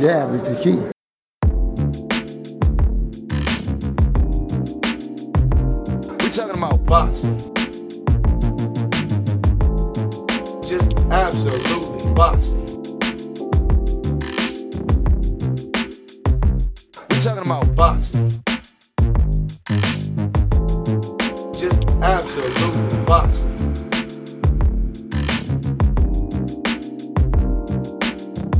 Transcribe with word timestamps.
Jab 0.00 0.32
is 0.32 0.40
the 0.40 0.54
key. 0.56 0.76
We 6.24 6.30
talking 6.30 6.56
about 6.56 6.86
boxing. 6.86 7.36
Just 10.66 10.94
absolutely 11.10 12.14
boxing. 12.14 12.64
We 17.10 17.20
talking 17.20 17.44
about 17.44 17.74
boxing. 17.74 18.30
Just 21.52 21.84
absolutely 22.00 23.04
boxing. 23.04 23.50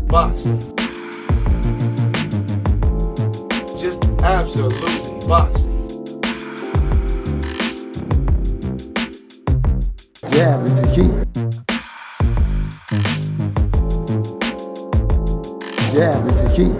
Boxing. 0.07 0.70
Absolutely 4.51 5.29
boxing. 5.29 5.71
Jab 10.29 10.67
is 10.67 10.75
the 10.81 10.87
key. 10.93 11.09
Jab 15.93 16.27
is 16.27 16.43
the 16.43 16.49
key. 16.57 16.71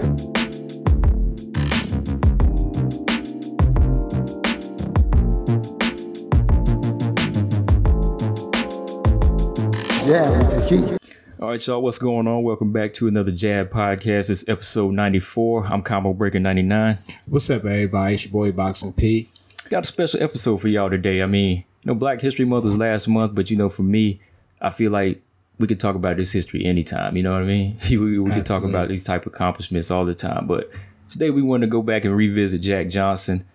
Jab 10.05 10.41
is 10.41 10.47
the 10.55 10.61
key. 10.67 11.00
All 11.41 11.47
right, 11.47 11.67
y'all, 11.67 11.81
what's 11.81 11.97
going 11.97 12.27
on? 12.27 12.43
Welcome 12.43 12.71
back 12.71 12.93
to 12.93 13.07
another 13.07 13.31
Jab 13.31 13.71
podcast. 13.71 14.29
It's 14.29 14.47
episode 14.47 14.93
94. 14.93 15.65
I'm 15.65 15.81
Combo 15.81 16.13
Breaker 16.13 16.39
99. 16.39 16.99
What's 17.25 17.49
up, 17.49 17.65
everybody? 17.65 18.13
It's 18.13 18.25
your 18.25 18.31
boy 18.31 18.51
Boxing 18.51 18.93
P. 18.93 19.27
Got 19.71 19.83
a 19.85 19.87
special 19.87 20.21
episode 20.21 20.61
for 20.61 20.67
y'all 20.67 20.91
today. 20.91 21.23
I 21.23 21.25
mean, 21.25 21.57
you 21.57 21.65
know, 21.85 21.95
Black 21.95 22.21
History 22.21 22.45
Month 22.45 22.65
was 22.65 22.77
last 22.77 23.07
month, 23.07 23.33
but 23.33 23.49
you 23.49 23.57
know, 23.57 23.69
for 23.69 23.81
me, 23.81 24.21
I 24.61 24.69
feel 24.69 24.91
like 24.91 25.19
we 25.57 25.65
could 25.65 25.79
talk 25.79 25.95
about 25.95 26.17
this 26.17 26.31
history 26.31 26.63
anytime. 26.63 27.17
You 27.17 27.23
know 27.23 27.33
what 27.33 27.41
I 27.41 27.45
mean? 27.45 27.75
we 27.89 28.19
we 28.19 28.29
could 28.29 28.45
talk 28.45 28.63
about 28.63 28.89
these 28.89 29.03
type 29.03 29.25
of 29.25 29.33
accomplishments 29.33 29.89
all 29.89 30.05
the 30.05 30.13
time. 30.13 30.45
But 30.45 30.69
today 31.09 31.31
we 31.31 31.41
want 31.41 31.61
to 31.61 31.67
go 31.67 31.81
back 31.81 32.05
and 32.05 32.15
revisit 32.15 32.61
Jack 32.61 32.89
Johnson, 32.89 33.45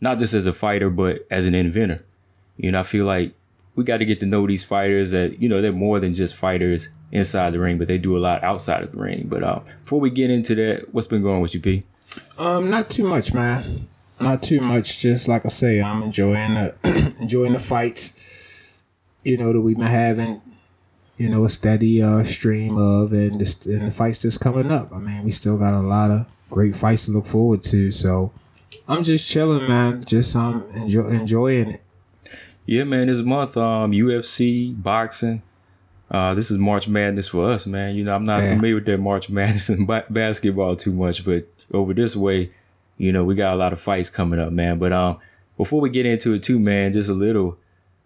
not 0.00 0.18
just 0.18 0.34
as 0.34 0.46
a 0.46 0.52
fighter, 0.52 0.90
but 0.90 1.24
as 1.30 1.46
an 1.46 1.54
inventor. 1.54 2.04
You 2.56 2.72
know, 2.72 2.80
I 2.80 2.82
feel 2.82 3.06
like 3.06 3.32
we 3.78 3.84
got 3.84 3.98
to 3.98 4.04
get 4.04 4.18
to 4.18 4.26
know 4.26 4.44
these 4.44 4.64
fighters 4.64 5.12
that, 5.12 5.40
you 5.40 5.48
know, 5.48 5.60
they're 5.60 5.70
more 5.70 6.00
than 6.00 6.12
just 6.12 6.34
fighters 6.34 6.88
inside 7.12 7.52
the 7.52 7.60
ring, 7.60 7.78
but 7.78 7.86
they 7.86 7.96
do 7.96 8.16
a 8.16 8.18
lot 8.18 8.42
outside 8.42 8.82
of 8.82 8.90
the 8.90 8.98
ring. 8.98 9.28
But 9.28 9.44
uh, 9.44 9.60
before 9.82 10.00
we 10.00 10.10
get 10.10 10.30
into 10.30 10.56
that, 10.56 10.92
what's 10.92 11.06
been 11.06 11.22
going 11.22 11.40
with 11.40 11.54
you, 11.54 11.60
P? 11.60 11.84
Um, 12.40 12.70
not 12.70 12.90
too 12.90 13.08
much, 13.08 13.32
man. 13.32 13.86
Not 14.20 14.42
too 14.42 14.60
much. 14.60 14.98
Just 14.98 15.28
like 15.28 15.46
I 15.46 15.48
say, 15.48 15.80
I'm 15.80 16.02
enjoying 16.02 16.54
the 16.54 17.14
enjoying 17.22 17.52
the 17.52 17.60
fights. 17.60 18.82
You 19.22 19.38
know 19.38 19.52
that 19.52 19.60
we've 19.60 19.78
been 19.78 19.86
having. 19.86 20.42
You 21.16 21.30
know 21.30 21.44
a 21.44 21.48
steady 21.48 22.02
uh, 22.02 22.24
stream 22.24 22.76
of 22.76 23.12
and 23.12 23.40
this, 23.40 23.64
and 23.66 23.86
the 23.86 23.92
fights 23.92 24.24
that's 24.24 24.38
coming 24.38 24.72
up. 24.72 24.92
I 24.92 24.98
mean, 24.98 25.22
we 25.22 25.30
still 25.30 25.56
got 25.56 25.74
a 25.74 25.78
lot 25.78 26.10
of 26.10 26.26
great 26.50 26.74
fights 26.74 27.06
to 27.06 27.12
look 27.12 27.26
forward 27.26 27.62
to. 27.64 27.92
So 27.92 28.32
I'm 28.88 29.04
just 29.04 29.30
chilling, 29.30 29.68
man. 29.68 30.02
Just 30.04 30.34
um 30.34 30.64
enjoy, 30.74 31.06
enjoying 31.10 31.70
it. 31.70 31.80
Yeah, 32.68 32.84
man, 32.84 33.06
this 33.08 33.22
month, 33.22 33.56
um, 33.56 33.92
UFC, 33.92 34.74
boxing. 34.82 35.40
Uh, 36.10 36.34
this 36.34 36.50
is 36.50 36.58
March 36.58 36.86
Madness 36.86 37.26
for 37.28 37.50
us, 37.50 37.66
man. 37.66 37.94
You 37.94 38.04
know, 38.04 38.12
I'm 38.12 38.24
not 38.24 38.40
Yeah. 38.40 38.56
familiar 38.56 38.74
with 38.74 38.84
that 38.84 39.00
March 39.00 39.30
Madness 39.30 39.70
and 39.70 39.86
ba- 39.86 40.04
basketball 40.10 40.76
too 40.76 40.92
much, 40.92 41.24
but 41.24 41.46
over 41.72 41.94
this 41.94 42.14
way, 42.14 42.50
you 42.98 43.10
know, 43.10 43.24
we 43.24 43.34
got 43.34 43.54
a 43.54 43.56
lot 43.56 43.72
of 43.72 43.80
fights 43.80 44.10
coming 44.10 44.38
up, 44.38 44.52
man. 44.52 44.78
But 44.78 44.92
um, 44.92 45.16
before 45.56 45.80
we 45.80 45.88
get 45.88 46.04
into 46.04 46.34
it 46.34 46.42
too, 46.42 46.58
man, 46.60 46.92
just 46.92 47.08
a 47.08 47.14
little 47.14 47.56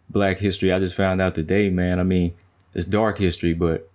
Black 0.09 0.39
history. 0.39 0.73
I 0.73 0.79
just 0.79 0.95
found 0.95 1.21
out 1.21 1.35
today, 1.35 1.69
man. 1.69 1.99
I 1.99 2.05
mean, 2.05 2.33
it's 2.73 2.85
dark 2.87 3.19
history, 3.19 3.55
but 3.55 3.91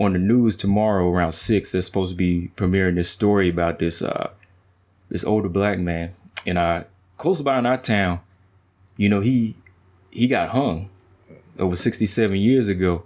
on 0.00 0.14
the 0.14 0.18
news 0.18 0.56
tomorrow 0.56 1.06
around 1.10 1.32
six, 1.32 1.72
they're 1.72 1.82
supposed 1.82 2.12
to 2.12 2.16
be 2.16 2.50
premiering 2.56 2.94
this 2.94 3.10
story 3.10 3.50
about 3.50 3.78
this 3.78 4.00
uh 4.00 4.30
this 5.10 5.22
older 5.24 5.48
black 5.50 5.78
man 5.78 6.12
in 6.46 6.56
our 6.56 6.86
close 7.18 7.42
by 7.42 7.58
in 7.58 7.66
our 7.66 7.76
town. 7.76 8.20
You 8.96 9.08
know, 9.10 9.20
he 9.20 9.54
he 10.12 10.28
got 10.28 10.50
hung 10.50 10.88
over 11.58 11.74
67 11.74 12.36
years 12.36 12.68
ago, 12.68 13.02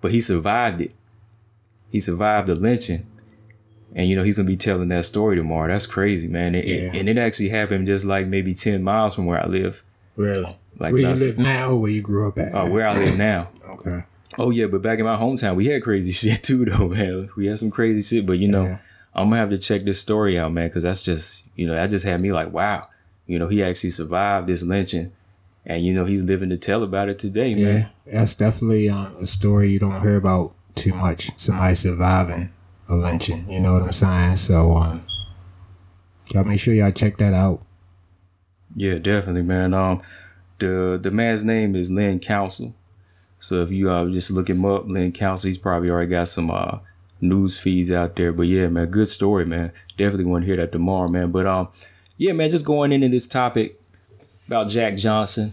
but 0.00 0.10
he 0.12 0.20
survived 0.20 0.80
it. 0.80 0.92
He 1.90 1.98
survived 2.00 2.48
the 2.48 2.54
lynching. 2.54 3.06
And 3.94 4.08
you 4.08 4.14
know, 4.14 4.22
he's 4.22 4.36
gonna 4.36 4.46
be 4.46 4.56
telling 4.56 4.88
that 4.88 5.04
story 5.04 5.34
tomorrow. 5.36 5.66
That's 5.72 5.86
crazy, 5.86 6.28
man. 6.28 6.54
It- 6.54 6.68
it- 6.68 6.82
Yeah. 6.94 7.00
and 7.00 7.08
it 7.08 7.18
actually 7.18 7.48
happened 7.48 7.86
just 7.88 8.04
like 8.04 8.26
maybe 8.28 8.54
10 8.54 8.82
miles 8.84 9.14
from 9.16 9.26
where 9.26 9.42
I 9.42 9.48
live. 9.48 9.82
Really. 10.16 10.44
Like 10.78 10.92
where 10.92 11.02
you 11.02 11.08
live 11.08 11.38
now, 11.38 11.70
or 11.72 11.80
where 11.80 11.90
you 11.90 12.00
grew 12.00 12.28
up 12.28 12.38
at? 12.38 12.54
Uh, 12.54 12.68
where 12.68 12.86
I 12.86 12.96
live 12.96 13.18
now. 13.30 13.48
Okay. 13.72 13.98
Oh 14.38 14.50
yeah, 14.50 14.66
but 14.66 14.80
back 14.80 14.98
in 15.00 15.04
my 15.04 15.16
hometown, 15.16 15.56
we 15.56 15.66
had 15.66 15.82
crazy 15.82 16.12
shit 16.28 16.42
too, 16.42 16.64
though, 16.64 16.88
man. 16.88 17.28
We 17.36 17.46
had 17.46 17.58
some 17.58 17.70
crazy 17.70 18.02
shit, 18.02 18.26
but 18.26 18.38
you 18.38 18.48
know, 18.48 18.64
Yeah. 18.64 18.78
I'm 19.12 19.26
gonna 19.28 19.38
have 19.40 19.50
to 19.50 19.58
check 19.58 19.82
this 19.82 19.98
story 19.98 20.38
out, 20.38 20.52
man, 20.52 20.68
because 20.68 20.84
that's 20.84 21.02
just, 21.02 21.44
you 21.56 21.66
know, 21.66 21.74
that 21.74 21.90
just 21.90 22.04
had 22.04 22.20
me 22.20 22.30
like, 22.30 22.52
wow, 22.52 22.82
you 23.26 23.40
know, 23.40 23.48
he 23.48 23.60
actually 23.62 23.90
survived 23.90 24.46
this 24.46 24.62
lynching, 24.62 25.10
and 25.70 25.86
you 25.86 25.94
know, 25.94 26.04
he's 26.04 26.24
living 26.24 26.48
to 26.50 26.56
tell 26.56 26.82
about 26.82 27.08
it 27.08 27.20
today, 27.20 27.54
man. 27.54 27.62
Yeah, 27.62 27.84
that's 28.06 28.34
definitely 28.34 28.88
um, 28.88 29.06
a 29.06 29.26
story 29.26 29.68
you 29.68 29.78
don't 29.78 30.00
hear 30.00 30.16
about 30.16 30.52
too 30.74 30.92
much. 30.94 31.30
Somebody 31.38 31.76
surviving 31.76 32.50
a 32.90 32.96
lynching, 32.96 33.48
you 33.48 33.60
know 33.60 33.74
what 33.74 33.82
I'm 33.82 33.92
saying? 33.92 34.36
So, 34.36 34.72
um, 34.72 35.06
y'all 36.34 36.42
make 36.42 36.58
sure 36.58 36.74
y'all 36.74 36.90
check 36.90 37.18
that 37.18 37.34
out. 37.34 37.62
Yeah, 38.74 38.98
definitely, 38.98 39.42
man. 39.42 39.72
Um, 39.72 40.02
the 40.58 40.98
the 41.00 41.12
man's 41.12 41.44
name 41.44 41.76
is 41.76 41.88
Lynn 41.88 42.18
Council. 42.18 42.74
So 43.38 43.62
if 43.62 43.70
you 43.70 43.92
uh 43.92 44.06
just 44.06 44.32
look 44.32 44.50
him 44.50 44.64
up, 44.64 44.88
Lynn 44.88 45.12
Council, 45.12 45.46
he's 45.46 45.56
probably 45.58 45.88
already 45.88 46.10
got 46.10 46.28
some 46.28 46.50
uh 46.50 46.78
news 47.20 47.60
feeds 47.60 47.92
out 47.92 48.16
there. 48.16 48.32
But 48.32 48.48
yeah, 48.48 48.66
man, 48.66 48.86
good 48.90 49.06
story, 49.08 49.46
man. 49.46 49.70
Definitely 49.96 50.24
want 50.24 50.42
to 50.42 50.46
hear 50.46 50.56
that 50.56 50.72
tomorrow, 50.72 51.06
man. 51.06 51.30
But 51.30 51.46
um, 51.46 51.68
yeah, 52.16 52.32
man, 52.32 52.50
just 52.50 52.66
going 52.66 52.90
into 52.90 53.08
this 53.08 53.28
topic 53.28 53.80
about 54.48 54.68
Jack 54.68 54.96
Johnson. 54.96 55.52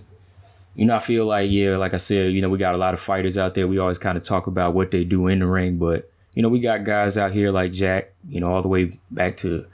You 0.77 0.85
know, 0.85 0.95
I 0.95 0.99
feel 0.99 1.25
like 1.25 1.51
yeah, 1.51 1.75
like 1.75 1.93
I 1.93 1.97
said, 1.97 2.31
you 2.31 2.41
know, 2.41 2.47
we 2.47 2.57
got 2.57 2.75
a 2.75 2.77
lot 2.77 2.93
of 2.93 2.99
fighters 3.01 3.37
out 3.37 3.53
there. 3.53 3.67
We 3.67 3.77
always 3.77 3.97
kind 3.97 4.17
of 4.17 4.23
talk 4.23 4.47
about 4.47 4.73
what 4.73 4.91
they 4.91 5.03
do 5.03 5.27
in 5.27 5.39
the 5.39 5.47
ring, 5.47 5.77
but 5.77 6.09
you 6.35 6.41
know, 6.41 6.49
we 6.49 6.61
got 6.61 6.85
guys 6.85 7.17
out 7.17 7.33
here 7.33 7.51
like 7.51 7.73
Jack. 7.73 8.13
You 8.29 8.39
know, 8.39 8.49
all 8.51 8.61
the 8.61 8.69
way 8.69 8.97
back 9.11 9.35
to 9.37 9.65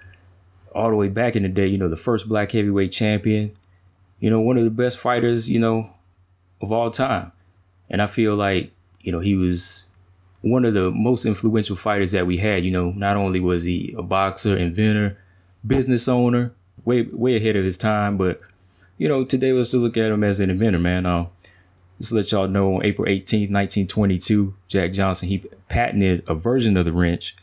all 0.73 0.89
the 0.89 0.95
way 0.95 1.09
back 1.09 1.35
in 1.35 1.43
the 1.43 1.49
day. 1.49 1.67
You 1.67 1.77
know, 1.77 1.89
the 1.89 1.95
first 1.95 2.27
black 2.27 2.51
heavyweight 2.51 2.91
champion 2.91 3.53
you 4.23 4.29
know, 4.29 4.39
one 4.39 4.57
of 4.57 4.63
the 4.63 4.69
best 4.69 4.99
fighters, 4.99 5.49
you 5.49 5.59
know, 5.59 5.91
of 6.61 6.71
all 6.71 6.89
time. 6.89 7.33
And 7.89 8.01
I 8.01 8.07
feel 8.07 8.37
like, 8.37 8.71
you 9.01 9.11
know, 9.11 9.19
he 9.19 9.35
was 9.35 9.85
one 10.39 10.63
of 10.63 10.73
the 10.73 10.91
most 10.91 11.25
influential 11.25 11.75
fighters 11.75 12.13
that 12.13 12.25
we 12.25 12.37
had. 12.37 12.63
You 12.63 12.71
know, 12.71 12.91
not 12.91 13.17
only 13.17 13.41
was 13.41 13.65
he 13.65 13.93
a 13.97 14.01
boxer, 14.01 14.55
inventor, 14.55 15.21
business 15.67 16.07
owner, 16.07 16.53
way 16.85 17.01
way 17.01 17.35
ahead 17.35 17.57
of 17.57 17.65
his 17.65 17.77
time, 17.77 18.17
but 18.17 18.41
you 19.03 19.09
know, 19.09 19.25
today 19.25 19.51
let's 19.51 19.71
just 19.71 19.83
look 19.83 19.97
at 19.97 20.13
him 20.13 20.23
as 20.23 20.39
an 20.39 20.49
inventor, 20.49 20.79
man. 20.79 21.05
Um, 21.05 21.27
just 21.97 22.11
to 22.11 22.15
let 22.15 22.31
y'all 22.31 22.47
know, 22.47 22.75
on 22.75 22.85
April 22.85 23.05
18th, 23.05 23.51
1922, 23.51 24.55
Jack 24.69 24.93
Johnson, 24.93 25.27
he 25.27 25.43
patented 25.67 26.23
a 26.25 26.33
version 26.33 26.77
of 26.77 26.85
the 26.85 26.93
wrench 26.93 27.35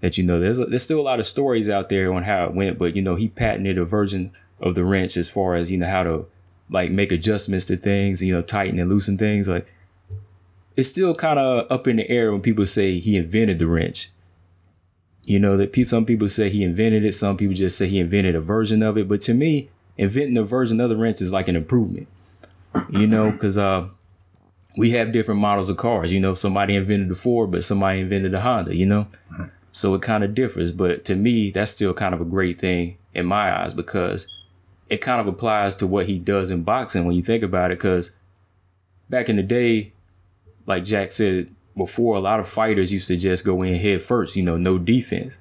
that, 0.00 0.18
you 0.18 0.24
know, 0.24 0.38
there's, 0.38 0.58
there's 0.58 0.82
still 0.82 1.00
a 1.00 1.08
lot 1.08 1.20
of 1.20 1.24
stories 1.24 1.70
out 1.70 1.88
there 1.88 2.12
on 2.12 2.24
how 2.24 2.44
it 2.44 2.52
went, 2.52 2.76
but, 2.76 2.94
you 2.94 3.00
know, 3.00 3.14
he 3.14 3.28
patented 3.28 3.78
a 3.78 3.84
version 3.86 4.30
of 4.60 4.74
the 4.74 4.84
wrench 4.84 5.16
as 5.16 5.26
far 5.26 5.54
as, 5.54 5.70
you 5.70 5.78
know, 5.78 5.88
how 5.88 6.02
to 6.02 6.26
like 6.68 6.90
make 6.90 7.12
adjustments 7.12 7.64
to 7.64 7.78
things, 7.78 8.22
you 8.22 8.34
know, 8.34 8.42
tighten 8.42 8.78
and 8.78 8.90
loosen 8.90 9.16
things. 9.16 9.48
Like, 9.48 9.66
it's 10.76 10.90
still 10.90 11.14
kind 11.14 11.38
of 11.38 11.66
up 11.72 11.88
in 11.88 11.96
the 11.96 12.10
air 12.10 12.30
when 12.30 12.42
people 12.42 12.66
say 12.66 12.98
he 12.98 13.16
invented 13.16 13.58
the 13.58 13.68
wrench. 13.68 14.10
You 15.24 15.38
know, 15.38 15.56
that 15.56 15.74
some 15.86 16.04
people 16.04 16.28
say 16.28 16.50
he 16.50 16.62
invented 16.62 17.06
it, 17.06 17.14
some 17.14 17.38
people 17.38 17.54
just 17.54 17.78
say 17.78 17.88
he 17.88 17.98
invented 17.98 18.34
a 18.34 18.40
version 18.42 18.82
of 18.82 18.98
it. 18.98 19.08
But 19.08 19.22
to 19.22 19.32
me, 19.32 19.70
inventing 19.96 20.36
a 20.36 20.42
version 20.42 20.80
of 20.80 20.90
the 20.90 20.96
wrench 20.96 21.20
is 21.20 21.32
like 21.32 21.48
an 21.48 21.56
improvement. 21.56 22.08
You 22.90 23.06
know, 23.06 23.30
because 23.30 23.56
uh, 23.56 23.88
we 24.76 24.90
have 24.90 25.12
different 25.12 25.40
models 25.40 25.68
of 25.68 25.76
cars. 25.76 26.12
You 26.12 26.20
know, 26.20 26.34
somebody 26.34 26.74
invented 26.74 27.08
the 27.08 27.14
Ford, 27.14 27.50
but 27.50 27.62
somebody 27.62 28.00
invented 28.00 28.32
the 28.32 28.40
Honda. 28.40 28.74
You 28.74 28.86
know, 28.86 29.06
so 29.72 29.94
it 29.94 30.02
kind 30.02 30.24
of 30.24 30.34
differs. 30.34 30.72
But 30.72 31.04
to 31.06 31.14
me, 31.14 31.50
that's 31.50 31.70
still 31.70 31.94
kind 31.94 32.14
of 32.14 32.20
a 32.20 32.24
great 32.24 32.58
thing 32.60 32.96
in 33.14 33.26
my 33.26 33.56
eyes 33.56 33.74
because 33.74 34.26
it 34.88 34.98
kind 34.98 35.20
of 35.20 35.26
applies 35.26 35.74
to 35.76 35.86
what 35.86 36.06
he 36.06 36.18
does 36.18 36.50
in 36.50 36.62
boxing 36.62 37.04
when 37.04 37.14
you 37.14 37.22
think 37.22 37.42
about 37.42 37.70
it. 37.70 37.78
Because 37.78 38.10
back 39.08 39.28
in 39.28 39.36
the 39.36 39.42
day, 39.42 39.92
like 40.66 40.84
Jack 40.84 41.12
said 41.12 41.48
before, 41.76 42.16
a 42.16 42.20
lot 42.20 42.40
of 42.40 42.48
fighters 42.48 42.92
used 42.92 43.08
to 43.08 43.16
just 43.16 43.44
go 43.44 43.62
in 43.62 43.76
head 43.76 44.02
first. 44.02 44.34
You 44.34 44.42
know, 44.42 44.56
no 44.56 44.78
defense. 44.78 45.38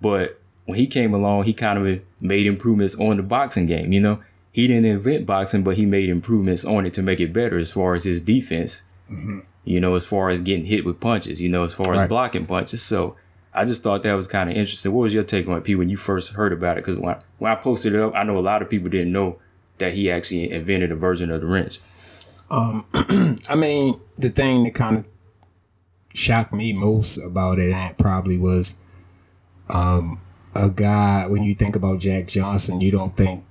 But 0.00 0.40
when 0.66 0.78
he 0.78 0.86
came 0.86 1.14
along, 1.14 1.44
he 1.44 1.52
kind 1.54 1.78
of 1.78 2.00
made 2.20 2.46
improvements 2.46 2.98
on 3.00 3.16
the 3.16 3.22
boxing 3.22 3.66
game. 3.66 3.92
You 3.92 4.00
know, 4.00 4.20
he 4.52 4.66
didn't 4.66 4.84
invent 4.84 5.24
boxing, 5.26 5.62
but 5.64 5.76
he 5.76 5.86
made 5.86 6.08
improvements 6.08 6.64
on 6.64 6.86
it 6.86 6.94
to 6.94 7.02
make 7.02 7.20
it 7.20 7.32
better 7.32 7.56
as 7.58 7.72
far 7.72 7.94
as 7.94 8.04
his 8.04 8.20
defense. 8.20 8.82
You 9.64 9.80
know, 9.80 9.94
as 9.94 10.04
far 10.04 10.30
as 10.30 10.40
getting 10.40 10.64
hit 10.64 10.84
with 10.84 11.00
punches. 11.00 11.40
You 11.40 11.48
know, 11.48 11.62
as 11.64 11.74
far 11.74 11.92
as 11.92 12.00
Right. 12.00 12.08
blocking 12.08 12.46
punches. 12.46 12.82
So 12.82 13.16
I 13.54 13.64
just 13.64 13.82
thought 13.82 14.02
that 14.02 14.14
was 14.14 14.28
kind 14.28 14.50
of 14.50 14.56
interesting. 14.56 14.92
What 14.92 15.02
was 15.02 15.14
your 15.14 15.24
take 15.24 15.48
on 15.48 15.56
it, 15.56 15.64
P, 15.64 15.74
when 15.74 15.88
you 15.88 15.96
first 15.96 16.34
heard 16.34 16.52
about 16.52 16.78
it? 16.78 16.84
Because 16.84 17.00
when 17.00 17.14
I, 17.14 17.18
when 17.38 17.52
I 17.52 17.54
posted 17.54 17.94
it 17.94 18.00
up, 18.00 18.12
I 18.14 18.22
know 18.24 18.36
a 18.36 18.40
lot 18.40 18.60
of 18.62 18.68
people 18.68 18.90
didn't 18.90 19.12
know 19.12 19.38
that 19.78 19.92
he 19.92 20.10
actually 20.10 20.50
invented 20.50 20.90
a 20.92 20.96
version 20.96 21.30
of 21.30 21.40
the 21.40 21.46
wrench. 21.46 21.78
I 22.50 23.54
mean, 23.56 23.94
the 24.18 24.28
thing 24.30 24.64
that 24.64 24.74
kind 24.74 24.98
of 24.98 25.08
shocked 26.14 26.52
me 26.52 26.72
most 26.72 27.18
about 27.18 27.58
it 27.58 27.98
probably 27.98 28.38
was 28.38 28.78
um, 29.74 30.20
a 30.64 30.70
guy, 30.70 31.24
when 31.28 31.42
you 31.42 31.54
think 31.54 31.76
about 31.76 32.00
Jack 32.00 32.26
Johnson, 32.26 32.80
you 32.80 32.90
don't 32.90 33.16
think 33.16 33.44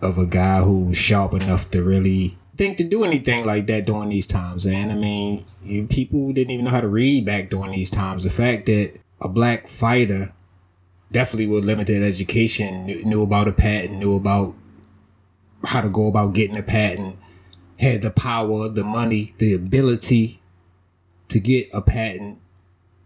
of 0.00 0.18
a 0.18 0.26
guy 0.26 0.60
who's 0.60 1.00
sharp 1.00 1.34
enough 1.34 1.70
to 1.70 1.82
really 1.82 2.36
think 2.56 2.76
to 2.76 2.84
do 2.84 3.04
anything 3.04 3.46
like 3.46 3.66
that 3.66 3.86
during 3.86 4.08
these 4.08 4.26
times. 4.26 4.66
And 4.66 4.92
I 4.92 4.94
mean, 4.94 5.40
people 5.88 6.32
didn't 6.32 6.50
even 6.50 6.64
know 6.64 6.70
how 6.70 6.80
to 6.80 6.88
read 6.88 7.24
back 7.24 7.50
during 7.50 7.70
these 7.70 7.90
times. 7.90 8.24
The 8.24 8.30
fact 8.30 8.66
that 8.66 8.98
a 9.22 9.28
black 9.28 9.66
fighter 9.66 10.26
definitely 11.12 11.46
with 11.46 11.64
limited 11.64 12.02
education 12.02 12.86
knew 13.04 13.22
about 13.22 13.48
a 13.48 13.52
patent, 13.52 13.98
knew 13.98 14.16
about 14.16 14.54
how 15.64 15.80
to 15.80 15.88
go 15.88 16.08
about 16.08 16.34
getting 16.34 16.56
a 16.56 16.62
patent, 16.62 17.16
had 17.78 18.02
the 18.02 18.10
power, 18.10 18.68
the 18.68 18.84
money, 18.84 19.32
the 19.38 19.54
ability 19.54 20.40
to 21.28 21.38
get 21.38 21.66
a 21.72 21.80
patent 21.80 22.38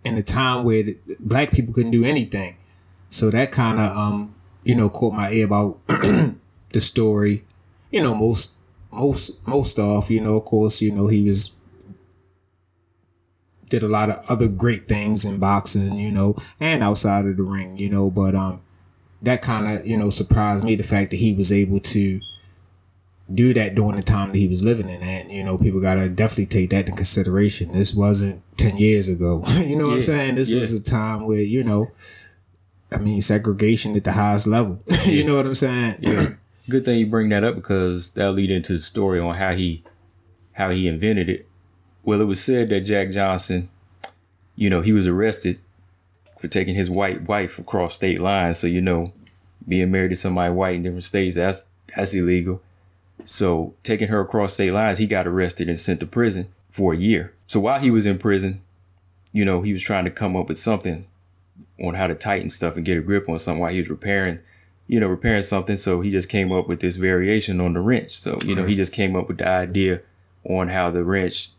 in 0.06 0.16
a 0.16 0.22
time 0.22 0.64
where 0.64 0.84
black 1.18 1.50
people 1.50 1.74
couldn't 1.74 1.90
do 1.90 2.04
anything. 2.04 2.56
So 3.08 3.30
that 3.30 3.50
kind 3.50 3.80
of, 3.80 3.96
um, 3.96 4.34
you 4.62 4.76
know, 4.76 4.88
caught 4.88 5.14
my 5.14 5.30
ear 5.30 5.46
about 5.46 5.80
the 5.88 6.80
story. 6.80 7.44
You 7.90 8.02
know, 8.02 8.14
most, 8.14 8.56
most, 8.92 9.46
most 9.48 9.78
off, 9.78 10.10
you 10.10 10.20
know, 10.20 10.36
of 10.36 10.44
course, 10.44 10.80
you 10.80 10.92
know, 10.92 11.08
he 11.08 11.22
was, 11.22 11.54
did 13.68 13.82
a 13.82 13.88
lot 13.88 14.10
of 14.10 14.16
other 14.30 14.48
great 14.48 14.82
things 14.82 15.24
in 15.24 15.40
boxing, 15.40 15.98
you 15.98 16.12
know, 16.12 16.34
and 16.60 16.82
outside 16.82 17.26
of 17.26 17.36
the 17.36 17.42
ring, 17.42 17.76
you 17.76 17.90
know, 17.90 18.10
but, 18.10 18.34
um, 18.34 18.62
that 19.22 19.42
kind 19.42 19.66
of, 19.66 19.86
you 19.86 19.96
know, 19.96 20.10
surprised 20.10 20.62
me 20.62 20.76
the 20.76 20.84
fact 20.84 21.10
that 21.10 21.16
he 21.16 21.32
was 21.32 21.50
able 21.50 21.80
to, 21.80 22.20
do 23.32 23.52
that 23.54 23.74
during 23.74 23.96
the 23.96 24.02
time 24.02 24.28
that 24.30 24.38
he 24.38 24.46
was 24.46 24.62
living 24.62 24.88
in 24.88 25.02
and 25.02 25.32
you 25.32 25.42
know 25.42 25.58
people 25.58 25.80
gotta 25.80 26.08
definitely 26.08 26.46
take 26.46 26.70
that 26.70 26.80
into 26.80 26.92
consideration 26.92 27.72
this 27.72 27.92
wasn't 27.92 28.40
10 28.56 28.76
years 28.76 29.08
ago 29.08 29.42
you 29.66 29.76
know 29.76 29.86
what 29.86 29.94
i'm 29.94 30.02
saying 30.02 30.36
this 30.36 30.52
yeah. 30.52 30.60
was 30.60 30.72
a 30.72 30.82
time 30.82 31.26
where 31.26 31.40
you 31.40 31.64
know 31.64 31.90
i 32.92 32.98
mean 32.98 33.20
segregation 33.20 33.96
at 33.96 34.04
the 34.04 34.12
highest 34.12 34.46
level 34.46 34.80
you 35.06 35.24
know 35.24 35.34
what 35.34 35.46
i'm 35.46 35.54
saying 35.54 35.96
Yeah. 36.00 36.28
Good 36.68 36.84
thing 36.84 36.98
you 36.98 37.06
bring 37.06 37.28
that 37.28 37.44
up 37.44 37.54
because 37.54 38.10
that'll 38.12 38.32
lead 38.32 38.50
into 38.50 38.72
the 38.72 38.80
story 38.80 39.20
on 39.20 39.36
how 39.36 39.52
he 39.52 39.84
how 40.54 40.70
he 40.70 40.88
invented 40.88 41.28
it. 41.28 41.46
Well, 42.02 42.20
it 42.20 42.24
was 42.24 42.42
said 42.42 42.70
that 42.70 42.80
Jack 42.80 43.10
Johnson, 43.10 43.68
you 44.56 44.68
know, 44.68 44.80
he 44.80 44.92
was 44.92 45.06
arrested 45.06 45.60
for 46.40 46.48
taking 46.48 46.74
his 46.74 46.90
white 46.90 47.28
wife 47.28 47.60
across 47.60 47.94
state 47.94 48.20
lines. 48.20 48.58
So 48.58 48.66
you 48.66 48.80
know, 48.80 49.12
being 49.68 49.92
married 49.92 50.08
to 50.08 50.16
somebody 50.16 50.52
white 50.52 50.74
in 50.74 50.82
different 50.82 51.04
states, 51.04 51.36
that's 51.36 51.68
that's 51.94 52.14
illegal. 52.14 52.60
So 53.24 53.74
taking 53.82 54.08
her 54.08 54.20
across 54.20 54.54
state 54.54 54.72
lines, 54.72 54.98
he 54.98 55.06
got 55.06 55.26
arrested 55.26 55.68
and 55.68 55.78
sent 55.78 56.00
to 56.00 56.06
prison 56.06 56.48
for 56.70 56.92
a 56.92 56.96
year. 56.96 57.32
So 57.46 57.60
while 57.60 57.80
he 57.80 57.90
was 57.90 58.06
in 58.06 58.18
prison, 58.18 58.62
you 59.32 59.44
know, 59.44 59.62
he 59.62 59.72
was 59.72 59.82
trying 59.82 60.04
to 60.04 60.10
come 60.10 60.36
up 60.36 60.48
with 60.48 60.58
something 60.58 61.06
on 61.82 61.94
how 61.94 62.06
to 62.06 62.14
tighten 62.14 62.50
stuff 62.50 62.76
and 62.76 62.84
get 62.84 62.96
a 62.96 63.00
grip 63.00 63.28
on 63.28 63.38
something 63.38 63.60
while 63.60 63.72
he 63.72 63.78
was 63.78 63.90
repairing 63.90 64.40
you 64.88 65.00
know, 65.00 65.08
repairing 65.08 65.42
something. 65.42 65.76
So 65.76 66.00
he 66.00 66.10
just 66.10 66.28
came 66.28 66.52
up 66.52 66.68
with 66.68 66.80
this 66.80 66.96
variation 66.96 67.60
on 67.60 67.72
the 67.72 67.80
wrench. 67.80 68.12
So, 68.12 68.38
you 68.44 68.54
know, 68.54 68.64
he 68.64 68.74
just 68.74 68.92
came 68.92 69.16
up 69.16 69.28
with 69.28 69.38
the 69.38 69.48
idea 69.48 70.00
on 70.44 70.68
how 70.68 70.90
the 70.90 71.02
wrench 71.02 71.50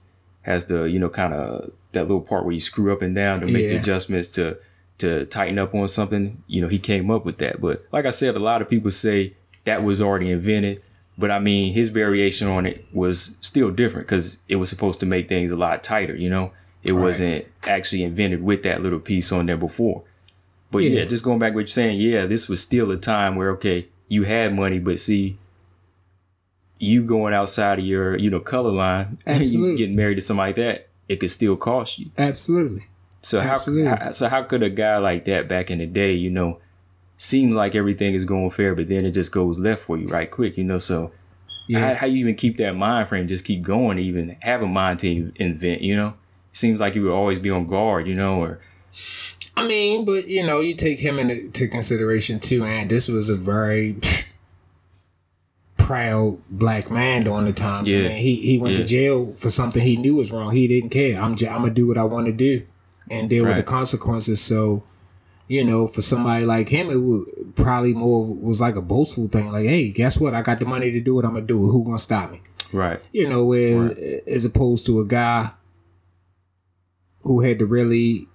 has 0.44 0.66
the, 0.68 0.84
you 0.84 1.00
know, 1.00 1.10
kind 1.10 1.34
of 1.34 1.72
that 1.92 2.04
little 2.04 2.22
part 2.22 2.46
where 2.46 2.54
you 2.54 2.60
screw 2.60 2.94
up 2.94 3.02
and 3.02 3.14
down 3.14 3.40
to 3.42 3.46
make 3.46 3.70
the 3.70 3.78
adjustments 3.78 4.30
to 4.30 4.58
to 5.00 5.26
tighten 5.28 5.60
up 5.60 5.76
on 5.76 5.88
something. 5.88 6.42
You 6.48 6.62
know, 6.62 6.68
he 6.68 6.80
came 6.80 7.12
up 7.12 7.26
with 7.26 7.38
that. 7.38 7.62
But 7.62 7.86
like 7.92 8.06
I 8.06 8.12
said, 8.12 8.36
a 8.36 8.40
lot 8.40 8.62
of 8.62 8.70
people 8.70 8.92
say 8.92 9.34
that 9.66 9.84
was 9.84 10.02
already 10.02 10.32
invented. 10.32 10.82
But 11.18 11.32
I 11.32 11.40
mean, 11.40 11.74
his 11.74 11.90
variation 11.90 12.48
on 12.48 12.66
it 12.66 12.86
was 12.94 13.38
still 13.42 13.72
different 13.72 14.08
because 14.08 14.42
it 14.48 14.58
was 14.58 14.70
supposed 14.70 15.00
to 15.00 15.06
make 15.06 15.28
things 15.28 15.52
a 15.52 15.58
lot 15.58 15.84
tighter, 15.84 16.16
you 16.16 16.30
know? 16.30 16.52
It 16.84 16.94
wasn't 16.94 17.46
actually 17.64 18.04
invented 18.04 18.44
with 18.44 18.64
that 18.64 18.82
little 18.82 19.00
piece 19.00 19.32
on 19.32 19.48
there 19.48 19.58
before. 19.58 20.04
But 20.72 20.80
yeah. 20.80 21.00
Yeah. 21.00 21.06
just 21.06 21.24
going 21.24 21.40
back 21.40 21.52
to 21.52 21.56
what 21.56 21.62
you're 21.62 21.68
saying, 21.68 22.00
yeah, 22.00 22.26
this 22.26 22.48
was 22.48 22.62
still 22.62 22.92
a 22.92 22.98
time 22.98 23.36
where 23.36 23.50
okay, 23.52 23.88
you 24.08 24.24
had 24.24 24.56
money, 24.56 24.80
but 24.80 25.00
see, 25.00 25.38
you 26.80 27.04
going 27.04 27.34
outside 27.34 27.80
of 27.80 27.86
your 27.86 28.18
you 28.18 28.30
know 28.30 28.40
color 28.40 28.72
line, 28.72 29.18
and 29.26 29.46
you 29.48 29.76
getting 29.76 29.96
married 29.96 30.16
to 30.16 30.22
somebody 30.22 30.50
like 30.50 30.56
that, 30.56 30.88
it 31.10 31.18
could 31.18 31.32
still 31.32 31.58
cost 31.58 32.00
you. 32.00 32.12
absolutely 32.18 32.82
So 33.22 33.42
how, 33.42 33.56
Absolutely. 33.56 33.90
how 33.90 34.12
so 34.12 34.30
how 34.30 34.44
could 34.44 34.64
a 34.64 34.70
guy 34.70 34.98
like 34.98 35.26
that 35.26 35.48
back 35.48 35.72
in 35.72 35.80
the 35.80 35.88
day, 35.88 36.14
you 36.14 36.30
know, 36.30 36.60
seems 37.18 37.56
like 37.56 37.76
everything 37.76 38.14
is 38.14 38.26
going 38.26 38.50
fair, 38.52 38.76
but 38.76 38.88
then 38.88 39.06
it 39.06 39.12
just 39.12 39.32
goes 39.32 39.60
left 39.60 39.82
for 39.84 39.98
you 39.98 40.08
right 40.08 40.30
quick, 40.30 40.58
you 40.58 40.64
know? 40.64 40.78
So 40.78 41.12
yeah 41.68 41.90
how, 41.90 41.96
how 41.96 42.08
you 42.08 42.18
even 42.18 42.36
keep 42.36 42.58
that 42.58 42.76
mind 42.76 43.10
frame, 43.10 43.28
just 43.28 43.44
keep 43.46 43.62
going, 43.64 43.98
even 44.00 44.38
have 44.42 44.62
a 44.62 44.68
mind 44.68 45.00
to 45.00 45.32
invent, 45.36 45.82
you 45.82 45.96
know? 45.96 46.14
Seems 46.54 46.80
like 46.80 46.96
you 46.96 47.04
would 47.04 47.12
always 47.14 47.40
be 47.40 47.50
on 47.50 47.66
guard, 47.68 48.08
you 48.08 48.16
know, 48.16 48.42
or 48.42 48.60
i 49.56 49.68
mean 49.68 50.06
but 50.06 50.28
you 50.28 50.44
know 50.46 50.60
you 50.60 50.74
take 50.76 51.00
him 51.00 51.18
into 51.20 51.68
consideration 51.68 52.40
too 52.40 52.64
and 52.64 52.90
this 52.90 53.08
was 53.08 53.30
a 53.30 53.36
very 53.36 53.96
proud 55.78 56.38
black 56.50 56.90
man 56.92 57.24
during 57.24 57.46
the 57.46 57.54
times 57.54 57.88
Yeah. 57.88 58.00
I 58.00 58.02
mean, 58.10 58.12
he, 58.18 58.36
he 58.36 58.58
went 58.60 58.76
Yeah. 58.76 58.82
to 58.82 58.88
jail 58.88 59.34
for 59.34 59.50
something 59.50 59.82
he 59.82 59.96
knew 59.98 60.16
was 60.16 60.32
wrong 60.32 60.52
he 60.54 60.68
didn't 60.68 60.90
care 60.90 61.20
i'm, 61.22 61.36
j- 61.36 61.48
I'm 61.48 61.62
gonna 61.62 61.74
do 61.74 61.88
what 61.88 61.98
i 61.98 62.04
want 62.04 62.26
to 62.28 62.32
do 62.34 62.66
and 63.12 63.30
deal 63.30 63.46
with 63.46 63.56
the 63.56 63.64
consequences 63.64 64.42
so 64.42 64.84
you 65.48 65.64
know, 65.64 65.88
for 65.88 66.02
somebody 66.02 66.46
like 66.46 66.70
him, 66.70 66.90
it 66.90 66.98
would 66.98 67.56
probably 67.56 67.94
more 67.94 68.36
was 68.38 68.60
like 68.60 68.76
a 68.76 68.82
boastful 68.82 69.28
thing. 69.28 69.52
Like, 69.52 69.66
hey, 69.66 69.92
guess 69.92 70.20
what? 70.20 70.34
I 70.34 70.42
got 70.42 70.60
the 70.60 70.66
money 70.66 70.92
to 70.92 71.00
do 71.02 71.16
what 71.16 71.26
I'm 71.26 71.34
gonna 71.34 71.46
do. 71.46 71.58
Who 71.58 71.86
gonna 71.86 71.98
stop 71.98 72.32
me? 72.32 72.42
right, 72.74 73.00
You 73.14 73.30
know, 73.30 73.46
where 73.46 73.90
as 74.28 74.46
opposed 74.46 74.86
to 74.88 75.00
a 75.00 75.06
guy 75.06 75.52
who 77.22 77.42
had 77.42 77.60
to 77.60 77.66
really 77.66 78.28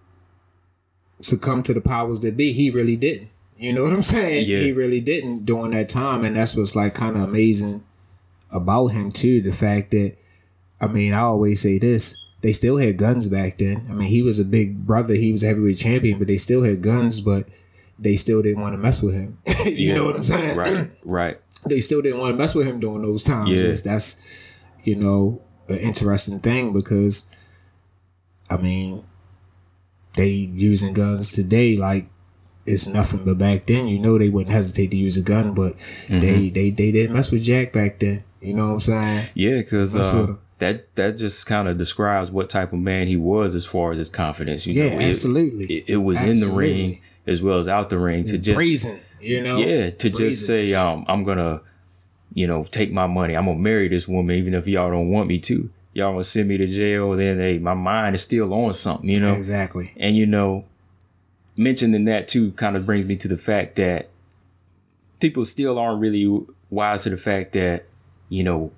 succumb 1.21 1.63
to 1.65 1.75
the 1.75 1.81
powers 1.81 2.21
that 2.21 2.37
be, 2.37 2.53
he 2.53 2.71
really 2.71 2.97
didn't. 2.97 3.29
You 3.57 3.73
know 3.73 3.85
what 3.85 3.93
I'm 3.93 4.03
saying? 4.03 4.47
Yeah. 4.49 4.59
He 4.59 4.73
really 4.73 5.01
didn't 5.01 5.45
during 5.45 5.71
that 5.73 5.89
time, 5.89 6.25
and 6.25 6.35
that's 6.35 6.57
what's 6.57 6.75
like 6.75 6.95
kind 6.95 7.17
of 7.17 7.23
amazing 7.23 7.85
about 8.55 8.89
him 8.89 9.11
too. 9.11 9.41
The 9.41 9.53
fact 9.53 9.93
that, 9.93 10.17
I 10.81 10.89
mean, 10.89 11.13
I 11.13 11.21
always 11.21 11.61
say 11.61 11.79
this: 11.79 12.17
they 12.43 12.53
still 12.53 12.77
had 12.77 12.99
guns 12.99 13.29
back 13.29 13.59
then. 13.59 13.87
I 13.89 13.93
mean, 13.95 14.09
he 14.09 14.23
was 14.23 14.39
a 14.39 14.45
big 14.45 14.85
brother, 14.87 15.15
he 15.15 15.33
was 15.33 15.43
a 15.45 15.47
heavyweight 15.49 15.79
champion, 15.79 16.19
but 16.19 16.27
they 16.29 16.37
still 16.37 16.63
had 16.63 16.83
guns, 16.83 17.21
but 17.21 17.49
they 17.99 18.17
still 18.17 18.43
didn't 18.43 18.61
want 18.61 18.75
to 18.75 18.79
mess 18.79 19.01
with 19.03 19.15
him. 19.15 19.39
you 19.67 19.89
Yeah. 19.89 19.95
know 19.95 20.05
what 20.07 20.17
I'm 20.17 20.25
saying? 20.25 20.57
right, 20.57 20.91
right. 21.05 21.41
they 21.69 21.81
still 21.81 22.03
didn't 22.03 22.19
want 22.21 22.35
to 22.35 22.39
mess 22.39 22.55
with 22.55 22.67
him 22.67 22.81
during 22.81 23.03
those 23.03 23.23
times. 23.25 23.51
Yeah. 23.51 23.69
That's, 23.69 23.83
that's 23.83 24.71
you 24.85 24.97
know 24.97 25.41
an 25.69 25.79
interesting 25.79 26.41
thing 26.41 26.73
because 26.73 27.31
I 28.51 28.57
mean 28.57 29.05
they 30.17 30.29
using 30.29 30.93
guns 30.93 31.33
today 31.33 31.77
like 31.77 32.07
it's 32.67 32.87
nothing 32.87 33.25
but 33.25 33.39
back 33.39 33.67
then 33.67 33.87
you 33.89 33.99
know 33.99 34.19
they 34.19 34.29
wouldn't 34.29 34.53
hesitate 34.53 34.91
to 34.91 34.97
use 34.97 35.17
a 35.17 35.23
gun 35.23 35.55
but 35.55 35.75
Mm-hmm. 35.77 36.19
they 36.21 36.49
they 36.51 36.71
they 36.71 36.91
didn't 36.93 37.15
mess 37.15 37.31
with 37.31 37.43
Jack 37.45 37.73
back 37.73 38.01
then 38.01 38.25
you 38.41 38.55
know 38.55 38.67
what 38.69 38.73
I'm 38.75 38.81
saying 38.81 39.29
Yeah, 39.35 39.59
because 39.59 39.95
Mess 40.63 40.71
with 40.73 40.77
him. 40.81 40.87
that 40.95 40.95
that 40.97 41.17
just 41.19 41.47
kind 41.47 41.69
of 41.69 41.79
describes 41.79 42.31
what 42.31 42.51
type 42.51 42.73
of 42.73 42.79
man 42.79 43.07
he 43.07 43.17
was 43.17 43.55
as 43.55 43.65
far 43.67 43.93
as 43.93 43.99
his 43.99 44.09
confidence. 44.09 44.67
You 44.67 44.75
Yeah, 44.75 44.91
know, 44.95 45.01
It- 45.01 45.09
absolutely. 45.11 45.65
It, 45.65 45.85
it 45.89 45.97
was 45.99 46.23
in 46.23 46.41
the 46.41 46.51
ring 46.51 47.01
as 47.27 47.43
well 47.43 47.59
as 47.59 47.69
out 47.69 47.89
the 47.91 47.99
ring 47.99 48.25
to 48.25 48.39
just 48.39 48.57
brazen 48.57 49.01
you 49.21 49.41
know 49.43 49.57
yeah 49.59 49.91
to 49.91 50.11
just 50.11 50.45
say 50.47 50.75
um 50.75 51.05
I'm 51.09 51.23
gonna 51.23 51.61
you 52.35 52.47
know 52.47 52.65
take 52.65 52.93
my 52.93 53.07
money. 53.07 53.37
I'm 53.37 53.47
gonna 53.47 53.59
marry 53.59 53.89
this 53.89 54.09
woman 54.09 54.37
even 54.37 54.55
if 54.55 54.67
y'all 54.67 54.91
don't 54.91 55.11
want 55.11 55.29
me 55.29 55.39
to. 55.41 55.71
Y'all 55.95 56.13
gonna 56.13 56.25
send 56.25 56.49
me 56.49 56.57
to 56.57 56.67
jail. 56.67 57.13
Then 57.17 57.39
hey, 57.39 57.59
my 57.59 57.75
mind 57.75 58.15
is 58.17 58.23
still 58.23 58.53
on 58.55 58.73
something. 58.75 59.09
You 59.11 59.21
know, 59.21 59.33
exactly 59.35 59.93
and 59.99 60.17
you 60.17 60.25
know, 60.27 60.65
mentioning 61.59 62.05
that 62.07 62.29
too 62.29 62.53
kind 62.53 62.77
of 62.77 62.87
brings 62.87 63.07
me 63.07 63.15
to 63.17 63.29
the 63.29 63.37
fact 63.37 63.77
that 63.77 64.09
people 65.21 65.45
still 65.45 65.79
aren't 65.79 66.01
really 66.01 66.45
wise 66.71 67.03
to 67.05 67.11
the 67.11 67.17
fact 67.17 67.53
that, 67.53 67.85
you 68.31 68.43
know, 68.43 68.73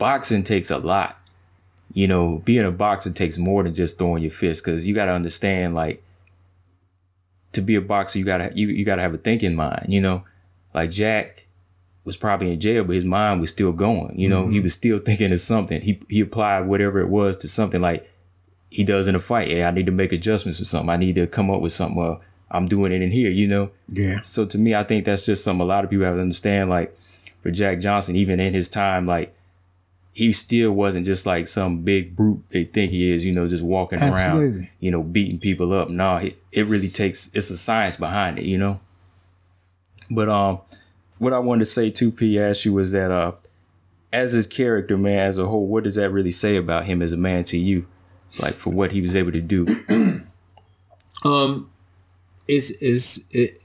boxing 0.00 0.42
takes 0.42 0.72
a 0.72 0.78
lot. 0.78 1.16
You 1.92 2.08
know, 2.08 2.42
being 2.44 2.64
a 2.64 2.72
boxer 2.72 3.12
takes 3.12 3.38
more 3.38 3.62
than 3.62 3.74
just 3.74 3.98
throwing 3.98 4.22
your 4.22 4.32
fist 4.32 4.64
because 4.64 4.88
you 4.88 4.94
got 4.94 5.06
to 5.06 5.12
understand, 5.12 5.74
like, 5.74 6.02
to 7.52 7.60
be 7.60 7.74
a 7.76 7.80
boxer, 7.80 8.18
you 8.18 8.24
gotta 8.24 8.50
you, 8.54 8.68
you 8.68 8.84
gotta 8.84 9.02
have 9.02 9.14
a 9.14 9.18
thinking 9.18 9.56
mind. 9.56 9.86
You 9.88 10.00
know, 10.00 10.24
like 10.72 10.90
Jack 10.90 11.46
was 12.04 12.16
probably 12.16 12.52
in 12.52 12.60
jail, 12.60 12.84
but 12.84 12.94
his 12.94 13.04
mind 13.04 13.40
was 13.40 13.50
still 13.50 13.72
going. 13.72 14.18
You 14.18 14.28
know, 14.28 14.46
he 14.46 14.56
mm-hmm. 14.56 14.62
was 14.62 14.72
still 14.72 14.98
thinking 14.98 15.32
of 15.32 15.40
something. 15.40 15.80
He 15.80 16.00
he 16.08 16.20
applied 16.20 16.66
whatever 16.68 17.00
it 17.00 17.08
was 17.08 17.36
to 17.38 17.48
something 17.48 17.80
like 17.80 18.08
he 18.70 18.84
does 18.84 19.08
in 19.08 19.16
a 19.16 19.18
fight. 19.18 19.48
Yeah, 19.48 19.68
I 19.68 19.72
need 19.72 19.86
to 19.86 19.92
make 19.92 20.12
adjustments 20.12 20.60
or 20.60 20.64
something. 20.64 20.90
I 20.90 20.96
need 20.96 21.16
to 21.16 21.26
come 21.26 21.50
up 21.50 21.60
with 21.60 21.72
something. 21.72 21.96
Well, 21.96 22.20
I'm 22.50 22.66
doing 22.66 22.92
it 22.92 23.02
in 23.02 23.10
here, 23.10 23.30
you 23.30 23.46
know? 23.46 23.70
yeah 23.88 24.20
So 24.22 24.44
to 24.46 24.58
me, 24.58 24.74
I 24.74 24.84
think 24.84 25.04
that's 25.04 25.26
just 25.26 25.44
something 25.44 25.62
a 25.62 25.64
lot 25.64 25.84
of 25.84 25.90
people 25.90 26.04
have 26.04 26.16
to 26.16 26.22
understand. 26.22 26.70
Like 26.70 26.94
for 27.42 27.50
Jack 27.50 27.80
Johnson, 27.80 28.16
even 28.16 28.40
in 28.40 28.52
his 28.52 28.68
time, 28.68 29.06
like 29.06 29.34
he 30.12 30.32
still 30.32 30.72
wasn't 30.72 31.06
just 31.06 31.24
like 31.26 31.46
some 31.46 31.82
big 31.82 32.16
brute 32.16 32.42
they 32.50 32.64
think 32.64 32.90
he 32.90 33.10
is, 33.10 33.24
you 33.24 33.32
know, 33.32 33.48
just 33.48 33.62
walking 33.62 34.00
around, 34.00 34.68
you 34.80 34.90
know, 34.90 35.02
beating 35.02 35.38
people 35.38 35.72
up. 35.72 35.90
No, 35.90 36.16
it, 36.16 36.36
it 36.52 36.66
really 36.66 36.88
takes 36.88 37.30
it's 37.34 37.50
a 37.50 37.56
science 37.56 37.96
behind 37.96 38.38
it, 38.38 38.44
you 38.44 38.58
know. 38.58 38.80
But 40.10 40.28
um, 40.28 40.60
what 41.18 41.32
I 41.32 41.38
wanted 41.38 41.60
to 41.60 41.66
say 41.66 41.90
to 41.90 42.10
P 42.10 42.38
asked 42.40 42.64
you 42.64 42.72
was 42.72 42.92
that 42.92 43.10
uh, 43.10 43.32
as 44.12 44.32
his 44.32 44.46
character, 44.46 44.98
man, 44.98 45.20
as 45.20 45.38
a 45.38 45.46
whole, 45.46 45.66
what 45.66 45.84
does 45.84 45.94
that 45.94 46.10
really 46.10 46.32
say 46.32 46.56
about 46.56 46.84
him 46.86 47.02
as 47.02 47.12
a 47.12 47.16
man 47.16 47.44
to 47.44 47.58
you, 47.58 47.86
like 48.42 48.54
for 48.54 48.70
what 48.70 48.90
he 48.90 49.00
was 49.00 49.14
able 49.14 49.32
to 49.32 49.40
do? 49.40 49.66
Um, 51.22 51.70
it's 52.48 52.70
is 52.82 53.28
it, 53.30 53.58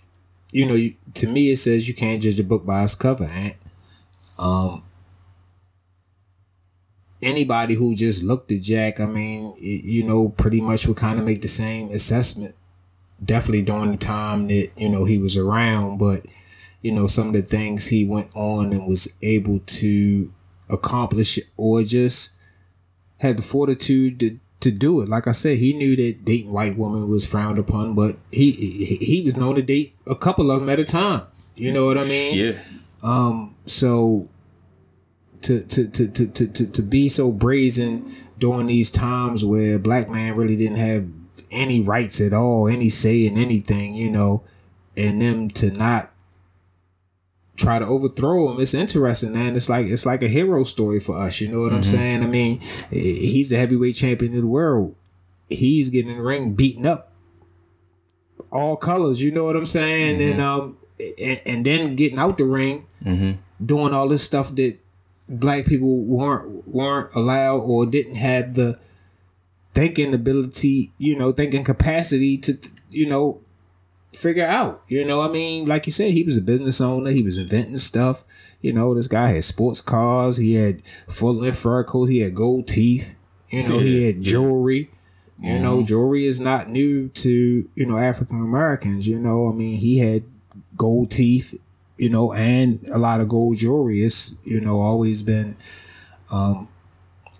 you 0.51 0.65
know, 0.65 0.73
you, 0.73 0.95
to 1.15 1.27
me 1.27 1.51
it 1.51 1.55
says 1.57 1.87
you 1.87 1.95
can't 1.95 2.21
judge 2.21 2.39
a 2.39 2.43
book 2.43 2.65
by 2.65 2.83
its 2.83 2.95
cover, 2.95 3.23
and 3.31 3.55
um, 4.37 4.83
anybody 7.25 7.73
who 7.73 7.95
just 7.95 8.23
looked 8.23 8.51
at 8.51 8.61
Jack, 8.61 8.99
I 8.99 9.05
mean, 9.05 9.43
y- 9.45 9.81
you 9.83 10.03
know, 10.05 10.29
pretty 10.29 10.61
much 10.61 10.87
would 10.87 10.97
kind 10.97 11.19
of 11.19 11.25
make 11.25 11.41
the 11.41 11.47
same 11.47 11.89
assessment. 11.89 12.55
Definitely 13.23 13.63
during 13.63 13.91
the 13.91 13.97
time 13.97 14.47
that 14.47 14.71
you 14.77 14.89
know 14.89 15.05
he 15.05 15.17
was 15.17 15.37
around, 15.37 15.97
but 15.97 16.25
you 16.81 16.91
know 16.93 17.07
some 17.07 17.27
of 17.29 17.33
the 17.33 17.41
things 17.41 17.87
he 17.87 18.05
went 18.05 18.29
on 18.35 18.71
and 18.73 18.87
was 18.87 19.15
able 19.23 19.59
to 19.59 20.31
accomplish 20.69 21.39
or 21.57 21.81
just 21.83 22.33
had 23.19 23.37
the 23.37 23.41
fortitude 23.41 24.19
to, 24.19 24.37
to 24.59 24.71
do 24.71 24.99
it. 25.01 25.07
Like 25.07 25.27
I 25.27 25.31
said, 25.31 25.57
he 25.57 25.73
knew 25.73 25.95
that 25.95 26.25
dating 26.25 26.51
white 26.51 26.77
women 26.77 27.07
was 27.09 27.25
frowned 27.25 27.57
upon, 27.57 27.95
but 27.95 28.17
he 28.31 28.51
he, 28.51 28.95
he 28.95 29.21
was 29.21 29.37
known 29.37 29.55
to 29.55 29.61
date 29.61 29.95
a 30.07 30.15
couple 30.15 30.51
of 30.51 30.59
them 30.59 30.69
at 30.69 30.79
a 30.79 30.83
time. 30.83 31.21
You 31.55 31.71
know 31.71 31.85
what 31.85 31.97
I 31.97 32.03
mean? 32.03 32.37
Yeah, 32.37 32.51
Um, 33.01 33.55
so 33.65 34.27
to 35.45 35.63
to 35.67 35.91
to 35.91 36.11
to 36.11 36.31
to 36.31 36.51
to, 36.51 36.71
to 36.71 36.81
be 36.81 37.07
so 37.07 37.31
brazen 37.31 38.11
during 38.39 38.65
these 38.65 38.89
times 38.89 39.45
where 39.45 39.77
black 39.77 40.09
man 40.09 40.35
really 40.35 40.55
didn't 40.55 40.77
have 40.77 41.07
any 41.51 41.81
rights 41.81 42.19
at 42.19 42.33
all, 42.33 42.67
any 42.67 42.89
say 42.89 43.27
in 43.27 43.37
anything, 43.37 43.93
you 43.93 44.11
know, 44.11 44.43
and 44.97 45.21
them 45.21 45.47
to 45.49 45.71
not 45.71 46.11
try 47.55 47.77
to 47.77 47.85
overthrow 47.85 48.51
him. 48.51 48.59
It's 48.59 48.73
interesting, 48.73 49.33
man. 49.33 49.55
It's 49.55 49.69
like 49.69 49.85
it's 49.85 50.05
like 50.05 50.23
a 50.23 50.27
hero 50.27 50.63
story 50.63 50.99
for 50.99 51.15
us. 51.15 51.39
You 51.39 51.49
know 51.49 51.61
what 51.61 51.73
I'm 51.73 51.81
mm-hmm. 51.81 51.97
saying? 51.97 52.23
I 52.23 52.27
mean, 52.27 52.59
he's 52.89 53.51
the 53.51 53.57
heavyweight 53.57 53.95
champion 53.95 54.33
of 54.33 54.41
the 54.41 54.47
world. 54.47 54.95
He's 55.47 55.91
getting 55.91 56.09
in 56.09 56.17
the 56.17 56.23
ring, 56.23 56.55
beaten 56.55 56.87
up, 56.87 57.13
all 58.51 58.77
colors. 58.77 59.21
You 59.21 59.31
know 59.31 59.43
what 59.43 59.55
I'm 59.55 59.67
saying? 59.67 60.19
Mm-hmm. 60.19 60.31
And 60.31 60.41
um, 60.41 60.77
and, 61.21 61.41
and 61.45 61.65
then 61.65 61.95
getting 61.95 62.17
out 62.17 62.39
the 62.39 62.45
ring, 62.45 62.87
mm-hmm. 63.03 63.33
doing 63.63 63.93
all 63.93 64.07
this 64.07 64.23
stuff 64.23 64.55
that 64.55 64.79
black 65.27 65.65
people 65.65 65.97
weren't 65.97 66.67
weren't 66.67 67.13
allowed 67.15 67.59
or 67.59 67.85
didn't 67.85 68.15
have 68.15 68.53
the 68.53 68.79
thinking 69.73 70.13
ability, 70.13 70.91
you 70.97 71.15
know, 71.17 71.31
thinking 71.31 71.63
capacity 71.63 72.37
to, 72.37 72.53
you 72.89 73.07
know, 73.07 73.41
figure 74.13 74.45
out. 74.45 74.81
You 74.87 75.05
know, 75.05 75.21
I 75.21 75.27
mean, 75.27 75.67
like 75.67 75.85
you 75.85 75.91
said, 75.91 76.11
he 76.11 76.23
was 76.23 76.37
a 76.37 76.41
business 76.41 76.81
owner. 76.81 77.11
He 77.11 77.21
was 77.21 77.37
inventing 77.37 77.77
stuff. 77.77 78.23
You 78.61 78.73
know, 78.73 78.95
this 78.95 79.07
guy 79.07 79.27
had 79.27 79.43
sports 79.43 79.81
cars. 79.81 80.37
He 80.37 80.55
had 80.55 80.85
full 80.85 81.33
length 81.33 81.59
fur 81.59 81.83
coats. 81.83 82.09
He 82.09 82.19
had 82.19 82.33
gold 82.33 82.67
teeth. 82.67 83.15
You 83.49 83.67
know, 83.67 83.79
he 83.79 84.05
had 84.05 84.21
jewelry. 84.21 84.89
You 85.37 85.59
know, 85.59 85.77
mm-hmm. 85.77 85.85
jewelry 85.85 86.25
is 86.25 86.39
not 86.39 86.69
new 86.69 87.09
to 87.09 87.69
you 87.75 87.85
know 87.85 87.97
African 87.97 88.41
Americans. 88.41 89.07
You 89.07 89.19
know, 89.19 89.49
I 89.49 89.53
mean, 89.53 89.77
he 89.77 89.99
had 89.99 90.23
gold 90.77 91.11
teeth. 91.11 91.59
You 91.97 92.09
know, 92.09 92.33
and 92.33 92.85
a 92.93 92.97
lot 92.97 93.21
of 93.21 93.29
gold 93.29 93.57
jewelry. 93.57 93.99
It's 93.99 94.37
you 94.43 94.59
know 94.61 94.79
always 94.79 95.23
been 95.23 95.55
um, 96.33 96.67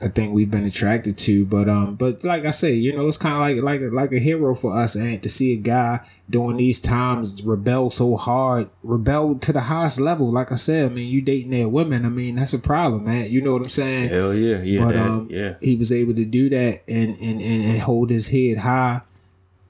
a 0.01 0.09
thing 0.09 0.31
we've 0.33 0.51
been 0.51 0.63
attracted 0.65 1.17
to. 1.19 1.45
But 1.45 1.67
um, 1.69 1.95
but 1.95 2.24
like 2.24 2.45
I 2.45 2.51
say, 2.51 2.74
you 2.74 2.95
know, 2.95 3.07
it's 3.07 3.17
kind 3.17 3.35
of 3.35 3.41
like 3.41 3.81
like 3.81 3.91
like 3.91 4.12
a 4.13 4.19
hero 4.19 4.55
for 4.55 4.74
us, 4.77 4.95
and 4.95 5.21
to 5.24 5.29
see 5.29 5.53
a 5.53 5.57
guy 5.57 6.00
during 6.29 6.57
these 6.57 6.79
times 6.79 7.43
rebel 7.43 7.89
so 7.89 8.15
hard, 8.15 8.69
rebel 8.81 9.35
to 9.39 9.51
the 9.53 9.59
highest 9.59 10.00
level. 10.00 10.31
Like 10.31 10.51
I 10.51 10.55
said, 10.55 10.89
I 10.89 10.93
mean, 10.93 11.12
you 11.12 11.21
dating 11.21 11.51
their 11.51 11.69
women. 11.69 12.05
I 12.05 12.09
mean, 12.09 12.35
that's 12.35 12.53
a 12.53 12.59
problem, 12.59 13.05
man. 13.05 13.29
You 13.29 13.41
know 13.41 13.53
what 13.53 13.62
I'm 13.63 13.69
saying? 13.69 14.09
hell 14.09 14.33
yeah, 14.33 14.62
yeah, 14.62 14.79
but 14.79 14.95
that- 14.95 15.05
um, 15.07 15.27
yeah. 15.29 15.55
he 15.62 15.75
was 15.75 15.91
able 15.91 16.13
to 16.15 16.25
do 16.25 16.50
that 16.50 16.79
and, 16.88 17.09
and 17.21 17.41
and 17.41 17.63
and 17.65 17.81
hold 17.81 18.09
his 18.09 18.29
head 18.29 18.57
high, 18.57 19.01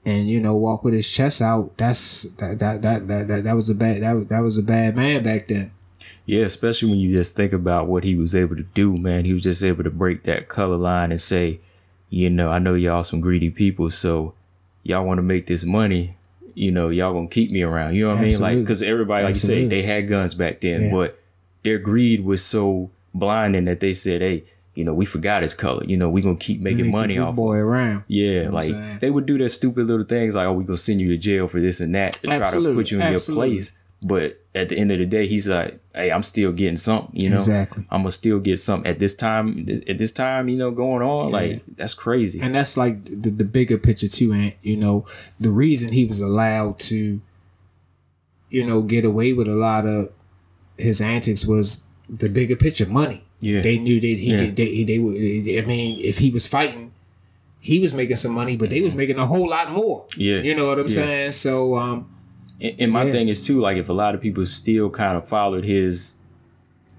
and 0.06 0.28
you 0.28 0.40
know 0.40 0.56
walk 0.56 0.84
with 0.84 0.94
his 0.94 1.10
chest 1.10 1.42
out. 1.42 1.76
That's 1.76 2.22
that 2.36 2.58
that 2.60 2.82
that 2.82 3.08
that 3.08 3.28
that, 3.28 3.44
that 3.44 3.54
was 3.56 3.68
a 3.68 3.74
bad 3.74 4.00
that 4.02 4.28
that 4.30 4.40
was 4.40 4.56
a 4.56 4.62
bad 4.62 4.96
man 4.96 5.22
back 5.22 5.48
then. 5.48 5.72
Yeah, 6.24 6.42
especially 6.42 6.90
when 6.90 6.98
you 6.98 7.14
just 7.16 7.36
think 7.36 7.52
about 7.52 7.86
what 7.86 8.02
he 8.04 8.16
was 8.16 8.34
able 8.34 8.56
to 8.56 8.62
do, 8.62 8.96
man. 8.96 9.24
He 9.24 9.32
was 9.32 9.42
just 9.42 9.62
able 9.62 9.84
to 9.84 9.90
break 9.90 10.24
that 10.24 10.48
color 10.48 10.76
line 10.76 11.10
and 11.12 11.20
say, 11.20 11.60
you 12.10 12.30
know, 12.30 12.50
I 12.50 12.58
know 12.58 12.74
y'all 12.74 13.02
some 13.04 13.20
greedy 13.20 13.50
people, 13.50 13.90
so 13.90 14.34
y'all 14.82 15.04
want 15.04 15.18
to 15.18 15.22
make 15.22 15.46
this 15.46 15.64
money. 15.64 16.16
You 16.54 16.70
know, 16.70 16.88
y'all 16.88 17.12
gonna 17.12 17.28
keep 17.28 17.50
me 17.50 17.62
around. 17.62 17.94
You 17.94 18.04
know 18.04 18.14
what 18.14 18.20
I 18.20 18.24
mean? 18.24 18.40
Like, 18.40 18.58
because 18.58 18.82
everybody, 18.82 19.24
like 19.24 19.34
you 19.34 19.40
say, 19.40 19.66
they 19.66 19.82
had 19.82 20.08
guns 20.08 20.34
back 20.34 20.60
then, 20.60 20.84
Yeah. 20.84 20.90
but 20.92 21.20
their 21.62 21.78
greed 21.78 22.24
was 22.24 22.42
so 22.44 22.90
blinding 23.12 23.66
that 23.66 23.80
they 23.80 23.92
said, 23.92 24.20
hey, 24.20 24.44
you 24.76 24.84
know, 24.84 24.92
we 24.94 25.06
forgot 25.06 25.42
his 25.42 25.54
color. 25.54 25.82
You 25.84 25.96
know, 25.96 26.08
we 26.08 26.20
gonna 26.20 26.36
keep 26.36 26.60
making 26.60 26.84
Make 26.84 26.92
money 26.92 27.18
off. 27.18 27.30
of 27.30 27.36
boy 27.36 27.56
around. 27.56 28.04
Yeah, 28.08 28.50
what 28.50 28.66
I'm 28.66 28.72
like 28.72 29.00
they 29.00 29.10
would 29.10 29.26
do 29.26 29.38
their 29.38 29.48
stupid 29.48 29.86
little 29.86 30.04
things 30.04 30.34
like, 30.34 30.46
oh, 30.46 30.52
we 30.52 30.64
gonna 30.64 30.76
send 30.76 31.00
you 31.00 31.08
to 31.08 31.16
jail 31.16 31.48
for 31.48 31.60
this 31.60 31.80
and 31.80 31.94
that 31.94 32.12
to 32.12 32.26
try 32.26 32.38
to 32.38 32.74
put 32.74 32.90
you 32.90 32.98
in 32.98 33.02
absolutely. 33.02 33.48
your 33.48 33.54
place. 33.56 33.72
But 34.02 34.38
at 34.54 34.68
the 34.68 34.78
end 34.78 34.92
of 34.92 34.98
the 34.98 35.06
day, 35.06 35.26
he's 35.26 35.48
like, 35.48 35.80
hey, 35.94 36.12
I'm 36.12 36.22
still 36.22 36.52
getting 36.52 36.76
something, 36.76 37.18
you 37.18 37.30
know? 37.30 37.38
Exactly. 37.38 37.84
I'm 37.90 38.02
gonna 38.02 38.12
still 38.12 38.38
get 38.38 38.58
something 38.58 38.88
at 38.88 38.98
this 38.98 39.14
time. 39.14 39.66
At 39.88 39.96
this 39.96 40.12
time, 40.12 40.50
you 40.50 40.58
know, 40.58 40.70
going 40.70 41.02
on, 41.02 41.30
like 41.30 41.62
that's 41.76 41.94
crazy. 41.94 42.38
and 42.42 42.54
that's 42.54 42.76
like 42.76 43.02
the, 43.06 43.30
the 43.30 43.44
bigger 43.44 43.78
picture 43.78 44.08
too 44.08 44.32
and 44.32 44.54
you 44.60 44.76
know 44.76 45.06
the 45.40 45.50
reason 45.50 45.90
he 45.92 46.04
was 46.04 46.20
allowed 46.20 46.78
to 46.78 47.20
you 48.50 48.66
know 48.66 48.82
get 48.82 49.06
away 49.06 49.32
with 49.32 49.48
a 49.48 49.56
lot 49.56 49.86
of 49.86 50.10
his 50.78 51.00
antics 51.00 51.46
was 51.46 51.86
the 52.10 52.28
bigger 52.28 52.54
picture 52.54 52.86
money 52.86 53.25
Yeah. 53.40 53.60
they 53.60 53.78
knew 53.78 54.00
that 54.00 54.06
he 54.06 54.30
Yeah. 54.32 54.44
could 54.46 54.56
they, 54.56 54.84
they 54.84 54.98
would 54.98 55.14
i 55.16 55.66
mean 55.66 55.96
if 56.00 56.18
he 56.18 56.30
was 56.30 56.46
fighting 56.46 56.92
he 57.60 57.78
was 57.80 57.92
making 57.94 58.16
some 58.16 58.32
money 58.32 58.56
but 58.56 58.70
they 58.70 58.80
was 58.80 58.94
making 58.94 59.18
a 59.18 59.26
whole 59.26 59.48
lot 59.48 59.70
more 59.72 60.06
Yeah. 60.16 60.38
you 60.40 60.54
know 60.56 60.66
what 60.66 60.78
i'm 60.78 60.86
Yeah. 60.86 60.94
saying 61.02 61.30
so 61.32 61.76
um 61.76 62.08
And, 62.60 62.74
and 62.78 62.92
my 62.92 63.04
Yeah. 63.04 63.12
thing 63.12 63.28
is 63.28 63.46
too, 63.46 63.60
like 63.60 63.76
if 63.76 63.90
a 63.90 63.92
lot 63.92 64.14
of 64.14 64.20
people 64.22 64.46
still 64.46 64.88
kind 64.88 65.14
of 65.18 65.28
followed 65.28 65.64
his 65.64 66.14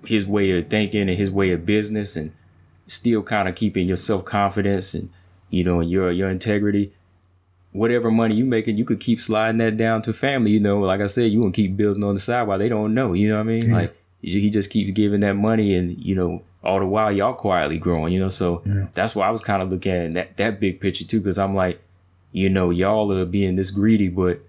his 0.06 0.24
way 0.28 0.52
of 0.58 0.68
thinking 0.70 1.10
and 1.10 1.18
his 1.18 1.32
way 1.32 1.52
of 1.52 1.66
business, 1.66 2.16
and 2.16 2.32
still 2.86 3.24
kind 3.24 3.50
of 3.50 3.56
keeping 3.56 3.88
your 3.88 3.98
self 3.98 4.24
confidence 4.24 4.94
and 4.94 5.10
you 5.50 5.64
know 5.64 5.80
your 5.82 6.12
your 6.12 6.30
integrity, 6.30 6.92
whatever 7.72 8.12
money 8.12 8.36
you 8.36 8.46
making, 8.46 8.78
you 8.78 8.86
could 8.86 9.00
keep 9.00 9.20
sliding 9.20 9.58
that 9.58 9.78
down 9.78 10.02
to 10.04 10.14
family. 10.14 10.52
You 10.52 10.60
know, 10.60 10.80
like 10.80 11.02
I 11.02 11.08
said, 11.08 11.32
you 11.32 11.42
gonna 11.42 11.52
keep 11.52 11.76
building 11.76 12.04
on 12.04 12.14
the 12.14 12.20
side 12.20 12.48
while 12.48 12.60
they 12.60 12.70
don't 12.70 12.94
know. 12.94 13.14
You 13.14 13.30
know 13.30 13.36
what 13.36 13.42
I 13.50 13.54
mean? 13.54 13.72
Like 13.72 13.96
he 14.22 14.50
just 14.50 14.70
keeps 14.70 14.92
giving 14.92 15.22
that 15.22 15.36
money, 15.36 15.76
and 15.76 15.98
you 15.98 16.16
know 16.16 16.44
all 16.64 16.80
the 16.80 16.86
while 16.86 17.12
y'all 17.12 17.34
quietly 17.34 17.78
growing. 17.78 18.14
You 18.14 18.20
know, 18.20 18.30
so 18.30 18.64
that's 18.94 19.16
why 19.16 19.28
I 19.28 19.32
was 19.32 19.42
kind 19.42 19.62
of 19.62 19.70
looking 19.70 19.94
at 19.94 20.12
that 20.14 20.38
that 20.38 20.60
big 20.60 20.80
picture 20.80 21.06
too, 21.06 21.20
because 21.20 21.38
I'm 21.38 21.56
like, 21.56 21.82
you 22.32 22.50
know, 22.50 22.70
y'all 22.70 23.12
are 23.12 23.26
being 23.26 23.56
this 23.56 23.72
greedy, 23.72 24.10
but 24.10 24.42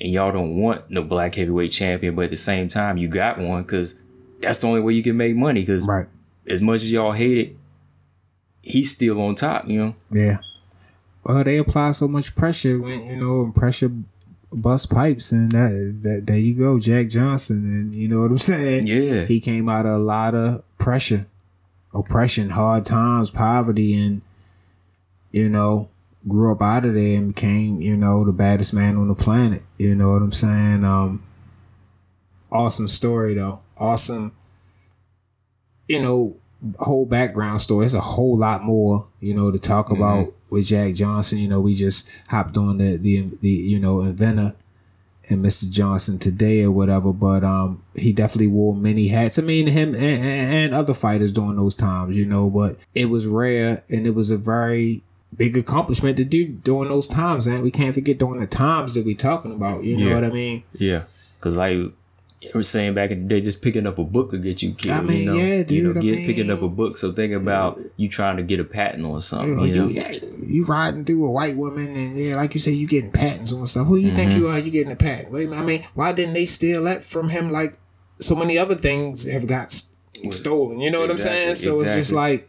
and 0.00 0.12
y'all 0.12 0.32
don't 0.32 0.56
want 0.56 0.90
no 0.90 1.02
black 1.02 1.34
heavyweight 1.34 1.72
champion, 1.72 2.14
but 2.14 2.26
at 2.26 2.30
the 2.30 2.36
same 2.36 2.68
time, 2.68 2.96
you 2.96 3.08
got 3.08 3.38
one 3.38 3.62
because 3.62 3.94
that's 4.40 4.58
the 4.58 4.66
only 4.66 4.80
way 4.80 4.92
you 4.92 5.02
can 5.02 5.16
make 5.16 5.36
money. 5.36 5.60
Because 5.60 5.86
right 5.86 6.06
as 6.46 6.60
much 6.60 6.82
as 6.82 6.92
y'all 6.92 7.12
hate 7.12 7.38
it, 7.38 7.56
he's 8.62 8.90
still 8.90 9.22
on 9.22 9.34
top. 9.34 9.68
You 9.68 9.78
know. 9.78 9.94
yeah 10.10 10.38
well 11.24 11.42
they 11.42 11.58
apply 11.58 11.92
so 11.92 12.06
much 12.06 12.34
pressure 12.36 12.78
when 12.78 13.04
you 13.06 13.16
know 13.16 13.44
and 13.44 13.54
pressure 13.54 13.90
bust 14.62 14.90
pipes 14.90 15.32
and 15.32 15.50
that 15.52 15.98
that 16.02 16.22
there 16.26 16.38
you 16.38 16.54
go 16.54 16.78
jack 16.78 17.08
johnson 17.08 17.64
and 17.64 17.94
you 17.94 18.08
know 18.08 18.20
what 18.22 18.30
i'm 18.30 18.38
saying 18.38 18.86
Yeah. 18.86 19.24
he 19.24 19.40
came 19.40 19.68
out 19.68 19.86
of 19.86 19.92
a 19.92 19.98
lot 19.98 20.34
of 20.34 20.62
pressure, 20.78 21.26
oppression, 21.94 22.50
hard 22.50 22.84
times, 22.84 23.30
poverty, 23.30 23.94
and 23.94 24.20
you 25.32 25.48
know, 25.48 25.88
grew 26.28 26.52
up 26.52 26.62
out 26.62 26.84
of 26.84 26.94
there 26.94 27.18
and 27.18 27.34
became, 27.34 27.80
you 27.80 27.96
know, 27.96 28.24
the 28.24 28.32
baddest 28.32 28.72
man 28.74 28.96
on 28.96 29.08
the 29.08 29.14
planet. 29.14 29.62
You 29.78 29.94
know 29.94 30.10
what 30.12 30.22
I'm 30.22 30.30
saying? 30.32 30.84
Um, 30.84 31.22
awesome 32.52 32.86
story 32.88 33.34
though. 33.34 33.60
Awesome, 33.78 34.32
you 35.88 36.00
know, 36.00 36.36
whole 36.78 37.06
background 37.06 37.60
story. 37.60 37.84
It's 37.86 37.94
a 37.94 38.00
whole 38.00 38.36
lot 38.38 38.62
more, 38.62 39.06
you 39.20 39.34
know, 39.34 39.50
to 39.50 39.58
talk 39.58 39.90
about 39.90 40.32
with 40.54 40.66
Jack 40.66 40.94
Johnson. 40.94 41.38
You 41.38 41.48
know, 41.48 41.60
we 41.60 41.74
just 41.74 42.10
hopped 42.28 42.56
on 42.56 42.78
the 42.78 42.96
the 42.96 43.30
the 43.40 43.48
you 43.48 43.78
know 43.78 44.00
inventor 44.00 44.54
and 45.30 45.44
Mr. 45.44 45.70
Johnson 45.70 46.18
today 46.18 46.64
or 46.64 46.70
whatever, 46.70 47.12
but 47.12 47.42
um, 47.44 47.82
he 47.96 48.12
definitely 48.12 48.46
wore 48.48 48.74
many 48.74 49.08
hats. 49.08 49.38
I 49.38 49.42
mean, 49.42 49.66
him 49.66 49.94
and, 49.94 50.04
and, 50.04 50.74
other 50.74 50.92
fighters 50.92 51.32
during 51.32 51.56
those 51.56 51.74
times, 51.74 52.16
you 52.18 52.26
know, 52.26 52.50
but 52.50 52.76
it 52.94 53.06
was 53.06 53.26
rare 53.26 53.82
and 53.88 54.06
it 54.06 54.14
was 54.14 54.30
a 54.30 54.36
very 54.36 55.02
big 55.34 55.56
accomplishment 55.56 56.18
to 56.18 56.24
do 56.26 56.46
during 56.48 56.90
those 56.90 57.08
times, 57.08 57.46
and 57.46 57.62
we 57.62 57.70
can't 57.70 57.94
forget 57.94 58.18
during 58.18 58.40
the 58.40 58.46
times 58.46 58.94
that 58.94 59.06
we 59.06 59.14
talking 59.14 59.52
about. 59.54 59.82
You 59.84 59.96
know 59.96 60.08
Yeah. 60.08 60.14
what 60.14 60.24
I 60.24 60.30
mean? 60.30 60.62
Yeah. 60.74 61.04
Cause 61.40 61.56
like 61.56 61.78
You 62.44 62.50
were 62.54 62.62
saying 62.62 62.94
back 62.94 63.10
in 63.10 63.22
the 63.22 63.28
day, 63.34 63.40
just 63.40 63.62
picking 63.62 63.86
up 63.86 63.98
a 63.98 64.04
book 64.04 64.30
could 64.30 64.42
get 64.42 64.62
you 64.62 64.74
killed. 64.74 64.96
I 64.96 65.00
mean, 65.02 65.20
you 65.20 65.26
know? 65.26 65.34
yeah, 65.34 65.44
You 65.68 65.82
know, 65.82 65.92
dude, 65.94 65.96
I 65.96 66.00
get, 66.00 66.26
picking 66.26 66.50
up 66.50 66.62
a 66.62 66.68
book. 66.68 66.96
So 66.96 67.10
think 67.12 67.32
about 67.32 67.80
you 67.96 68.08
trying 68.08 68.36
to 68.36 68.42
get 68.42 68.60
a 68.60 68.64
patent 68.64 69.04
on 69.06 69.20
something. 69.20 69.58
You, 69.60 69.64
You 69.66 69.74
know, 69.74 69.88
yeah, 69.88 70.12
you 70.46 70.64
riding 70.66 71.04
through 71.04 71.24
a 71.24 71.30
white 71.30 71.56
woman, 71.56 71.86
and 71.86 72.16
yeah, 72.18 72.36
like 72.36 72.52
you 72.54 72.60
say, 72.60 72.72
you 72.72 72.86
getting 72.86 73.10
patents 73.12 73.52
on 73.52 73.66
stuff. 73.66 73.86
Who 73.86 73.96
you 73.96 74.10
think 74.10 74.32
Mm-hmm. 74.32 74.40
you 74.40 74.48
are? 74.48 74.58
You 74.58 74.70
getting 74.70 74.92
a 74.92 74.96
patent? 74.96 75.32
Wait. 75.32 75.48
I 75.50 75.62
mean, 75.62 75.80
why 75.94 76.12
didn't 76.12 76.34
they 76.34 76.44
steal 76.44 76.84
that 76.84 77.02
from 77.02 77.30
him? 77.30 77.50
Like 77.50 77.74
so 78.18 78.34
many 78.36 78.58
other 78.58 78.74
things 78.74 79.30
have 79.32 79.46
got 79.48 79.72
stolen. 79.72 80.80
You 80.80 80.90
know 80.90 81.00
what 81.00 81.10
Exactly, 81.10 81.40
I'm 81.48 81.54
saying? 81.54 81.76
So 81.76 81.80
it's 81.80 81.94
just 81.94 82.12
like, 82.12 82.48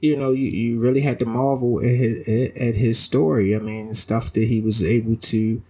you 0.00 0.16
know, 0.16 0.32
you, 0.32 0.48
you 0.48 0.80
really 0.80 1.00
had 1.02 1.18
to 1.20 1.26
marvel 1.26 1.78
at 1.80 1.86
his, 1.86 2.28
at 2.60 2.74
his 2.74 2.98
story. 2.98 3.54
I 3.54 3.60
mean, 3.60 3.88
the 3.88 3.94
stuff 3.94 4.32
that 4.32 4.44
he 4.44 4.60
was 4.60 4.82
able 4.82 5.16
to 5.16 5.62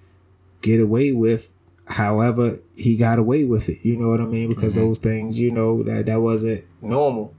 get 0.63 0.81
away 0.81 1.13
with. 1.13 1.53
However, 1.89 2.53
he 2.77 2.97
got 2.97 3.19
away 3.19 3.45
with 3.45 3.69
it. 3.69 3.79
You 3.85 3.97
know 3.99 4.09
what 4.09 4.21
I 4.21 4.25
mean? 4.25 4.49
Because 4.49 4.75
Mm-hmm. 4.75 4.83
those 4.83 4.99
things, 4.99 5.39
you 5.41 5.51
know, 5.51 5.83
that 5.83 6.07
that 6.07 6.21
wasn't 6.21 6.65
normal. 6.81 7.35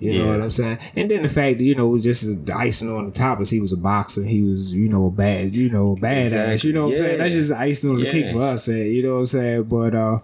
You 0.00 0.18
know 0.18 0.26
what 0.26 0.40
I'm 0.40 0.50
saying? 0.50 0.78
And 0.96 1.08
then 1.08 1.22
the 1.22 1.28
fact 1.28 1.58
that, 1.58 1.64
you 1.64 1.74
know, 1.76 1.88
was 1.88 2.02
just 2.02 2.44
the 2.46 2.52
icing 2.52 2.90
on 2.90 3.06
the 3.06 3.12
top 3.12 3.40
is 3.40 3.48
he 3.50 3.60
was 3.60 3.72
a 3.72 3.76
boxer. 3.76 4.24
He 4.24 4.42
was, 4.42 4.74
you 4.74 4.88
know, 4.88 5.06
a 5.06 5.10
bad, 5.10 5.54
you 5.54 5.70
know, 5.70 5.94
badass. 5.94 6.24
Exactly. 6.24 6.68
You 6.70 6.74
know 6.74 6.82
what 6.84 6.90
I'm 6.90 6.96
saying? 6.96 7.18
That's 7.18 7.34
just 7.34 7.52
icing 7.52 7.90
on 7.90 8.00
the 8.00 8.06
cake 8.10 8.30
for 8.32 8.42
us, 8.42 8.68
eh, 8.68 8.84
you 8.84 9.02
know 9.02 9.14
what 9.14 9.20
I'm 9.20 9.26
saying? 9.26 9.62
But 9.64 9.94
uh 9.94 10.18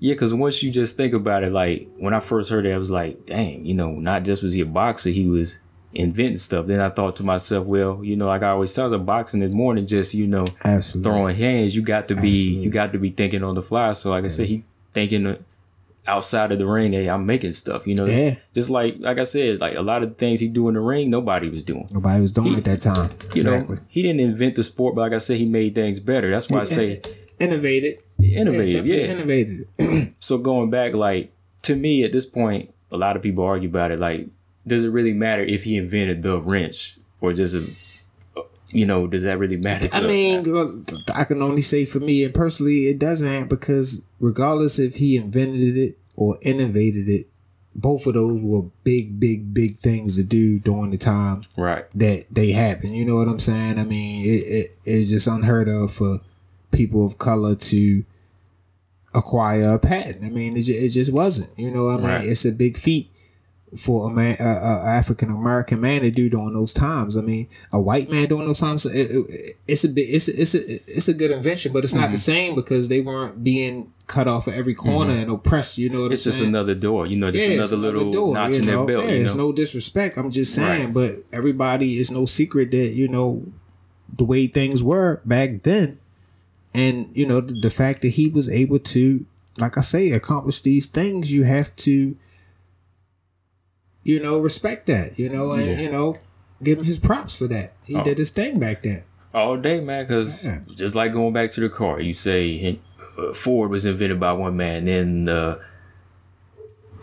Yeah, 0.00 0.14
because 0.14 0.32
once 0.34 0.62
you 0.62 0.70
just 0.72 0.96
think 0.96 1.12
about 1.12 1.44
it, 1.44 1.52
like 1.52 1.90
when 1.98 2.14
I 2.14 2.20
first 2.20 2.50
heard 2.50 2.64
it, 2.66 2.72
I 2.72 2.78
was 2.78 2.90
like, 2.90 3.26
dang, 3.26 3.64
you 3.66 3.74
know, 3.74 3.92
not 3.92 4.24
just 4.24 4.42
was 4.42 4.54
he 4.54 4.62
a 4.62 4.66
boxer, 4.66 5.10
he 5.10 5.26
was 5.26 5.58
inventing 5.94 6.36
stuff. 6.38 6.66
Then 6.66 6.80
I 6.80 6.88
thought 6.90 7.16
to 7.16 7.22
myself, 7.24 7.66
well, 7.66 8.02
you 8.02 8.16
know, 8.16 8.26
like 8.26 8.42
I 8.42 8.48
always 8.50 8.72
tell 8.72 8.90
them, 8.90 9.04
boxing 9.04 9.42
is 9.42 9.54
more 9.54 9.74
than 9.74 9.86
just, 9.86 10.14
you 10.14 10.26
know, 10.26 10.44
absolutely. 10.64 11.10
throwing 11.10 11.36
hands. 11.36 11.74
You 11.76 11.82
got 11.82 12.08
to 12.08 12.14
be, 12.14 12.32
Absolutely. 12.32 12.62
you 12.64 12.70
got 12.70 12.92
to 12.92 12.98
be 12.98 13.10
thinking 13.10 13.42
on 13.42 13.54
the 13.54 13.62
fly. 13.62 13.92
So 13.92 14.10
like 14.10 14.26
I 14.26 14.28
said, 14.28 14.46
he 14.46 14.64
thinking 14.92 15.36
outside 16.06 16.52
of 16.52 16.58
the 16.58 16.66
ring, 16.66 16.92
hey, 16.92 17.08
I'm 17.08 17.26
making 17.26 17.52
stuff, 17.54 17.86
you 17.86 17.94
know. 17.94 18.04
Yeah. 18.04 18.34
Just 18.52 18.70
like, 18.70 18.96
like 18.98 19.18
I 19.18 19.24
said, 19.24 19.60
like 19.60 19.76
a 19.76 19.82
lot 19.82 20.02
of 20.02 20.10
the 20.10 20.14
things 20.16 20.40
he 20.40 20.48
do 20.48 20.68
in 20.68 20.74
the 20.74 20.80
ring, 20.80 21.10
nobody 21.10 21.48
was 21.48 21.64
doing. 21.64 21.88
Nobody 21.92 22.20
was 22.20 22.32
doing 22.32 22.52
it 22.54 22.58
at 22.58 22.64
that 22.64 22.80
time. 22.80 23.10
You 23.34 23.42
exactly. 23.42 23.76
know, 23.76 23.82
he 23.88 24.02
didn't 24.02 24.20
invent 24.20 24.56
the 24.56 24.62
sport, 24.62 24.94
but 24.94 25.02
like 25.02 25.12
I 25.12 25.18
said, 25.18 25.36
he 25.38 25.46
made 25.46 25.74
things 25.74 26.00
better. 26.00 26.30
That's 26.30 26.50
why 26.50 26.60
I 26.60 26.64
say 26.64 27.00
Innovated. 27.40 27.98
innovative. 28.22 28.86
definitely 28.86 29.02
Yeah. 29.02 29.12
Innovated. 29.12 30.14
So 30.20 30.38
going 30.38 30.70
back, 30.70 30.94
like 30.94 31.32
to 31.64 31.76
me 31.76 32.02
at 32.04 32.12
this 32.12 32.24
point, 32.24 32.72
a 32.90 32.96
lot 32.96 33.14
of 33.16 33.20
people 33.22 33.44
argue 33.44 33.68
about 33.68 33.90
it. 33.90 33.98
Like, 34.00 34.28
does 34.66 34.84
it 34.84 34.90
really 34.90 35.12
matter 35.12 35.42
if 35.42 35.64
he 35.64 35.76
invented 35.76 36.22
the 36.22 36.40
wrench, 36.40 36.96
or 37.20 37.32
does 37.32 37.54
it, 37.54 37.68
you 38.70 38.86
know, 38.86 39.06
does 39.06 39.22
that 39.24 39.38
really 39.38 39.56
matter? 39.56 39.88
To 39.88 39.96
I 39.96 40.00
us? 40.00 40.06
mean, 40.06 40.84
I 41.14 41.24
can 41.24 41.42
only 41.42 41.60
say 41.60 41.84
for 41.84 42.00
me 42.00 42.24
and 42.24 42.34
personally, 42.34 42.88
it 42.88 42.98
doesn't 42.98 43.48
because 43.48 44.04
regardless 44.20 44.78
if 44.78 44.96
he 44.96 45.16
invented 45.16 45.76
it 45.76 45.98
or 46.16 46.38
innovated 46.42 47.08
it, 47.08 47.26
both 47.76 48.06
of 48.06 48.14
those 48.14 48.40
were 48.42 48.62
big, 48.84 49.18
big, 49.18 49.52
big 49.52 49.76
things 49.78 50.16
to 50.16 50.22
do 50.24 50.60
during 50.60 50.92
the 50.92 50.96
time 50.96 51.42
right? 51.58 51.84
that 51.96 52.24
they 52.30 52.52
happen. 52.52 52.94
You 52.94 53.04
know 53.04 53.16
what 53.16 53.26
I'm 53.28 53.40
saying? 53.40 53.78
I 53.80 53.84
mean, 53.84 54.24
it, 54.26 54.44
it 54.46 54.70
it's 54.84 55.10
just 55.10 55.26
unheard 55.26 55.68
of 55.68 55.90
for 55.92 56.18
people 56.70 57.04
of 57.06 57.18
color 57.18 57.54
to 57.56 58.04
acquire 59.14 59.74
a 59.74 59.78
patent. 59.78 60.24
I 60.24 60.28
mean, 60.30 60.56
it, 60.56 60.68
it 60.68 60.88
just 60.90 61.12
wasn't. 61.12 61.56
You 61.58 61.70
know, 61.70 61.84
what 61.86 61.94
I 61.94 61.96
mean, 61.98 62.06
Right. 62.06 62.24
it's 62.24 62.44
a 62.44 62.52
big 62.52 62.76
feat 62.76 63.10
for 63.76 64.08
a 64.08 64.12
man, 64.14 64.36
a, 64.38 64.44
a 64.44 64.82
African 64.86 65.30
American 65.30 65.80
man 65.80 66.02
to 66.02 66.10
do 66.10 66.28
during 66.30 66.54
those 66.54 66.72
times. 66.72 67.16
I 67.16 67.22
mean, 67.22 67.48
a 67.72 67.80
white 67.80 68.10
man 68.10 68.28
during 68.28 68.46
those 68.46 68.60
times, 68.60 68.86
it, 68.86 69.10
it, 69.10 69.56
it's 69.66 69.84
a 69.84 69.88
bit, 69.88 70.02
it's 70.02 70.28
a, 70.28 70.32
it's 70.40 70.54
a, 70.54 70.58
it's 70.74 71.08
a 71.08 71.14
good 71.14 71.30
invention, 71.32 71.72
but 71.72 71.82
it's 71.84 71.94
not 71.94 72.04
Mm-hmm. 72.04 72.10
the 72.12 72.16
same 72.18 72.54
because 72.54 72.88
they 72.88 73.00
weren't 73.00 73.42
being 73.42 73.92
cut 74.06 74.28
off 74.28 74.46
at 74.48 74.54
every 74.54 74.74
corner 74.74 75.12
and 75.12 75.30
oppressed. 75.30 75.78
You 75.78 75.88
know 75.90 76.02
what 76.02 76.12
It's 76.12 76.22
just 76.24 76.38
saying? 76.38 76.50
another 76.50 76.74
door, 76.74 77.06
you 77.06 77.16
know, 77.16 77.30
just 77.32 77.48
Yeah, 77.48 77.60
it's 77.62 77.72
another 77.72 77.96
little 77.96 78.12
door, 78.12 78.34
notch 78.34 78.50
you 78.52 78.56
in 78.60 78.66
their 78.66 78.84
belt. 78.84 79.06
Yeah, 79.06 79.12
you 79.12 79.22
it's 79.22 79.34
no 79.34 79.50
disrespect. 79.52 80.18
I'm 80.18 80.30
just 80.30 80.54
saying, 80.54 80.86
Right. 80.86 80.94
but 80.94 81.10
everybody 81.32 81.98
is 81.98 82.10
no 82.12 82.26
secret 82.26 82.70
that 82.70 82.92
you 82.94 83.08
know 83.08 83.42
the 84.16 84.24
way 84.24 84.46
things 84.46 84.84
were 84.84 85.20
back 85.24 85.62
then, 85.64 85.98
and 86.74 87.08
you 87.16 87.26
know 87.26 87.40
the, 87.40 87.54
the 87.60 87.70
fact 87.70 88.02
that 88.02 88.08
he 88.10 88.28
was 88.28 88.48
able 88.48 88.78
to, 88.78 89.24
like 89.58 89.76
I 89.78 89.80
say, 89.80 90.10
accomplish 90.12 90.60
these 90.60 90.86
things. 90.86 91.32
You 91.32 91.42
have 91.44 91.74
to, 91.76 92.16
you 94.04 94.20
know, 94.20 94.38
respect 94.38 94.86
that. 94.86 95.18
You 95.18 95.28
know, 95.28 95.52
and 95.52 95.66
Yeah. 95.66 95.80
you 95.80 95.90
know, 95.90 96.14
give 96.62 96.78
him 96.78 96.84
his 96.84 96.98
props 96.98 97.38
for 97.38 97.46
that. 97.48 97.72
He 97.84 97.96
Oh. 97.96 98.02
did 98.04 98.18
his 98.18 98.30
thing 98.30 98.58
back 98.60 98.82
then. 98.82 99.02
all 99.34 99.56
day, 99.56 99.80
man. 99.80 100.04
Because 100.04 100.44
Yeah. 100.44 100.58
just 100.76 100.94
like 100.94 101.12
going 101.12 101.32
back 101.32 101.50
to 101.52 101.60
the 101.60 101.68
car, 101.68 102.00
you 102.00 102.12
say 102.12 102.78
uh, 103.18 103.32
Ford 103.32 103.70
was 103.70 103.84
invented 103.84 104.20
by 104.20 104.32
one 104.32 104.56
man, 104.56 104.84
then 104.84 105.28
uh, 105.28 105.58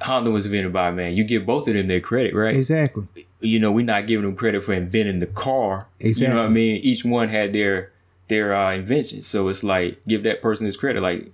Honda 0.01 0.31
was 0.31 0.45
invented 0.45 0.73
by 0.73 0.87
a 0.89 0.91
man. 0.91 1.13
You 1.13 1.23
give 1.23 1.45
both 1.45 1.67
of 1.67 1.73
them 1.73 1.87
their 1.87 1.99
credit, 1.99 2.33
right? 2.33 2.55
Exactly. 2.55 3.03
you 3.43 3.59
know, 3.59 3.71
we're 3.71 3.83
not 3.83 4.05
giving 4.07 4.23
them 4.25 4.35
credit 4.35 4.61
for 4.63 4.71
inventing 4.73 5.19
the 5.19 5.25
car. 5.25 5.87
Exactly. 5.99 6.27
You 6.31 6.33
know 6.35 6.43
what 6.43 6.51
I 6.51 6.53
mean? 6.53 6.75
Each 6.83 7.03
one 7.03 7.27
had 7.29 7.53
their 7.53 7.91
their 8.27 8.55
uh, 8.55 8.71
invention. 8.73 9.21
So 9.23 9.47
it's 9.49 9.63
like 9.63 9.99
give 10.07 10.23
that 10.23 10.41
person 10.41 10.65
his 10.67 10.77
credit. 10.77 11.01
Like 11.01 11.31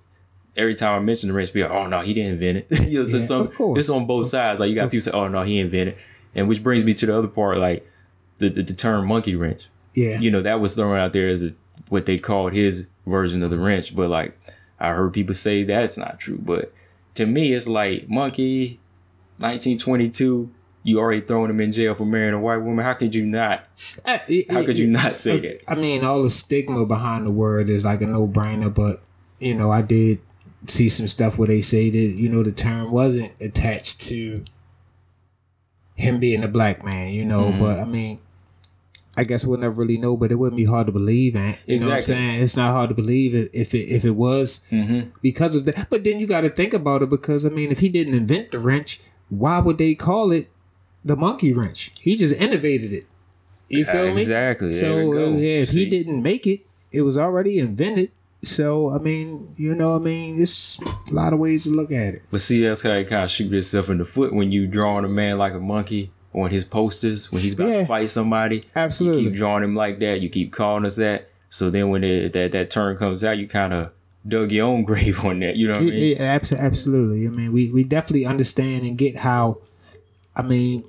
every 0.56 0.74
time 0.74 0.94
I 1.00 1.04
mention 1.04 1.28
the 1.28 1.34
wrench, 1.34 1.52
be 1.52 1.62
like, 1.62 1.70
oh 1.70 1.86
no, 1.86 2.00
he 2.00 2.14
didn't 2.14 2.34
invent 2.34 2.66
it. 2.70 2.80
you 2.88 2.98
know, 2.98 3.04
so 3.04 3.18
Yeah, 3.18 3.22
some, 3.24 3.40
of 3.42 3.54
course. 3.54 3.78
it's 3.78 3.90
on 3.90 4.06
both 4.06 4.26
sides. 4.26 4.60
Like 4.60 4.68
you 4.70 4.74
got 4.74 4.90
people 4.90 5.02
say, 5.02 5.10
oh 5.12 5.28
no, 5.28 5.42
he 5.42 5.58
invented. 5.58 5.96
it. 5.96 6.06
And 6.34 6.48
which 6.48 6.62
brings 6.62 6.84
me 6.84 6.94
to 6.94 7.06
the 7.06 7.16
other 7.16 7.28
part, 7.28 7.56
like 7.58 7.86
the 8.38 8.48
the, 8.48 8.62
the 8.62 8.74
term 8.74 9.06
monkey 9.06 9.34
wrench. 9.36 9.68
Yeah. 9.94 10.18
You 10.20 10.30
know, 10.30 10.40
that 10.42 10.60
was 10.60 10.74
thrown 10.74 10.96
out 10.98 11.12
there 11.12 11.28
as 11.28 11.42
a 11.42 11.54
what 11.88 12.06
they 12.06 12.18
called 12.18 12.52
his 12.52 12.88
version 13.06 13.42
of 13.42 13.50
the 13.50 13.58
wrench. 13.58 13.94
But 13.96 14.10
like 14.10 14.38
I 14.78 14.92
heard 14.92 15.12
people 15.12 15.34
say 15.34 15.64
that's 15.64 15.96
not 15.98 16.20
true. 16.20 16.38
But 16.40 16.72
to 17.14 17.26
me, 17.26 17.52
it's 17.52 17.66
like 17.66 18.08
monkey, 18.08 18.78
1922. 19.38 20.50
You 20.84 21.00
already 21.00 21.20
thrown 21.20 21.50
him 21.50 21.60
in 21.60 21.72
jail 21.72 21.94
for 21.94 22.04
marrying 22.06 22.34
a 22.34 22.38
white 22.40 22.58
woman. 22.58 22.84
How 22.84 22.94
could 22.94 23.14
you 23.14 23.26
not? 23.26 23.66
Uh, 24.06 24.18
it- 24.28 24.50
How 24.50 24.60
it- 24.60 24.66
could 24.66 24.78
you 24.78 24.86
it- 24.86 24.90
not 24.90 25.16
say 25.16 25.38
that? 25.40 25.62
I 25.68 25.74
mean, 25.74 26.04
all 26.04 26.22
the 26.22 26.30
stigma 26.30 26.86
behind 26.86 27.26
the 27.26 27.32
word 27.32 27.68
is 27.68 27.84
like 27.84 28.00
a 28.00 28.06
no 28.06 28.26
brainer, 28.28 28.72
but 28.74 29.02
you 29.40 29.54
know, 29.54 29.70
I 29.70 29.82
did 29.82 30.20
see 30.66 30.88
some 30.88 31.06
stuff 31.06 31.38
where 31.38 31.48
they 31.48 31.60
say 31.60 31.90
that 31.90 32.14
you 32.16 32.28
know 32.28 32.42
the 32.42 32.52
term 32.52 32.90
wasn't 32.92 33.34
attached 33.40 34.00
to 34.08 34.44
him 35.96 36.20
being 36.20 36.42
a 36.44 36.48
black 36.48 36.84
man, 36.84 37.12
you 37.12 37.24
know. 37.24 37.44
Mm-hmm. 37.46 37.58
But 37.58 37.80
I 37.80 37.84
mean, 37.84 38.18
I 39.16 39.24
guess 39.24 39.44
we'll 39.46 39.58
never 39.58 39.74
really 39.82 39.98
know. 39.98 40.16
But 40.16 40.30
it 40.32 40.36
wouldn't 40.36 40.56
be 40.56 40.64
hard 40.64 40.86
to 40.86 40.92
believe, 40.92 41.36
and 41.36 41.58
you 41.66 41.80
know 41.80 41.88
what 41.88 41.96
I'm 41.96 42.02
saying. 42.02 42.42
It's 42.42 42.56
not 42.56 42.70
hard 42.70 42.88
to 42.90 42.94
believe 42.94 43.34
if, 43.34 43.48
if 43.52 43.74
it 43.74 43.90
if 43.90 44.04
it 44.04 44.12
was 44.16 44.66
Mm-hmm. 44.70 45.10
because 45.22 45.56
of 45.56 45.64
that. 45.66 45.88
But 45.90 46.04
then 46.04 46.20
you 46.20 46.26
got 46.26 46.42
to 46.42 46.48
think 46.50 46.74
about 46.74 47.02
it 47.02 47.10
because 47.10 47.44
I 47.46 47.50
mean, 47.50 47.70
if 47.70 47.78
he 47.78 47.88
didn't 47.88 48.14
invent 48.14 48.50
the 48.52 48.58
wrench, 48.58 49.00
why 49.28 49.58
would 49.60 49.78
they 49.78 49.94
call 49.94 50.32
it 50.32 50.48
the 51.04 51.16
monkey 51.16 51.52
wrench? 51.52 51.92
He 52.00 52.16
just 52.16 52.40
innovated 52.40 52.92
it. 52.92 53.04
You 53.68 53.84
feel 53.84 54.06
me? 54.06 54.12
Exactly. 54.12 54.72
So 54.72 55.12
uh, 55.12 55.36
yeah, 55.36 55.60
if 55.62 55.70
he 55.70 55.88
didn't 55.88 56.22
make 56.22 56.46
it, 56.46 56.60
it 56.92 57.02
was 57.02 57.18
already 57.18 57.58
invented. 57.58 58.10
So 58.42 58.90
I 58.94 58.98
mean, 58.98 59.52
you 59.56 59.74
know, 59.74 59.96
I 59.96 59.98
mean, 59.98 60.40
it's 60.40 60.78
a 61.10 61.14
lot 61.14 61.32
of 61.32 61.38
ways 61.40 61.64
to 61.64 61.70
look 61.70 61.90
at 61.90 62.14
it. 62.14 62.22
But 62.30 62.40
see, 62.40 62.62
that's 62.62 62.82
how 62.82 62.94
you 62.94 63.04
kind 63.04 63.24
of 63.24 63.30
shoot 63.30 63.50
yourself 63.50 63.90
in 63.90 63.98
the 63.98 64.04
foot 64.04 64.32
when 64.32 64.52
you 64.52 64.66
drawing 64.66 65.04
a 65.04 65.08
man 65.08 65.38
like 65.38 65.54
a 65.54 65.60
monkey 65.60 66.10
on 66.34 66.50
his 66.50 66.64
posters 66.64 67.32
when 67.32 67.42
he's 67.42 67.54
about 67.54 67.68
Yeah. 67.68 67.80
to 67.80 67.86
fight 67.86 68.10
somebody. 68.10 68.62
Absolutely, 68.76 69.22
you 69.22 69.28
keep 69.30 69.38
drawing 69.38 69.64
him 69.64 69.74
like 69.74 69.98
that. 70.00 70.20
You 70.20 70.28
keep 70.28 70.52
calling 70.52 70.84
us 70.86 70.96
that. 70.96 71.32
So 71.50 71.70
then 71.70 71.88
when 71.88 72.04
it, 72.04 72.32
that 72.34 72.52
that 72.52 72.70
term 72.70 72.96
comes 72.96 73.24
out, 73.24 73.38
you 73.38 73.48
kind 73.48 73.72
of 73.72 73.90
dug 74.26 74.52
your 74.52 74.66
own 74.68 74.84
grave 74.84 75.24
on 75.24 75.40
that. 75.40 75.56
You 75.56 75.68
know 75.68 75.74
what 75.74 75.82
I 75.82 75.96
mean? 75.96 76.20
absolutely. 76.20 77.26
I 77.26 77.30
mean, 77.30 77.52
we, 77.52 77.72
we 77.72 77.82
definitely 77.84 78.26
understand 78.26 78.84
and 78.84 78.96
get 78.96 79.16
how. 79.16 79.58
I 80.36 80.42
mean, 80.42 80.84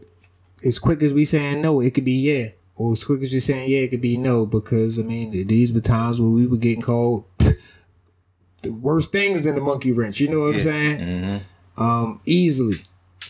as 0.63 0.77
quick 0.77 1.01
as 1.01 1.13
we 1.15 1.25
saying 1.25 1.61
no, 1.63 1.79
it 1.79 1.95
could 1.95 2.05
be 2.05 2.11
yeah, 2.11 2.49
or 2.79 2.93
as 2.93 3.03
quick 3.03 3.21
as 3.21 3.33
we 3.33 3.39
saying 3.39 3.69
yeah, 3.69 3.79
it 3.79 3.89
could 3.89 4.01
be 4.01 4.17
no. 4.17 4.45
Because 4.45 4.97
I 4.99 5.03
mean, 5.03 5.31
these 5.31 5.71
were 5.71 5.81
times 5.81 6.19
where 6.19 6.31
we 6.31 6.47
were 6.47 6.57
getting 6.57 6.81
called 6.81 7.25
the 7.37 8.71
worst 8.71 9.11
things 9.11 9.43
than 9.43 9.55
the 9.55 9.61
monkey 9.61 9.91
wrench. 9.91 10.21
You 10.21 10.29
know 10.29 10.39
what 10.39 10.53
I'm 10.53 10.59
saying? 10.59 10.99
Mm-hmm. 10.99 11.83
Um, 11.83 12.21
easily, 12.25 12.77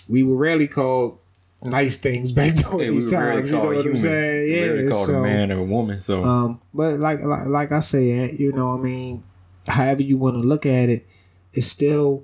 we 0.08 0.22
were 0.22 0.38
rarely 0.38 0.68
called 0.68 1.18
nice 1.64 1.98
things 1.98 2.32
back 2.32 2.54
during 2.70 2.80
Yeah, 2.80 2.92
these 2.92 3.12
rarely 3.12 3.36
times. 3.38 3.52
You 3.52 3.58
know 3.58 3.66
what 3.66 3.86
I'm 3.86 3.96
saying? 3.96 4.52
Yeah. 4.52 4.62
rarely 4.62 4.90
called 4.90 5.08
so, 5.08 5.14
a 5.16 5.24
man 5.24 5.52
or 5.52 5.60
a 5.60 5.64
woman. 5.64 6.00
So 6.00 6.20
um, 6.20 6.62
but 6.72 7.00
like, 7.00 7.24
like 7.24 7.48
like 7.48 7.72
I 7.72 7.80
say, 7.80 8.32
you 8.32 8.52
know, 8.52 8.78
I 8.78 8.78
mean, 8.78 9.24
however 9.68 10.04
you 10.04 10.20
want 10.20 10.36
to 10.36 10.48
look 10.48 10.68
at 10.68 10.90
it, 10.90 11.08
it's 11.54 11.66
still, 11.66 12.24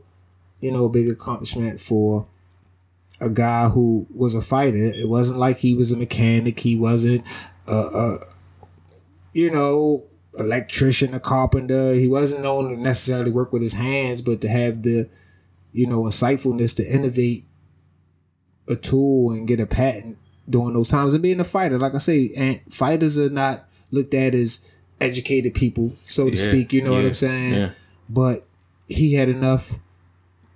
you 0.59 0.71
know, 0.71 0.85
a 0.85 0.89
big 0.89 1.09
accomplishment 1.09 1.79
for 1.79 2.27
a 3.21 3.29
guy 3.29 3.69
who 3.69 4.05
was 4.15 4.35
a 4.35 4.41
fighter. 4.41 4.77
It 4.77 5.07
wasn't 5.07 5.39
like 5.39 5.57
he 5.57 5.75
was 5.75 5.91
a 5.91 5.97
mechanic. 5.97 6.59
He 6.59 6.75
wasn't 6.75 7.25
a, 7.67 7.73
a 7.73 8.15
you 9.33 9.51
know, 9.51 10.03
electrician, 10.39 11.13
a 11.13 11.19
carpenter. 11.19 11.93
He 11.93 12.07
wasn't 12.07 12.43
known 12.43 12.75
to 12.75 12.81
necessarily 12.81 13.31
work 13.31 13.53
with 13.53 13.61
his 13.61 13.73
hands, 13.73 14.21
but 14.21 14.41
to 14.41 14.49
have 14.49 14.83
the, 14.83 15.09
you 15.71 15.87
know, 15.87 16.03
insightfulness 16.03 16.75
to 16.77 16.83
innovate 16.85 17.45
a 18.69 18.75
tool 18.75 19.31
and 19.31 19.47
get 19.47 19.59
a 19.59 19.65
patent 19.65 20.17
during 20.49 20.73
those 20.73 20.89
times 20.89 21.13
and 21.13 21.23
being 21.23 21.39
a 21.39 21.43
fighter. 21.45 21.77
Like 21.77 21.95
I 21.95 21.99
say, 21.99 22.31
and 22.35 22.61
fighters 22.73 23.17
are 23.17 23.29
not 23.29 23.65
looked 23.91 24.13
at 24.13 24.33
as 24.35 24.69
educated 25.01 25.53
people, 25.53 25.93
so 26.03 26.29
to 26.29 26.35
Yeah, 26.35 26.43
speak. 26.43 26.73
You 26.73 26.83
know 26.83 26.93
what 26.93 27.05
I'm 27.05 27.13
saying? 27.13 27.53
yeah. 27.53 27.71
But 28.09 28.45
he 28.87 29.13
had 29.13 29.29
enough 29.29 29.79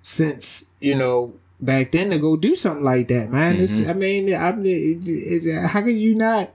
sense, 0.01 0.75
you 0.79 0.95
know, 0.95 1.33
back 1.61 1.91
then 1.91 2.09
to 2.11 2.19
go 2.19 2.37
do 2.37 2.55
something 2.55 2.83
like 2.83 3.07
that, 3.09 3.29
man. 3.29 3.57
It's, 3.57 3.79
mm-hmm. 3.79 3.89
I 3.89 3.93
mean, 3.93 4.35
I 4.35 4.51
mean, 4.53 4.65
it, 4.65 5.07
it's, 5.07 5.71
how 5.71 5.81
can 5.81 5.97
you 5.97 6.15
not, 6.15 6.49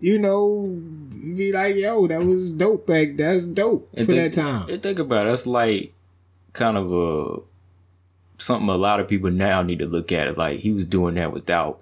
you 0.00 0.18
know, 0.18 0.66
be 1.36 1.52
like, 1.52 1.76
yo, 1.76 2.06
that 2.06 2.22
was 2.22 2.50
dope 2.50 2.86
back. 2.86 3.16
That's 3.16 3.46
dope 3.46 3.88
And 3.94 4.06
for 4.06 4.12
think- 4.12 4.34
that 4.34 4.40
time. 4.40 4.68
and 4.68 4.82
think 4.82 4.98
about 4.98 5.26
it. 5.26 5.30
That's 5.30 5.46
like 5.46 5.92
kind 6.52 6.76
of 6.76 6.92
a 6.92 7.40
something 8.38 8.68
a 8.70 8.76
lot 8.76 9.00
of 9.00 9.06
people 9.08 9.30
now 9.30 9.62
need 9.62 9.78
to 9.80 9.86
look 9.86 10.12
at. 10.12 10.26
It 10.26 10.36
like 10.36 10.60
he 10.60 10.70
was 10.72 10.86
doing 10.86 11.14
that 11.16 11.32
without 11.32 11.80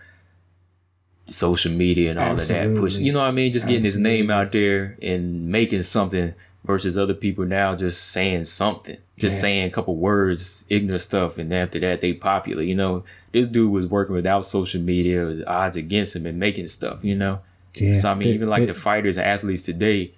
social 1.26 1.72
media 1.72 2.10
and 2.10 2.18
all 2.18 2.32
of 2.32 2.38
that 2.38 2.50
Absolutely. 2.50 2.80
pushing. 2.80 3.06
You 3.06 3.12
know 3.12 3.20
what 3.20 3.28
I 3.28 3.32
mean? 3.32 3.52
Just 3.52 3.68
getting 3.68 3.84
his 3.84 3.98
name 3.98 4.30
out 4.30 4.50
there 4.52 4.96
and 5.02 5.48
making 5.48 5.82
something 5.82 6.34
versus 6.68 6.96
other 6.96 7.14
people 7.14 7.44
now 7.46 7.74
just 7.74 8.10
saying 8.12 8.44
something, 8.44 8.98
just 9.18 9.36
Yeah. 9.36 9.40
saying 9.40 9.64
a 9.66 9.70
couple 9.70 9.96
words, 9.96 10.64
ignorant 10.68 11.00
stuff, 11.00 11.38
and 11.38 11.52
after 11.52 11.80
that 11.80 12.00
they 12.00 12.12
popular. 12.12 12.62
You 12.62 12.76
know, 12.76 13.02
this 13.32 13.48
dude 13.48 13.72
was 13.72 13.86
working 13.86 14.14
without 14.14 14.44
social 14.44 14.80
media, 14.80 15.42
odds 15.46 15.76
against 15.76 16.14
him, 16.14 16.26
and 16.26 16.38
making 16.38 16.68
stuff. 16.68 16.98
You 17.02 17.16
know. 17.16 17.40
Yeah, 17.74 17.94
So 17.94 18.10
I 18.10 18.14
mean, 18.14 18.28
they- 18.28 18.34
even 18.34 18.48
like 18.48 18.60
they- 18.60 18.66
the 18.66 18.74
fighters 18.74 19.16
and 19.16 19.26
athletes 19.26 19.62
today, 19.62 20.12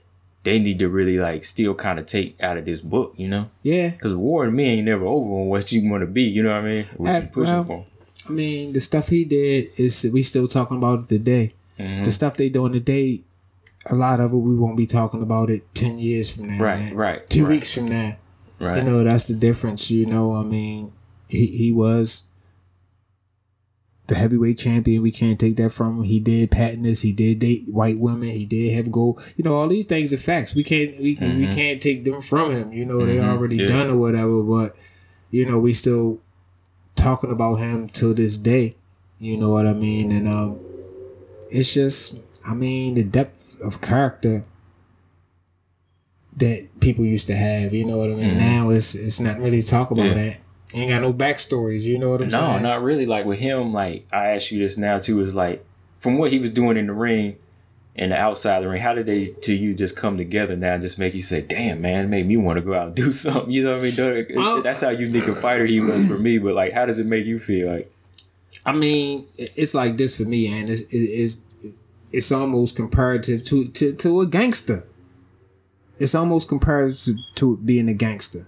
they 0.44 0.58
need 0.58 0.78
to 0.80 0.88
really 0.88 1.18
like 1.18 1.44
still 1.44 1.74
kind 1.74 1.98
of 1.98 2.06
take 2.06 2.34
out 2.42 2.56
of 2.56 2.64
this 2.64 2.80
book, 2.80 3.14
you 3.16 3.28
know, 3.28 3.48
yeah, 3.62 3.90
because 3.90 4.14
war 4.14 4.44
to 4.46 4.50
me 4.50 4.64
ain't 4.64 4.86
never 4.86 5.04
over 5.06 5.28
on 5.40 5.46
what 5.48 5.70
you 5.70 5.88
want 5.90 6.00
to 6.02 6.06
be. 6.06 6.22
You 6.24 6.42
know 6.42 6.50
what 6.50 6.64
I 6.64 6.70
mean? 6.72 6.84
What 6.96 7.22
you 7.22 7.28
pushing 7.28 7.54
well, 7.54 7.64
for? 7.64 7.84
I 8.28 8.32
mean, 8.32 8.72
the 8.72 8.80
stuff 8.80 9.08
he 9.08 9.24
did 9.24 9.68
is 9.78 10.08
we 10.12 10.22
still 10.22 10.48
talking 10.48 10.78
about 10.78 11.00
it 11.02 11.08
today. 11.08 11.52
Mm-hmm. 11.78 12.02
The 12.02 12.10
stuff 12.10 12.36
they 12.36 12.48
doing 12.48 12.72
today, 12.72 13.20
a 13.90 13.94
lot 13.94 14.20
of 14.20 14.32
it 14.32 14.36
we 14.36 14.56
won't 14.56 14.76
be 14.76 14.86
talking 14.86 15.22
about 15.22 15.48
it 15.50 15.62
ten 15.74 15.98
years 15.98 16.34
from 16.34 16.46
now. 16.48 16.62
Right, 16.62 16.78
man. 16.78 16.96
right, 16.96 17.30
Two 17.30 17.44
right. 17.44 17.50
weeks 17.50 17.74
from 17.74 17.86
now. 17.86 18.12
Right. 18.58 18.78
You 18.78 18.82
know, 18.84 19.02
that's 19.04 19.26
the 19.28 19.34
difference. 19.34 19.90
You 19.90 20.04
know, 20.06 20.34
I 20.34 20.42
mean, 20.42 20.92
he 21.28 21.46
he 21.46 21.72
was 21.72 22.26
the 24.06 24.14
heavyweight 24.16 24.58
champion. 24.58 25.02
We 25.02 25.12
can't 25.12 25.38
take 25.38 25.56
that 25.56 25.70
from 25.72 25.98
him. 25.98 26.02
He 26.04 26.20
did 26.20 26.50
patent 26.50 26.82
this. 26.82 27.00
He 27.00 27.12
did 27.12 27.38
date 27.38 27.62
white 27.70 27.98
women. 27.98 28.28
He 28.28 28.44
did 28.44 28.74
have 28.74 28.90
gold. 28.92 29.20
You 29.36 29.44
know, 29.44 29.54
all 29.54 29.68
these 29.68 29.86
things 29.86 30.12
are 30.12 30.16
facts. 30.18 30.54
We 30.54 30.64
can't 30.64 30.90
we 31.00 31.16
we 31.20 31.46
can't 31.46 31.80
take 31.80 32.04
them 32.04 32.20
from 32.20 32.50
him. 32.50 32.72
You 32.72 32.84
know, 32.84 33.06
they 33.06 33.20
already 33.20 33.56
Mm-hmm. 33.56 33.68
Yeah. 33.76 33.82
done 33.84 33.90
or 33.90 33.98
whatever. 33.98 34.42
But 34.42 34.76
you 35.30 35.46
know, 35.46 35.58
we 35.60 35.72
still 35.72 36.20
talking 36.96 37.30
about 37.32 37.54
him 37.56 37.86
till 37.88 38.12
this 38.12 38.36
day. 38.36 38.74
You 39.20 39.36
know 39.38 39.50
what 39.50 39.66
I 39.66 39.72
mean? 39.74 40.12
And 40.12 40.26
um, 40.28 40.58
it's 41.50 41.72
just, 41.74 42.22
I 42.46 42.54
mean, 42.54 42.94
the 42.94 43.04
depth 43.04 43.49
of 43.64 43.80
character 43.80 44.44
that 46.36 46.68
people 46.80 47.04
used 47.04 47.26
to 47.28 47.34
have. 47.34 47.72
You 47.72 47.86
know 47.86 47.98
what 47.98 48.10
I 48.10 48.14
mean? 48.14 48.38
Now 48.38 48.70
it's 48.70 48.94
it's 48.94 49.20
not 49.20 49.38
really 49.38 49.62
talk 49.62 49.90
about 49.90 50.06
Mm-hmm. 50.06 50.18
Yeah. 50.18 50.24
that. 50.30 50.38
Ain't 50.72 50.90
got 50.90 51.02
no 51.02 51.12
backstories. 51.12 51.82
You 51.82 51.98
know 51.98 52.10
what 52.10 52.22
I'm 52.22 52.28
no, 52.28 52.38
saying? 52.38 52.62
not 52.62 52.82
really. 52.82 53.04
Like 53.06 53.24
with 53.26 53.40
him, 53.40 53.72
like 53.72 54.06
I 54.12 54.28
ask 54.28 54.52
you 54.52 54.60
this 54.60 54.78
now 54.78 54.98
too. 55.00 55.20
Is 55.20 55.34
like 55.34 55.64
from 55.98 56.16
what 56.16 56.30
he 56.30 56.38
was 56.38 56.50
doing 56.50 56.76
in 56.76 56.86
the 56.86 56.92
ring 56.92 57.36
and 57.96 58.12
the 58.12 58.16
outside 58.16 58.58
of 58.58 58.62
the 58.62 58.68
ring. 58.68 58.80
How 58.80 58.94
did 58.94 59.06
they 59.06 59.24
to 59.26 59.52
you 59.54 59.74
just 59.74 59.96
come 59.96 60.16
together 60.16 60.54
now? 60.56 60.74
and 60.74 60.82
Just 60.82 60.96
make 60.98 61.12
you 61.12 61.22
say, 61.22 61.40
"Damn, 61.42 61.80
man, 61.80 62.04
it 62.04 62.08
made 62.08 62.26
me 62.26 62.36
want 62.36 62.56
to 62.58 62.62
go 62.62 62.74
out 62.74 62.86
and 62.86 62.94
do 62.94 63.10
something." 63.24 63.50
You 63.50 63.64
know 63.64 63.78
what 63.80 63.98
I 63.98 64.54
mean? 64.54 64.62
That's 64.62 64.80
how 64.80 64.90
unique 64.90 65.26
a 65.26 65.34
fighter 65.34 65.66
he 65.66 65.80
was 65.80 66.06
for 66.06 66.16
me. 66.18 66.38
But 66.38 66.54
like, 66.54 66.72
how 66.72 66.86
does 66.86 67.00
it 67.00 67.06
make 67.06 67.24
you 67.26 67.40
feel? 67.40 67.72
Like, 67.72 67.92
I 68.64 68.70
mean, 68.72 69.26
it's 69.38 69.74
like 69.74 69.96
this 69.96 70.16
for 70.16 70.24
me, 70.24 70.46
and 70.56 70.70
it's 70.70 70.82
it- 70.82 70.96
it's 70.96 71.40
it's 72.12 72.32
almost 72.32 72.76
comparative 72.76 73.44
to 73.44 73.68
to, 73.68 73.92
to 73.94 74.20
a 74.20 74.26
gangster. 74.26 74.84
It's 75.98 76.14
almost 76.14 76.48
comparative 76.48 76.98
to, 77.00 77.14
to 77.36 77.56
being 77.58 77.88
a 77.88 77.94
gangster. 77.94 78.40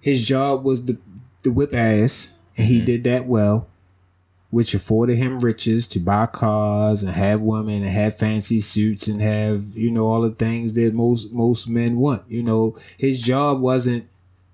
His 0.00 0.26
job 0.26 0.64
was 0.64 0.86
the 0.86 0.98
the 1.42 1.52
whip 1.52 1.74
ass, 1.74 2.36
and 2.56 2.66
he 2.66 2.76
mm-hmm. 2.76 2.86
did 2.86 3.04
that 3.04 3.26
well, 3.26 3.68
which 4.50 4.74
afforded 4.74 5.16
him 5.16 5.40
riches 5.40 5.86
to 5.88 6.00
buy 6.00 6.26
cars 6.26 7.02
and 7.02 7.14
have 7.14 7.40
women 7.40 7.82
and 7.82 7.90
have 7.90 8.16
fancy 8.16 8.60
suits 8.60 9.06
and 9.08 9.20
have 9.20 9.64
you 9.74 9.90
know 9.90 10.06
all 10.06 10.22
the 10.22 10.30
things 10.30 10.74
that 10.74 10.94
most 10.94 11.32
most 11.32 11.68
men 11.68 11.96
want. 11.96 12.22
You 12.28 12.42
know, 12.42 12.76
his 12.98 13.20
job 13.20 13.60
wasn't 13.60 14.08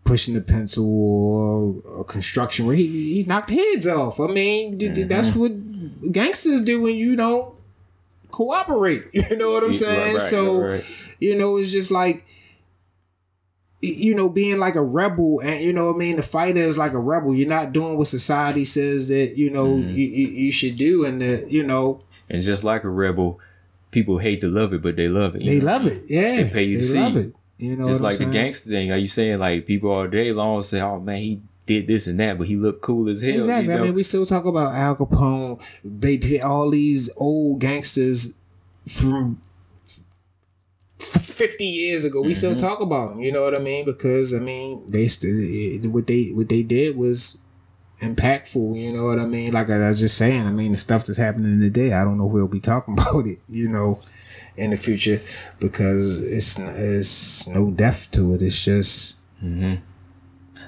pushing 0.05 0.35
the 0.35 0.41
pencil 0.41 0.85
or, 0.85 1.81
or 1.97 2.05
construction 2.05 2.67
where 2.67 2.77
he, 2.77 3.15
he 3.15 3.25
knocked 3.25 3.51
heads 3.51 3.89
off. 3.89 4.21
I 4.21 4.27
mean, 4.27 4.77
d- 4.77 4.89
that's 4.89 5.31
mm-hmm. 5.31 5.41
what 5.41 5.53
gangsters 6.13 6.61
do 6.63 6.83
when 6.83 6.95
you 6.97 7.17
don't 7.17 7.55
cooperate. 8.31 9.03
You 9.13 9.37
know 9.37 9.51
what 9.53 9.65
I'm 9.65 9.73
saying? 9.75 10.15
right, 10.15 10.21
so, 10.21 10.63
right. 10.65 11.17
you 11.21 11.37
know, 11.39 11.57
it's 11.57 11.73
just 11.73 11.91
like, 11.91 12.25
you 13.81 14.15
know, 14.15 14.29
being 14.31 14.59
like 14.59 14.77
a 14.77 14.83
rebel 14.83 15.41
and, 15.41 15.61
you 15.63 15.73
know 15.73 15.87
what 15.89 15.97
I 15.97 15.99
mean? 15.99 16.17
The 16.17 16.23
fighter 16.23 16.59
is 16.59 16.79
like 16.79 16.93
a 16.95 16.99
rebel. 16.99 17.35
You're 17.35 17.49
not 17.49 17.73
doing 17.73 17.99
what 17.99 18.07
society 18.07 18.65
says 18.65 19.09
that, 19.09 19.35
you 19.37 19.51
know, 19.51 19.67
Mm-hmm. 19.67 19.89
you, 19.91 20.07
you, 20.07 20.29
you 20.29 20.53
should 20.53 20.77
do. 20.77 21.05
And, 21.05 21.21
the, 21.21 21.45
you 21.49 21.63
know, 21.63 22.01
and 22.31 22.43
just 22.43 22.65
like 22.65 22.85
a 22.85 22.89
rebel, 22.89 23.41
people 23.91 24.19
hate 24.19 24.41
to 24.41 24.49
love 24.49 24.73
it, 24.73 24.81
but 24.83 24.97
they 24.97 25.09
love 25.09 25.37
it. 25.37 25.45
they 25.45 25.59
know? 25.59 25.67
love 25.67 25.87
it. 25.87 26.03
Yeah. 26.07 26.43
They 26.43 26.51
pay 26.51 26.63
you 26.65 26.73
to 26.75 26.79
they 26.79 26.85
see. 26.85 27.01
love 27.01 27.17
it. 27.17 27.27
You 27.59 27.77
know 27.77 27.89
It's 27.89 28.01
like 28.01 28.19
the 28.19 28.25
gangster 28.27 28.71
thing. 28.71 28.91
Are 28.91 28.97
you 28.97 29.07
saying 29.07 29.39
like 29.39 29.65
people 29.67 29.91
all 29.91 30.09
day 30.09 30.33
long 30.33 30.61
say, 30.63 30.81
"Oh 30.81 30.99
man, 30.99 31.19
he 31.19 31.41
did 31.67 31.87
this 31.87 32.07
and 32.07 32.19
that, 32.21 32.37
but 32.39 32.47
he 32.47 32.57
looked 32.57 32.83
cool 32.83 33.09
as 33.09 33.23
hell." 33.23 33.35
Exactly. 33.37 33.73
You 33.73 33.79
know? 33.79 33.83
I 33.85 33.87
mean, 33.87 33.95
we 33.95 34.03
still 34.03 34.27
talk 34.27 34.45
about 34.45 34.75
Al 34.75 34.97
Capone, 34.97 36.01
baby, 36.01 36.41
all 36.41 36.71
these 36.71 37.11
old 37.17 37.61
gangsters 37.61 38.39
from 38.87 39.41
fifty 40.99 41.65
years 41.65 42.05
ago. 42.05 42.23
We 42.23 42.35
still 42.35 42.53
Mm-hmm. 42.55 42.67
talk 42.67 42.81
about 42.81 43.11
them. 43.11 43.21
You 43.21 43.33
know 43.33 43.43
what 43.43 43.55
I 43.55 43.59
mean? 43.59 43.85
Because 43.85 44.35
I 44.35 44.39
mean, 44.41 44.83
they 44.91 45.07
still 45.09 45.31
it- 45.35 45.87
what 45.91 46.07
they 46.07 46.31
what 46.31 46.49
they 46.49 46.63
did 46.63 46.97
was 46.97 47.39
impactful. 48.03 48.77
You 48.77 48.93
know 48.93 49.05
what 49.07 49.19
I 49.21 49.27
mean? 49.27 49.53
Like 49.53 49.71
I 49.71 49.89
was 49.89 49.99
just 50.01 50.17
saying. 50.19 50.47
I 50.47 50.53
mean, 50.53 50.73
the 50.73 50.79
stuff 50.79 51.05
that's 51.07 51.19
happening 51.19 51.61
today. 51.61 51.93
I 51.93 52.05
don't 52.05 52.19
know 52.19 52.27
if 52.27 52.33
we'll 52.33 52.49
be 52.49 52.61
talking 52.61 52.95
about 52.99 53.27
it. 53.27 53.39
You 53.49 53.69
know. 53.69 54.01
In 54.57 54.71
the 54.71 54.77
future, 54.77 55.17
because 55.59 56.33
it's 56.33 56.57
it's 56.61 57.49
no 57.49 57.73
depth 57.73 58.13
to 58.13 58.35
it. 58.35 58.43
It's 58.43 58.65
just 58.65 59.19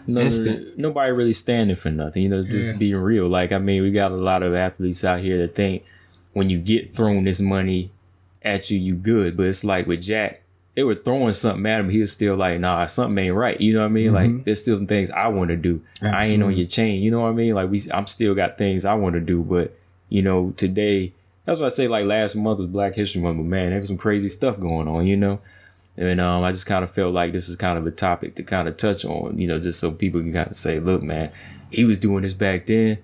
no, 0.06 0.20
instant. 0.20 0.78
nobody 0.78 1.10
really 1.12 1.32
standing 1.32 1.76
for 1.76 1.90
nothing. 1.90 2.22
You 2.22 2.28
know, 2.28 2.42
just 2.42 2.72
Yeah. 2.72 2.76
being 2.78 2.96
real. 3.00 3.28
Like 3.28 3.52
I 3.52 3.58
mean, 3.58 3.82
we 3.82 3.90
got 3.90 4.12
a 4.12 4.16
lot 4.16 4.42
of 4.42 4.54
athletes 4.54 5.04
out 5.04 5.20
here 5.20 5.38
that 5.38 5.54
think 5.54 5.84
when 6.32 6.50
you 6.50 6.58
get 6.58 6.94
thrown 6.94 7.24
this 7.24 7.40
money 7.40 7.90
at 8.42 8.70
you, 8.70 8.78
you 8.78 8.94
good. 8.94 9.36
But 9.36 9.46
it's 9.46 9.64
like 9.64 9.86
with 9.86 10.02
Jack, 10.02 10.42
they 10.74 10.82
were 10.84 10.94
throwing 10.94 11.32
something 11.32 11.64
at 11.66 11.80
him. 11.80 11.88
He 11.88 12.00
was 12.00 12.12
still 12.12 12.36
like, 12.36 12.60
"Nah, 12.60 12.84
something 12.86 13.16
ain't 13.24 13.34
right." 13.34 13.60
You 13.60 13.72
know 13.72 13.80
what 13.80 13.86
I 13.86 13.88
mean? 13.88 14.12
Like 14.12 14.44
there's 14.44 14.60
still 14.62 14.84
things 14.86 15.10
I 15.10 15.28
want 15.28 15.48
to 15.50 15.56
do. 15.56 15.80
I 16.02 16.26
ain't 16.26 16.42
on 16.42 16.54
your 16.56 16.66
chain. 16.66 17.02
You 17.02 17.10
know 17.10 17.20
what 17.20 17.28
I 17.28 17.32
mean? 17.32 17.54
Like 17.54 17.70
we, 17.70 17.80
I'm 17.92 18.06
still 18.06 18.34
got 18.34 18.58
things 18.58 18.84
I 18.84 18.94
want 18.94 19.14
to 19.14 19.20
do. 19.20 19.42
But 19.42 19.76
you 20.08 20.22
know, 20.22 20.52
today. 20.56 21.12
That's 21.46 21.60
what 21.60 21.66
I 21.66 21.68
say. 21.68 21.86
Like 21.86 22.06
last 22.06 22.34
month 22.34 22.58
was 22.58 22.66
Black 22.68 22.96
History 22.96 23.22
Month, 23.22 23.36
but 23.38 23.44
man, 23.44 23.70
there 23.70 23.78
was 23.78 23.86
some 23.86 23.96
crazy 23.96 24.28
stuff 24.28 24.58
going 24.58 24.88
on, 24.88 25.06
you 25.06 25.16
know. 25.16 25.38
And 25.96 26.20
um, 26.20 26.44
I 26.44 26.52
just 26.52 26.66
kind 26.66 26.84
of 26.84 26.90
felt 26.90 27.14
like 27.14 27.32
this 27.32 27.48
was 27.48 27.56
kind 27.56 27.78
of 27.78 27.86
a 27.86 27.90
topic 27.90 28.34
to 28.34 28.42
kind 28.42 28.68
of 28.68 28.76
touch 28.76 29.04
on, 29.04 29.38
you 29.38 29.46
know, 29.46 29.58
just 29.58 29.80
so 29.80 29.90
people 29.90 30.20
can 30.20 30.32
kind 30.32 30.48
of 30.48 30.56
say, 30.56 30.78
look, 30.78 31.02
man, 31.02 31.32
he 31.70 31.84
was 31.84 31.98
doing 31.98 32.22
this 32.22 32.34
back 32.34 32.66
then. 32.66 32.98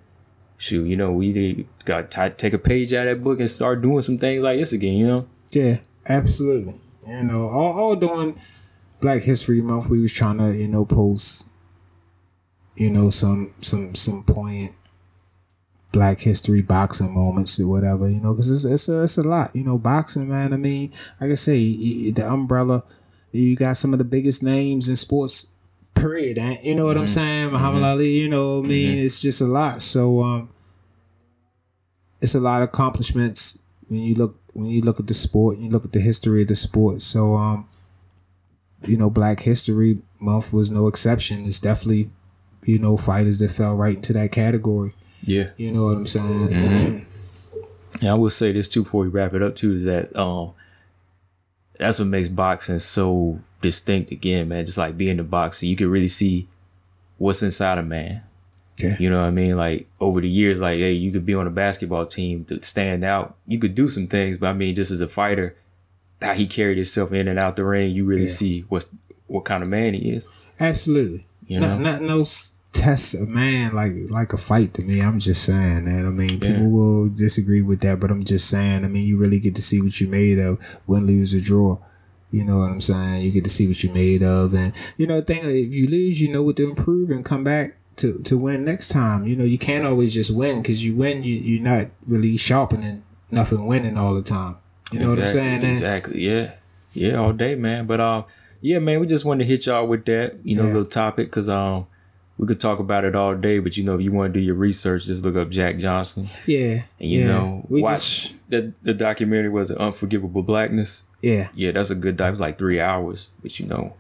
Shoot, 0.59 0.85
you 0.85 0.97
know, 0.97 1.11
we 1.11 1.67
got 1.85 2.11
to 2.11 2.31
take 2.31 2.53
a 2.53 2.59
page 2.59 2.93
out 2.93 3.07
of 3.09 3.19
that 3.19 3.25
book 3.25 3.41
and 3.41 3.51
start 3.51 3.83
doing 3.83 4.03
some 4.03 4.19
things 4.19 4.45
like 4.45 4.59
this 4.59 4.73
again, 4.73 4.95
you 4.95 5.07
know. 5.07 5.29
Yeah, 5.51 5.79
absolutely. 6.09 6.75
You 7.09 7.25
know, 7.25 7.49
all, 7.49 7.73
all 7.81 7.97
during 7.97 8.39
Black 9.01 9.23
History 9.23 9.61
Month, 9.61 9.89
we 9.89 10.01
was 10.01 10.15
trying 10.15 10.39
to, 10.39 10.55
you 10.55 10.69
know, 10.69 10.85
post, 10.85 11.49
you 12.77 12.91
know, 12.91 13.11
some 13.11 13.51
some 13.61 13.95
some 13.95 14.23
poignant 14.23 14.75
Black 15.93 16.21
History 16.21 16.63
boxing 16.63 17.15
moments 17.15 17.61
or 17.61 17.67
whatever, 17.69 18.09
you 18.09 18.21
know, 18.21 18.33
because 18.33 18.51
it's 18.51 18.65
it's 18.65 18.89
a, 18.89 19.03
it's 19.03 19.19
a 19.19 19.23
lot, 19.23 19.55
you 19.55 19.63
know, 19.63 19.79
boxing, 19.79 20.29
man. 20.29 20.53
I 20.53 20.57
mean, 20.57 20.91
like 21.21 21.31
I 21.31 21.35
say, 21.35 22.11
the 22.11 22.27
umbrella, 22.27 22.83
you 23.31 23.55
got 23.57 23.77
some 23.77 23.93
of 23.93 23.99
the 23.99 24.05
biggest 24.05 24.43
names 24.43 24.89
in 24.89 24.97
sports. 24.97 25.53
Period. 25.95 26.39
eh? 26.39 26.57
You 26.63 26.75
know 26.75 26.87
what 26.87 26.97
I'm 26.97 27.07
saying? 27.07 27.53
Muhammad 27.53 27.83
Ali. 27.83 28.09
You 28.13 28.29
know, 28.29 28.61
what 28.61 28.65
I 28.67 28.69
mean, 28.69 28.99
it's 28.99 29.21
just 29.21 29.41
a 29.43 29.45
lot. 29.47 29.83
So, 29.83 30.23
um, 30.23 30.49
it's 32.23 32.35
a 32.35 32.41
lot 32.41 32.63
of 32.63 32.69
accomplishments 32.69 33.63
when 33.89 34.01
you 34.01 34.15
look 34.15 34.39
when 34.55 34.67
you 34.67 34.81
look 34.81 35.01
at 35.01 35.07
the 35.07 35.15
sport 35.15 35.57
and 35.57 35.67
you 35.67 35.71
look 35.71 35.85
at 35.85 35.93
the 35.93 36.01
history 36.01 36.43
of 36.43 36.49
the 36.49 36.57
sport. 36.57 37.03
So 37.03 37.35
um 37.35 37.69
you 38.85 38.97
know, 38.97 39.11
Black 39.11 39.41
History 39.41 39.99
Month 40.21 40.53
was 40.53 40.71
no 40.71 40.89
exception. 40.89 41.45
It's 41.45 41.61
definitely, 41.61 42.11
you 42.65 42.79
know, 42.81 42.97
fighters 42.97 43.39
that 43.39 43.51
fell 43.51 43.77
right 43.77 43.95
into 43.95 44.13
that 44.15 44.33
category. 44.33 44.93
Yeah. 45.25 45.49
You 45.57 45.73
know 45.73 45.85
what 45.85 45.97
I'm 45.97 46.07
saying? 46.07 47.07
And 48.01 48.09
I 48.11 48.15
will 48.15 48.31
say 48.31 48.53
this 48.53 48.69
too 48.69 48.83
before 48.83 49.03
we 49.03 49.09
wrap 49.09 49.35
it 49.35 49.43
up 49.43 49.55
too 49.55 49.75
is 49.75 49.85
that 49.85 50.17
um 50.17 50.51
that's 51.79 51.99
what 51.99 52.09
makes 52.09 52.29
boxing 52.29 52.79
so 52.79 53.41
distinct 53.61 54.11
again, 54.11 54.49
man. 54.49 54.65
Just 54.65 54.79
like 54.79 54.97
being 54.97 55.19
a 55.19 55.25
boxer, 55.25 55.67
you 55.67 55.77
can 55.77 55.89
really 55.91 56.09
see 56.09 56.49
what's 57.19 57.43
inside 57.43 57.79
a 57.79 57.83
man. 57.83 58.23
Yeah. 58.79 58.97
You 58.99 59.11
know 59.11 59.21
what 59.21 59.27
I 59.27 59.31
mean? 59.31 59.57
Like 59.57 59.89
over 60.01 60.21
the 60.21 60.29
years, 60.29 60.61
like 60.61 60.79
hey, 60.79 60.93
you 60.93 61.13
could 61.13 61.27
be 61.27 61.35
on 61.35 61.47
a 61.47 61.51
basketball 61.51 62.07
team 62.07 62.45
to 62.47 62.63
stand 62.63 63.05
out. 63.05 63.37
You 63.47 63.59
could 63.59 63.75
do 63.75 63.89
some 63.89 64.07
things, 64.09 64.39
but 64.39 64.51
I 64.51 64.53
mean, 64.55 64.75
just 64.75 64.91
as 64.91 65.01
a 65.01 65.09
fighter, 65.09 65.57
how 66.21 66.35
he 66.35 66.47
carried 66.47 66.79
himself 66.79 67.13
in 67.13 67.29
and 67.29 67.39
out 67.39 67.57
the 67.57 67.65
ring, 67.65 67.91
you 67.95 68.05
really 68.05 68.23
Yeah. 68.23 68.29
see 68.29 68.61
what's 68.69 68.89
what 69.27 69.45
kind 69.45 69.63
of 69.63 69.69
man 69.69 69.95
he 69.95 70.11
is. 70.11 70.27
Absolutely. 70.61 71.21
You 71.47 71.61
know? 71.61 71.79
not 71.79 72.01
no 72.03 72.21
s- 72.21 72.55
test 72.73 73.15
a 73.15 73.27
man 73.27 73.75
like 73.75 73.93
like 74.11 74.33
a 74.33 74.37
fight 74.39 74.75
to 74.75 74.83
me. 74.83 75.01
I'm 75.01 75.19
just 75.19 75.45
saying 75.45 75.85
that. 75.85 76.05
I 76.07 76.11
mean, 76.11 76.31
Yeah. 76.41 76.53
people 76.53 76.71
will 76.71 77.09
disagree 77.09 77.63
with 77.63 77.81
that, 77.81 78.01
but 78.01 78.11
I'm 78.11 78.25
just 78.25 78.49
saying. 78.49 78.85
I 78.85 78.89
mean, 78.89 79.07
you 79.07 79.17
really 79.19 79.39
get 79.41 79.55
to 79.57 79.63
see 79.63 79.81
what 79.81 80.01
you 80.01 80.09
made 80.09 80.39
of, 80.39 80.59
win, 80.87 81.07
lose, 81.07 81.35
or 81.35 81.41
draw. 81.41 81.79
You 82.31 82.45
know 82.45 82.61
what 82.61 82.71
I'm 82.71 82.81
saying? 82.81 83.23
You 83.23 83.31
get 83.31 83.45
to 83.45 83.51
see 83.51 83.69
what 83.69 83.83
you 83.85 83.91
made 83.93 84.23
of, 84.23 84.55
and 84.55 84.73
you 84.97 85.07
know, 85.07 85.21
the 85.21 85.27
thing 85.27 85.41
if 85.45 85.75
you 85.75 85.87
lose, 85.87 86.21
you 86.23 86.33
know 86.33 86.43
what 86.43 86.57
to 86.57 86.65
improve 86.69 87.11
and 87.11 87.23
come 87.25 87.45
back 87.45 87.77
to 87.97 88.19
to 88.23 88.39
win 88.39 88.65
next 88.65 88.89
time. 88.89 89.27
You 89.27 89.37
know, 89.37 89.45
you 89.45 89.59
can't 89.59 89.85
always 89.85 90.15
just 90.15 90.35
win 90.35 90.63
because 90.63 90.83
you 90.85 90.95
win, 90.95 91.23
you 91.23 91.35
you're 91.35 91.63
not 91.63 91.89
really 92.07 92.39
sharpening 92.39 93.03
nothing, 93.31 93.67
winning 93.67 93.99
all 93.99 94.15
the 94.15 94.23
time. 94.23 94.57
You 94.93 95.01
know 95.01 95.11
what 95.11 95.19
I'm 95.19 95.27
saying? 95.27 95.57
And- 95.57 95.65
Exactly. 95.65 96.21
Yeah. 96.27 96.53
Yeah. 96.95 97.17
All 97.17 97.33
day, 97.35 97.55
man. 97.55 97.87
But 97.87 98.01
um, 98.01 98.25
yeah, 98.63 98.79
man. 98.79 99.01
We 99.01 99.07
just 99.07 99.25
wanted 99.27 99.45
to 99.45 99.51
hit 99.51 99.67
y'all 99.67 99.87
with 99.87 100.07
that, 100.07 100.37
you 100.43 100.57
know, 100.57 100.63
Yeah. 100.65 100.73
little 100.73 100.85
topic 100.87 101.27
because 101.29 101.49
um, 101.51 101.87
we 102.39 102.47
could 102.47 102.61
talk 102.61 102.79
about 102.79 103.05
it 103.05 103.15
all 103.15 103.35
day. 103.35 103.59
But 103.59 103.77
you 103.77 103.85
know, 103.85 103.95
if 103.95 104.01
you 104.03 104.13
want 104.13 104.33
to 104.33 104.41
do 104.41 104.45
your 104.45 104.55
research, 104.55 105.07
just 105.07 105.25
look 105.25 105.37
up 105.37 105.51
Jack 105.51 105.79
Johnson, 105.79 106.27
yeah, 106.47 106.83
and 106.99 107.11
you 107.11 107.21
yeah. 107.21 107.27
know, 107.27 107.67
we 107.69 107.83
watch 107.83 107.95
just 107.95 108.51
the 108.51 108.73
the 108.83 108.95
documentary 108.95 109.51
was 109.51 109.71
Unforgivable 109.71 110.43
Blackness. 110.43 111.05
yeah. 111.23 111.49
Yeah, 111.55 111.73
that's 111.73 111.91
a 111.91 111.95
good. 111.95 112.21
It 112.21 112.31
was 112.31 112.41
like 112.41 112.59
three 112.59 112.81
hours, 112.81 113.31
but 113.43 113.59
you 113.61 113.67
know, 113.67 113.95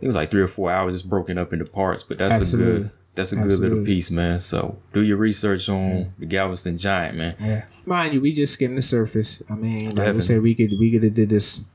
it 0.00 0.06
was 0.06 0.16
like 0.16 0.30
three 0.30 0.42
or 0.42 0.48
four 0.48 0.70
hours. 0.70 0.94
It's 0.94 1.02
broken 1.02 1.38
up 1.38 1.52
into 1.52 1.64
parts, 1.64 2.02
but 2.02 2.18
that's 2.18 2.52
a 2.52 2.56
good. 2.56 2.90
That's 3.14 3.32
a 3.32 3.36
good 3.36 3.58
little 3.58 3.84
piece, 3.84 4.10
man. 4.10 4.40
So 4.40 4.78
do 4.94 5.02
your 5.02 5.18
research 5.18 5.68
on 5.68 6.14
the 6.18 6.24
Galveston 6.24 6.78
Giant, 6.78 7.18
man. 7.18 7.36
Yeah, 7.38 7.66
mind 7.84 8.14
you, 8.14 8.22
we 8.22 8.32
just 8.32 8.54
skimmed 8.54 8.78
the 8.78 8.82
surface. 8.82 9.42
I 9.50 9.54
mean, 9.54 9.94
like 9.94 10.14
we 10.14 10.22
said, 10.22 10.40
we 10.40 10.54
could 10.54 10.70
we 10.78 10.90
could 10.90 11.02
have 11.02 11.12
did 11.12 11.28
this 11.28 11.68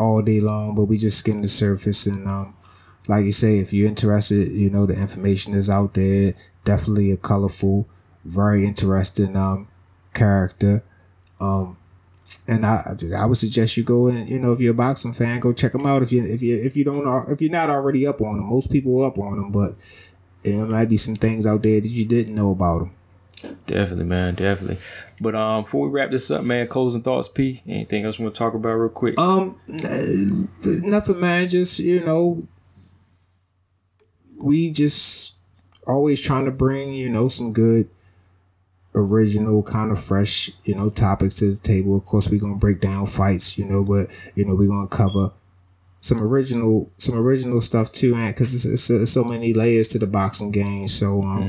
all 0.00 0.20
day 0.20 0.40
long, 0.40 0.74
but 0.74 0.86
we 0.86 0.98
just 0.98 1.18
skimmed 1.18 1.44
the 1.44 1.48
surface. 1.48 2.06
And 2.06 2.26
um, 2.26 2.54
like 3.08 3.24
you 3.24 3.32
say, 3.32 3.58
if 3.58 3.72
you're 3.72 3.88
interested, 3.88 4.48
you 4.48 4.70
know 4.70 4.86
the 4.86 5.00
information 5.00 5.54
is 5.54 5.70
out 5.70 5.94
there. 5.94 6.34
Definitely 6.64 7.12
a 7.12 7.16
colorful, 7.16 7.88
very 8.24 8.66
interesting 8.66 9.36
um 9.36 9.68
character. 10.14 10.82
Um, 11.40 11.78
and 12.46 12.64
I 12.64 12.82
I 13.16 13.26
would 13.26 13.36
suggest 13.36 13.76
you 13.76 13.84
go 13.84 14.08
and 14.08 14.28
you 14.28 14.38
know 14.38 14.52
if 14.52 14.60
you're 14.60 14.72
a 14.72 14.74
boxing 14.74 15.12
fan, 15.12 15.40
go 15.40 15.52
check 15.52 15.72
them 15.72 15.86
out. 15.86 16.02
If 16.02 16.12
you 16.12 16.24
if 16.24 16.42
you 16.42 16.56
if 16.56 16.76
you 16.76 16.84
don't 16.84 17.30
if 17.30 17.40
you're 17.40 17.50
not 17.50 17.70
already 17.70 18.06
up 18.06 18.20
on 18.20 18.36
them, 18.36 18.48
most 18.48 18.70
people 18.70 19.02
are 19.02 19.08
up 19.08 19.18
on 19.18 19.36
them, 19.36 19.52
but 19.52 19.74
there 20.42 20.64
might 20.66 20.88
be 20.88 20.96
some 20.96 21.14
things 21.14 21.46
out 21.46 21.62
there 21.62 21.80
that 21.80 21.88
you 21.88 22.04
didn't 22.04 22.34
know 22.34 22.50
about 22.50 22.80
them. 22.80 22.90
Definitely, 23.66 24.04
man. 24.04 24.34
Definitely. 24.34 24.78
But 25.20 25.34
um, 25.34 25.62
before 25.62 25.88
we 25.88 25.90
wrap 25.90 26.10
this 26.10 26.30
up, 26.30 26.44
man, 26.44 26.66
closing 26.66 27.02
thoughts, 27.02 27.28
P. 27.28 27.62
Anything 27.66 28.04
else 28.04 28.18
you 28.18 28.24
want 28.24 28.34
to 28.34 28.38
talk 28.38 28.54
about 28.54 28.74
real 28.74 28.90
quick? 28.90 29.18
Um, 29.18 29.58
nothing, 30.82 31.20
man. 31.20 31.48
Just 31.48 31.78
you 31.78 32.04
know, 32.04 32.46
we 34.42 34.70
just 34.70 35.38
always 35.86 36.20
trying 36.20 36.44
to 36.44 36.50
bring 36.50 36.92
you 36.94 37.08
know 37.08 37.28
some 37.28 37.52
good, 37.52 37.88
original, 38.94 39.62
kind 39.62 39.90
of 39.90 40.00
fresh 40.00 40.50
you 40.64 40.74
know 40.74 40.90
topics 40.90 41.36
to 41.36 41.50
the 41.52 41.60
table. 41.60 41.96
Of 41.96 42.04
course, 42.04 42.30
we're 42.30 42.40
gonna 42.40 42.56
break 42.56 42.80
down 42.80 43.06
fights, 43.06 43.58
you 43.58 43.64
know, 43.64 43.84
but 43.84 44.06
you 44.34 44.44
know 44.44 44.56
we're 44.56 44.68
gonna 44.68 44.88
cover 44.88 45.30
some 46.00 46.22
original 46.22 46.90
some 46.96 47.16
original 47.16 47.60
stuff 47.60 47.92
too, 47.92 48.14
man. 48.14 48.32
Because 48.32 48.54
it's, 48.54 48.64
it's, 48.64 48.90
it's 48.90 49.12
so 49.12 49.24
many 49.24 49.52
layers 49.52 49.88
to 49.88 49.98
the 49.98 50.06
boxing 50.06 50.50
game. 50.50 50.88
So 50.88 51.22
um, 51.22 51.46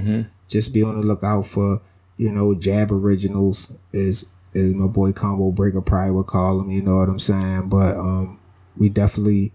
just 0.47 0.73
be 0.73 0.83
on 0.83 0.99
the 0.99 1.05
lookout 1.05 1.45
for 1.45 1.79
you 2.17 2.31
know 2.31 2.53
jab 2.53 2.91
originals 2.91 3.77
is 3.93 4.31
is 4.53 4.75
my 4.75 4.85
boy 4.85 5.11
combo 5.11 5.49
breaker 5.49 5.81
probably 5.81 6.11
would 6.11 6.27
call 6.27 6.59
him 6.61 6.69
you 6.69 6.81
know 6.83 6.97
what 6.97 7.09
i'm 7.09 7.17
saying 7.17 7.69
but 7.69 7.95
um 7.95 8.37
we 8.77 8.89
definitely 8.89 9.51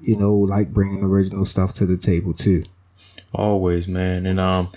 you 0.00 0.16
know 0.16 0.34
like 0.34 0.72
bringing 0.72 1.02
original 1.02 1.44
stuff 1.44 1.72
to 1.72 1.86
the 1.86 1.96
table 1.96 2.32
too 2.32 2.62
Always, 3.36 3.86
man. 3.86 4.24
And 4.24 4.40
um, 4.40 4.68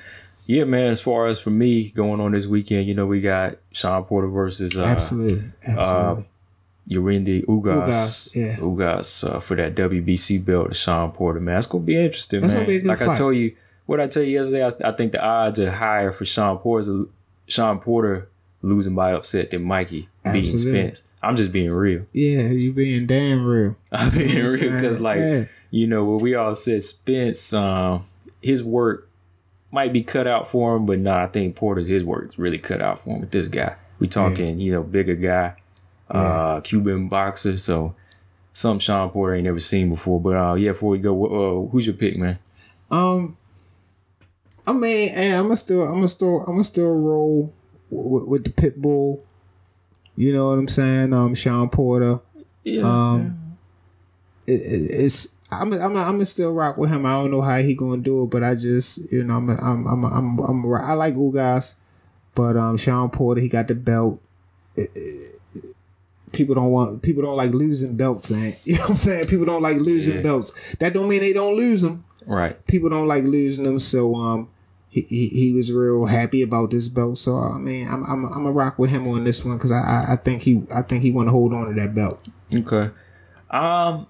yeah, 0.46 0.66
man. 0.66 0.92
As 0.92 1.02
far 1.02 1.28
as 1.28 1.40
for 1.40 1.50
me 1.50 1.92
going 1.92 2.20
on 2.20 2.32
this 2.32 2.46
weekend, 2.46 2.88
you 2.88 2.94
know, 2.94 3.06
we 3.06 3.22
got 3.22 3.56
Sean 3.72 4.04
Porter 4.04 4.28
versus 4.28 4.78
uh, 4.78 4.84
absolutely 4.84 5.50
absolutely 5.66 6.26
Yordenis 6.90 7.46
Ugas. 7.46 7.86
Ugas, 7.86 8.36
yeah. 8.36 8.56
Ugas 8.58 9.36
uh, 9.36 9.40
for 9.40 9.56
that 9.56 9.76
WBC 9.76 10.44
belt 10.44 10.76
Sean 10.76 11.12
Porter, 11.12 11.40
man. 11.40 11.56
That's 11.56 11.68
gonna 11.68 11.86
be 11.86 11.96
interesting, 11.96 12.42
That's 12.42 12.54
man. 12.54 12.66
gonna 12.66 12.80
be 12.80 12.86
like 12.86 13.02
I 13.02 13.14
told 13.14 13.36
you, 13.36 13.56
what 13.86 14.02
I 14.02 14.08
tell 14.08 14.24
you 14.24 14.34
yesterday, 14.34 14.66
I, 14.66 14.90
I 14.90 14.92
think 14.92 15.14
the 15.14 15.24
odds 15.24 15.60
are 15.60 15.72
higher 15.72 16.12
for 16.12 16.26
Sean 16.26 16.58
Porter, 16.58 17.06
Sean 17.48 17.80
Porter 17.80 18.28
losing 18.62 18.94
by 18.94 19.14
upset 19.14 19.52
than 19.52 19.64
Mikey 19.64 20.10
beating 20.26 20.42
Absolutely. 20.42 20.86
Spence. 20.88 21.04
I'm 21.22 21.36
just 21.36 21.52
being 21.52 21.72
real. 21.72 22.06
yeah 22.14 22.48
you 22.50 22.72
being 22.72 23.06
damn 23.08 23.46
real 23.46 23.76
I'm 23.92 24.12
being 24.12 24.30
You 24.30 24.44
know 24.44 24.50
real 24.50 24.74
because, 24.76 25.00
like, 25.02 25.20
Yeah. 25.20 25.44
you 25.72 25.88
know, 25.88 26.06
what 26.06 26.22
we 26.22 26.36
all 26.36 26.56
said, 26.56 26.82
Spence, 26.84 27.54
um, 27.54 28.04
his 28.42 28.64
work 28.64 29.10
might 29.72 29.92
be 29.94 30.02
cut 30.02 30.28
out 30.28 30.48
for 30.48 30.76
him, 30.76 30.86
but 30.86 30.98
nah, 31.00 31.24
I 31.24 31.28
think 31.28 31.56
Porter's 31.56 31.88
his 31.88 32.04
work 32.04 32.30
is 32.30 32.40
really 32.40 32.58
cut 32.58 32.82
out 32.82 33.00
for 33.00 33.12
him 33.12 33.22
with 33.22 33.32
this 33.32 33.48
guy. 33.48 33.76
We 34.00 34.08
talking, 34.08 34.60
you 34.60 34.72
know, 34.72 34.82
bigger 34.82 35.16
guy, 35.16 35.56
uh, 36.10 36.62
Cuban 36.62 37.08
boxer, 37.10 37.58
so 37.58 37.94
some 38.54 38.80
Sean 38.80 39.10
Porter 39.10 39.36
ain't 39.36 39.44
never 39.44 39.60
seen 39.60 39.90
before. 39.90 40.20
But 40.22 40.36
uh, 40.36 40.54
yeah, 40.56 40.72
before 40.72 40.90
we 40.92 41.00
go, 41.00 41.26
uh, 41.26 41.70
who's 41.70 41.86
your 41.86 41.96
pick, 41.96 42.18
man? 42.18 42.40
um 42.92 43.36
i 44.66 44.74
mean 44.74 45.10
hey, 45.14 45.32
i'm 45.34 45.44
gonna 45.44 45.56
still 45.56 45.84
i'm 45.84 45.94
gonna 45.94 46.08
still 46.08 46.40
i'm 46.42 46.54
gonna 46.54 46.64
still 46.64 46.90
roll 47.00 47.54
with, 47.92 48.24
with 48.28 48.44
the 48.44 48.50
pit 48.50 48.82
bull 48.82 49.24
you 50.20 50.34
know 50.34 50.50
what 50.50 50.60
i'm 50.60 50.68
saying 50.68 51.14
um 51.14 51.34
sean 51.34 51.70
porter 51.70 52.20
Yeah, 52.64 52.84
Um, 52.84 53.56
it, 54.46 54.60
it, 54.60 55.06
it's 55.06 55.38
I'm 55.52 55.72
I'm 55.74 55.96
I'm 55.98 56.14
gonna 56.20 56.26
still 56.26 56.54
rock 56.54 56.78
with 56.78 56.92
him. 56.92 57.06
I 57.06 57.14
don't 57.14 57.32
know 57.32 57.42
how 57.42 57.58
he 57.58 57.74
gonna 57.74 58.02
do 58.02 58.24
it, 58.24 58.28
but 58.28 58.44
I 58.44 58.54
just 58.54 59.12
you 59.12 59.24
know 59.24 59.36
I'm 59.38 59.50
I'm 59.50 59.88
I'm 59.88 60.04
I'm, 60.06 60.40
I'm, 60.40 60.40
I'm 60.66 60.74
I 60.76 60.94
like 60.94 61.16
Ugas, 61.16 61.78
but 62.36 62.58
um 62.58 62.78
Sean 62.78 63.10
Porter 63.10 63.42
he 63.42 63.50
got 63.50 63.68
the 63.68 63.76
belt. 63.76 64.22
It- 64.76 64.92
it- 64.96 65.36
people 66.32 66.54
don't 66.54 66.70
want 66.72 67.02
people 67.02 67.24
don't 67.24 67.38
like 67.38 67.52
losing 67.54 67.96
belts, 67.98 68.30
and 68.30 68.56
you 68.64 68.76
know 68.76 68.82
what 68.82 68.90
I'm 68.92 68.96
saying. 68.98 69.26
People 69.28 69.46
don't 69.46 69.64
like 69.64 69.78
losing 69.78 70.18
Yeah. 70.18 70.22
belts. 70.22 70.76
That 70.76 70.94
don't 70.94 71.10
mean 71.10 71.22
they 71.22 71.34
don't 71.34 71.56
lose 71.58 71.82
them. 71.82 72.04
right. 72.28 72.54
People 72.68 72.90
don't 72.90 73.08
like 73.08 73.24
losing 73.24 73.64
them, 73.66 73.80
so 73.80 74.14
um. 74.16 74.50
He, 74.92 75.02
he, 75.02 75.28
he 75.28 75.54
was 75.54 75.72
real 75.72 76.06
happy 76.06 76.42
about 76.42 76.72
this 76.72 76.88
belt, 76.90 77.18
so 77.20 77.38
I 77.38 77.58
mean, 77.60 77.88
I'm 77.88 78.04
I'm 78.06 78.26
I'm 78.26 78.44
gonna 78.44 78.52
rock 78.52 78.80
with 78.80 78.90
him 78.90 79.08
on 79.08 79.24
this 79.24 79.46
one 79.46 79.58
because 79.58 79.72
I, 79.72 79.80
I 79.80 80.14
I 80.14 80.16
think 80.16 80.42
he 80.42 80.64
I 80.74 80.82
think 80.82 81.04
he 81.04 81.12
want 81.12 81.28
to 81.28 81.32
hold 81.32 81.54
on 81.54 81.68
to 81.68 81.74
that 81.80 81.94
belt. 81.94 82.26
Okay. 82.56 82.90
Um, 83.52 84.08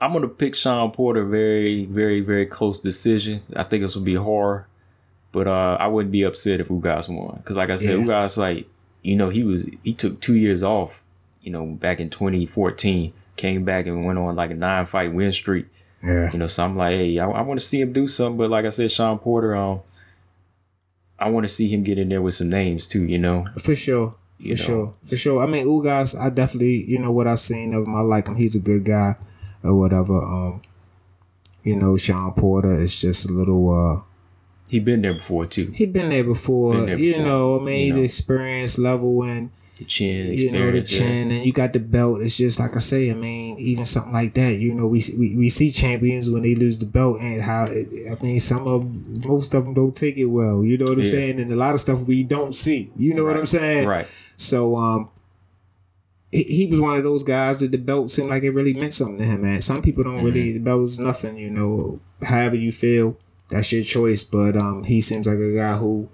I'm 0.00 0.12
gonna 0.12 0.28
pick 0.28 0.54
Sean 0.54 0.90
Porter. 0.90 1.24
Very, 1.24 1.86
very, 1.86 2.20
very 2.20 2.44
close 2.44 2.80
decision. 2.80 3.42
I 3.56 3.62
think 3.62 3.82
this 3.82 3.94
will 3.96 4.02
be 4.02 4.14
hard, 4.14 4.66
but 5.32 5.46
uh, 5.46 5.78
I 5.80 5.86
wouldn't 5.86 6.12
be 6.12 6.24
upset 6.24 6.60
if 6.60 6.68
Ugas 6.68 7.08
won 7.08 7.36
because, 7.38 7.56
like 7.56 7.70
I 7.70 7.76
said, 7.76 7.98
Yeah. 8.00 8.04
Ugas 8.04 8.36
like 8.36 8.68
you 9.02 9.16
know 9.16 9.30
he 9.30 9.42
was 9.42 9.66
he 9.82 9.94
took 9.94 10.20
two 10.20 10.36
years 10.36 10.62
off. 10.62 11.02
You 11.40 11.50
know, 11.50 11.66
back 11.66 12.00
in 12.00 12.08
2014, 12.10 13.12
came 13.36 13.64
back 13.64 13.86
and 13.86 14.04
went 14.04 14.18
on 14.18 14.36
like 14.36 14.50
a 14.50 14.54
nine 14.54 14.84
fight 14.86 15.12
win 15.14 15.32
streak. 15.32 15.66
Yeah. 16.04 16.30
You 16.32 16.38
know, 16.38 16.46
so 16.46 16.64
I'm 16.64 16.76
like, 16.76 16.98
hey, 16.98 17.18
I, 17.18 17.28
I 17.28 17.40
want 17.42 17.58
to 17.60 17.64
see 17.66 17.80
him 17.80 17.92
do 17.92 18.06
something. 18.06 18.36
But 18.36 18.50
like 18.50 18.64
I 18.64 18.70
said, 18.70 18.90
Sean 18.92 19.18
Porter, 19.18 19.54
um, 19.56 19.80
I 21.18 21.28
want 21.30 21.44
to 21.44 21.48
see 21.48 21.68
him 21.68 21.82
get 21.82 21.98
in 21.98 22.08
there 22.08 22.20
with 22.22 22.34
some 22.34 22.50
names 22.50 22.86
too. 22.86 23.04
You 23.04 23.18
know, 23.18 23.44
For 23.62 23.74
sure. 23.74 24.08
For 24.10 24.16
You 24.38 24.50
know. 24.50 24.54
sure. 24.56 24.94
For 25.02 25.16
sure. 25.16 25.42
I 25.42 25.46
mean, 25.46 25.66
Ugas, 25.66 26.18
I 26.18 26.30
definitely, 26.30 26.84
you 26.86 26.98
know, 26.98 27.12
what 27.12 27.26
I've 27.26 27.38
seen 27.38 27.72
of 27.72 27.84
him, 27.84 27.94
I 27.94 28.00
like 28.00 28.26
him. 28.28 28.36
He's 28.36 28.56
a 28.56 28.60
good 28.60 28.84
guy 28.84 29.14
or 29.62 29.78
whatever. 29.78 30.18
Um, 30.18 30.62
you 31.62 31.76
know, 31.76 31.96
Sean 31.96 32.32
Porter 32.34 32.72
is 32.74 33.00
just 33.00 33.28
a 33.30 33.32
little 33.32 33.70
uh 33.70 34.02
he 34.68 34.80
been 34.80 35.02
there 35.02 35.14
before 35.14 35.44
too. 35.46 35.70
he 35.74 35.86
been 35.86 36.08
there 36.10 36.24
before, 36.24 36.72
Been 36.74 36.86
there 36.86 36.98
you 36.98 37.12
before, 37.12 37.26
know, 37.26 37.60
I 37.60 37.64
mean 37.64 37.86
you 37.86 37.92
know. 37.92 37.98
the 38.00 38.04
experience 38.04 38.78
level 38.78 39.22
and 39.22 39.50
The 39.76 39.84
chin, 39.84 40.32
you 40.32 40.52
know 40.52 40.70
the 40.70 40.82
chin 40.82 41.32
and 41.32 41.44
you 41.44 41.52
got 41.52 41.72
the 41.72 41.80
belt. 41.80 42.22
It's 42.22 42.36
just 42.36 42.60
like 42.60 42.76
I 42.76 42.78
say, 42.78 43.10
I 43.10 43.14
mean, 43.14 43.56
even 43.58 43.84
something 43.84 44.12
like 44.12 44.32
that, 44.34 44.54
you 44.60 44.72
know, 44.72 44.86
we 44.86 45.02
we, 45.18 45.36
we 45.36 45.48
see 45.48 45.72
champions 45.72 46.30
when 46.30 46.42
they 46.42 46.54
lose 46.54 46.78
the 46.78 46.86
belt 46.86 47.20
and 47.20 47.42
how 47.42 47.66
it, 47.68 47.88
I 48.16 48.22
mean 48.22 48.38
some 48.38 48.68
of 48.68 49.26
most 49.26 49.52
of 49.52 49.64
them 49.64 49.74
don't 49.74 49.94
take 49.96 50.16
it 50.16 50.26
well, 50.26 50.64
you 50.64 50.78
know 50.78 50.84
what 50.84 50.98
I'm 50.98 51.00
Yeah. 51.04 51.10
saying? 51.10 51.40
And 51.40 51.50
a 51.52 51.56
lot 51.56 51.74
of 51.74 51.80
stuff 51.80 52.06
we 52.06 52.22
don't 52.22 52.54
see. 52.54 52.92
You 52.96 53.14
know 53.14 53.24
what 53.24 53.36
I'm 53.36 53.46
saying? 53.46 53.88
Right. 53.88 54.06
So 54.36 54.76
um, 54.76 55.10
he, 56.30 56.44
he 56.44 56.66
was 56.66 56.80
one 56.80 56.96
of 56.96 57.02
those 57.02 57.24
guys 57.24 57.58
that 57.58 57.72
the 57.72 57.78
belt 57.78 58.12
seemed 58.12 58.30
like 58.30 58.44
it 58.44 58.50
really 58.50 58.74
meant 58.74 58.92
something 58.92 59.18
to 59.18 59.24
him. 59.24 59.42
Man, 59.42 59.60
some 59.60 59.82
people 59.82 60.04
don't 60.04 60.22
really 60.22 60.50
Mm-hmm. 60.50 60.54
the 60.54 60.70
belt 60.70 60.82
is 60.84 61.00
nothing. 61.00 61.36
You 61.36 61.50
know, 61.50 62.00
however 62.22 62.54
you 62.54 62.70
feel, 62.70 63.16
that's 63.50 63.72
your 63.72 63.82
choice. 63.82 64.22
But 64.22 64.56
um, 64.56 64.84
he 64.84 65.00
seems 65.00 65.26
like 65.26 65.38
a 65.38 65.54
guy 65.56 65.74
who 65.76 66.08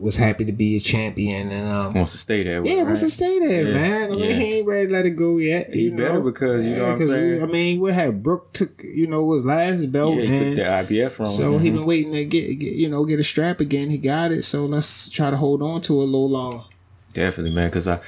was 0.00 0.16
happy 0.16 0.46
to 0.46 0.52
be 0.52 0.76
a 0.76 0.80
champion 0.80 1.50
and 1.50 1.68
um. 1.68 1.94
Wants 1.94 2.12
to 2.12 2.18
stay 2.18 2.42
there. 2.42 2.64
Yeah, 2.64 2.82
wants 2.84 3.00
to 3.02 3.10
stay 3.10 3.38
there, 3.38 3.68
Yeah, 3.68 3.74
man. 3.74 4.12
I 4.12 4.16
mean, 4.16 4.24
yeah. 4.24 4.32
he 4.32 4.54
ain't 4.58 4.66
ready 4.66 4.86
to 4.86 4.92
let 4.92 5.04
it 5.06 5.10
go 5.10 5.36
yet. 5.36 5.72
He 5.72 5.90
know? 5.90 5.96
better 5.98 6.20
because, 6.20 6.64
you 6.64 6.74
know 6.74 6.84
what 6.84 6.92
I'm 6.92 6.98
'cause 6.98 7.08
we- 7.10 7.40
I 7.42 7.46
mean, 7.46 7.80
we 7.80 7.92
had 7.92 8.22
Brook 8.22 8.52
took 8.52 8.82
you 8.82 9.06
know 9.06 9.30
his 9.32 9.44
last 9.44 9.92
belt, 9.92 10.16
Yeah, 10.16 10.22
he 10.22 10.34
took 10.34 10.54
the 10.56 10.62
IBF 10.64 11.12
from 11.12 11.26
so 11.26 11.52
him. 11.54 11.60
he 11.60 11.70
been 11.70 11.84
waiting 11.86 12.12
to 12.12 12.24
get, 12.24 12.58
get 12.58 12.72
you 12.72 12.88
know 12.88 13.04
get 13.04 13.20
a 13.20 13.24
strap 13.24 13.60
again. 13.60 13.90
He 13.90 13.98
got 13.98 14.32
it, 14.32 14.42
so 14.42 14.64
let's 14.66 15.08
try 15.10 15.30
to 15.30 15.36
hold 15.36 15.62
on 15.62 15.80
to 15.82 16.00
it 16.00 16.04
a 16.04 16.06
little 16.06 16.30
longer. 16.30 16.64
Definitely, 17.12 17.50
man. 17.52 17.68
Because 17.68 17.86
I, 17.88 18.00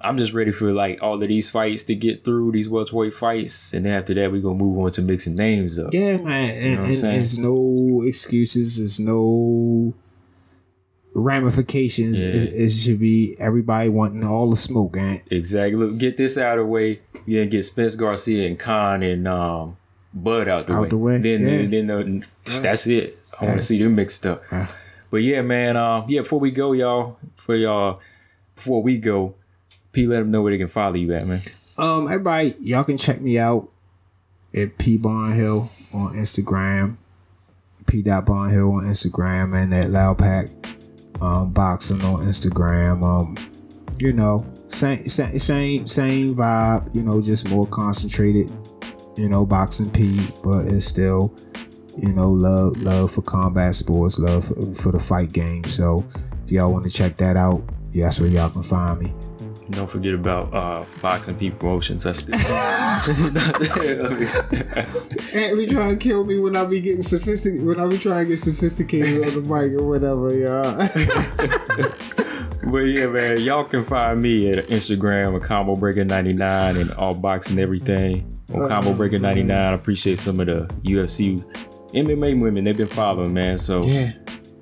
I'm 0.00 0.16
just 0.18 0.32
ready 0.32 0.52
for 0.52 0.72
like 0.72 1.02
all 1.02 1.22
of 1.22 1.28
these 1.28 1.50
fights 1.50 1.84
to 1.84 1.94
get 1.94 2.24
through 2.24 2.52
these 2.52 2.68
welterweight 2.68 3.14
fights, 3.14 3.72
and 3.72 3.84
then 3.84 3.92
after 3.92 4.14
that 4.14 4.32
we 4.32 4.40
gonna 4.40 4.54
move 4.58 4.78
on 4.78 4.90
to 4.92 5.02
mixing 5.02 5.36
names 5.36 5.78
up. 5.78 5.92
Yeah, 5.94 6.16
man. 6.18 6.50
And, 6.56 6.78
what 6.80 6.86
I'm 6.88 6.92
and 6.94 7.02
there's 7.02 7.38
no 7.38 8.02
excuses. 8.06 8.78
There's 8.78 8.98
no 9.00 9.94
ramifications. 11.14 12.20
Yeah. 12.22 12.28
It, 12.28 12.52
it 12.54 12.70
should 12.70 12.98
be 13.00 13.36
everybody 13.38 13.88
wanting 13.88 14.24
all 14.24 14.50
the 14.50 14.56
smoke, 14.56 14.96
and 14.96 15.20
Exactly. 15.30 15.76
Look, 15.76 15.98
get 15.98 16.16
this 16.16 16.38
out 16.38 16.58
of 16.58 16.64
the 16.66 16.70
way. 16.70 17.00
Yeah, 17.26 17.44
get 17.44 17.64
Spence 17.64 17.96
Garcia 17.96 18.46
and 18.46 18.58
Khan 18.58 19.02
and 19.02 19.28
um, 19.28 19.76
Bud 20.14 20.48
out 20.48 20.66
the 20.66 20.74
Out 20.74 20.82
way. 20.82 20.88
the 20.88 20.98
way, 20.98 21.18
Then, 21.18 21.40
yeah. 21.42 21.46
then, 21.68 21.70
then 21.70 21.86
the, 22.44 22.60
that's 22.62 22.86
it. 22.86 23.18
I 23.40 23.44
want 23.44 23.56
to 23.58 23.62
see 23.62 23.82
them 23.82 23.94
mixed 23.94 24.24
up. 24.26 24.42
But 25.10 25.18
yeah, 25.18 25.42
man. 25.42 25.76
Um, 25.76 26.04
yeah. 26.08 26.20
Before 26.22 26.40
we 26.40 26.50
go, 26.50 26.72
y'all. 26.72 27.18
For 27.36 27.54
y'all. 27.54 27.98
Before 28.54 28.82
we 28.82 28.98
go, 28.98 29.34
P, 29.92 30.06
let 30.06 30.18
them 30.18 30.30
know 30.32 30.42
where 30.42 30.52
they 30.52 30.58
can 30.58 30.66
follow 30.66 30.94
you 30.94 31.12
at, 31.14 31.26
man. 31.28 31.40
Um, 31.78 32.06
everybody, 32.08 32.54
y'all 32.58 32.82
can 32.82 32.98
check 32.98 33.20
me 33.20 33.38
out 33.38 33.68
at 34.56 34.76
P 34.78 34.98
Barnhill 34.98 35.70
on 35.94 36.12
Instagram, 36.14 36.96
P. 37.86 38.02
Barnhill 38.02 38.72
on 38.72 38.82
Instagram, 38.84 39.54
and 39.56 39.72
at 39.72 39.90
Loud 39.90 40.18
Pack 40.18 40.46
um, 41.22 41.52
Boxing 41.52 42.00
on 42.02 42.20
Instagram. 42.20 43.02
Um, 43.02 43.36
you 43.98 44.12
know, 44.12 44.46
same 44.68 45.04
same 45.04 45.38
same 45.38 45.86
same 45.86 46.34
vibe. 46.34 46.94
You 46.94 47.02
know, 47.02 47.20
just 47.20 47.48
more 47.48 47.66
concentrated. 47.66 48.50
You 49.16 49.28
know, 49.28 49.44
boxing 49.44 49.90
P, 49.90 50.20
but 50.44 50.66
it's 50.66 50.84
still, 50.84 51.34
you 51.96 52.12
know, 52.12 52.30
love 52.30 52.76
love 52.76 53.10
for 53.10 53.22
combat 53.22 53.74
sports, 53.74 54.16
love 54.18 54.44
for, 54.44 54.54
for 54.74 54.92
the 54.92 55.00
fight 55.00 55.32
game. 55.32 55.64
So, 55.64 56.06
if 56.44 56.52
y'all 56.52 56.72
want 56.72 56.84
to 56.86 56.90
check 56.90 57.16
that 57.16 57.36
out, 57.36 57.64
yeah, 57.90 58.04
that's 58.04 58.20
where 58.20 58.30
y'all 58.30 58.50
can 58.50 58.62
find 58.62 59.00
me. 59.00 59.12
Don't 59.70 59.90
forget 59.90 60.14
about 60.14 60.54
uh, 60.54 60.82
Boxing 61.02 61.34
P 61.36 61.50
Promotions. 61.50 62.04
That's 62.04 62.22
the. 62.22 62.32
Aunt 65.34 65.58
be 65.58 65.66
trying 65.66 65.98
to 65.98 66.02
kill 66.02 66.24
me 66.24 66.38
when 66.38 66.56
I 66.56 66.64
be 66.64 66.80
getting 66.80 67.02
sophisticated. 67.02 67.66
When 67.66 67.78
I 67.78 67.86
be 67.88 67.98
trying 67.98 68.24
to 68.24 68.30
get 68.30 68.38
sophisticated 68.38 69.22
on 69.24 69.34
the 69.34 69.40
mic 69.42 69.72
or 69.78 69.86
whatever, 69.86 70.32
y'all. 70.34 70.88
But 72.70 72.78
yeah, 72.78 73.06
man, 73.06 73.40
y'all 73.40 73.64
can 73.64 73.82
find 73.82 74.20
me 74.20 74.52
at 74.52 74.66
Instagram 74.66 75.34
at 75.36 75.42
Combo 75.42 75.74
Breaker 75.74 76.04
99 76.04 76.76
and 76.76 76.90
all 76.92 77.14
boxing 77.14 77.58
everything 77.58 78.38
on 78.52 78.68
Combo 78.68 78.92
Breaker 78.92 79.18
99. 79.18 79.56
I 79.56 79.72
appreciate 79.72 80.18
some 80.18 80.38
of 80.38 80.46
the 80.48 80.66
UFC 80.82 81.42
MMA 81.94 82.38
women 82.42 82.64
they've 82.64 82.76
been 82.76 82.86
following, 82.86 83.32
man. 83.32 83.56
So 83.58 83.84
yeah, 83.84 84.12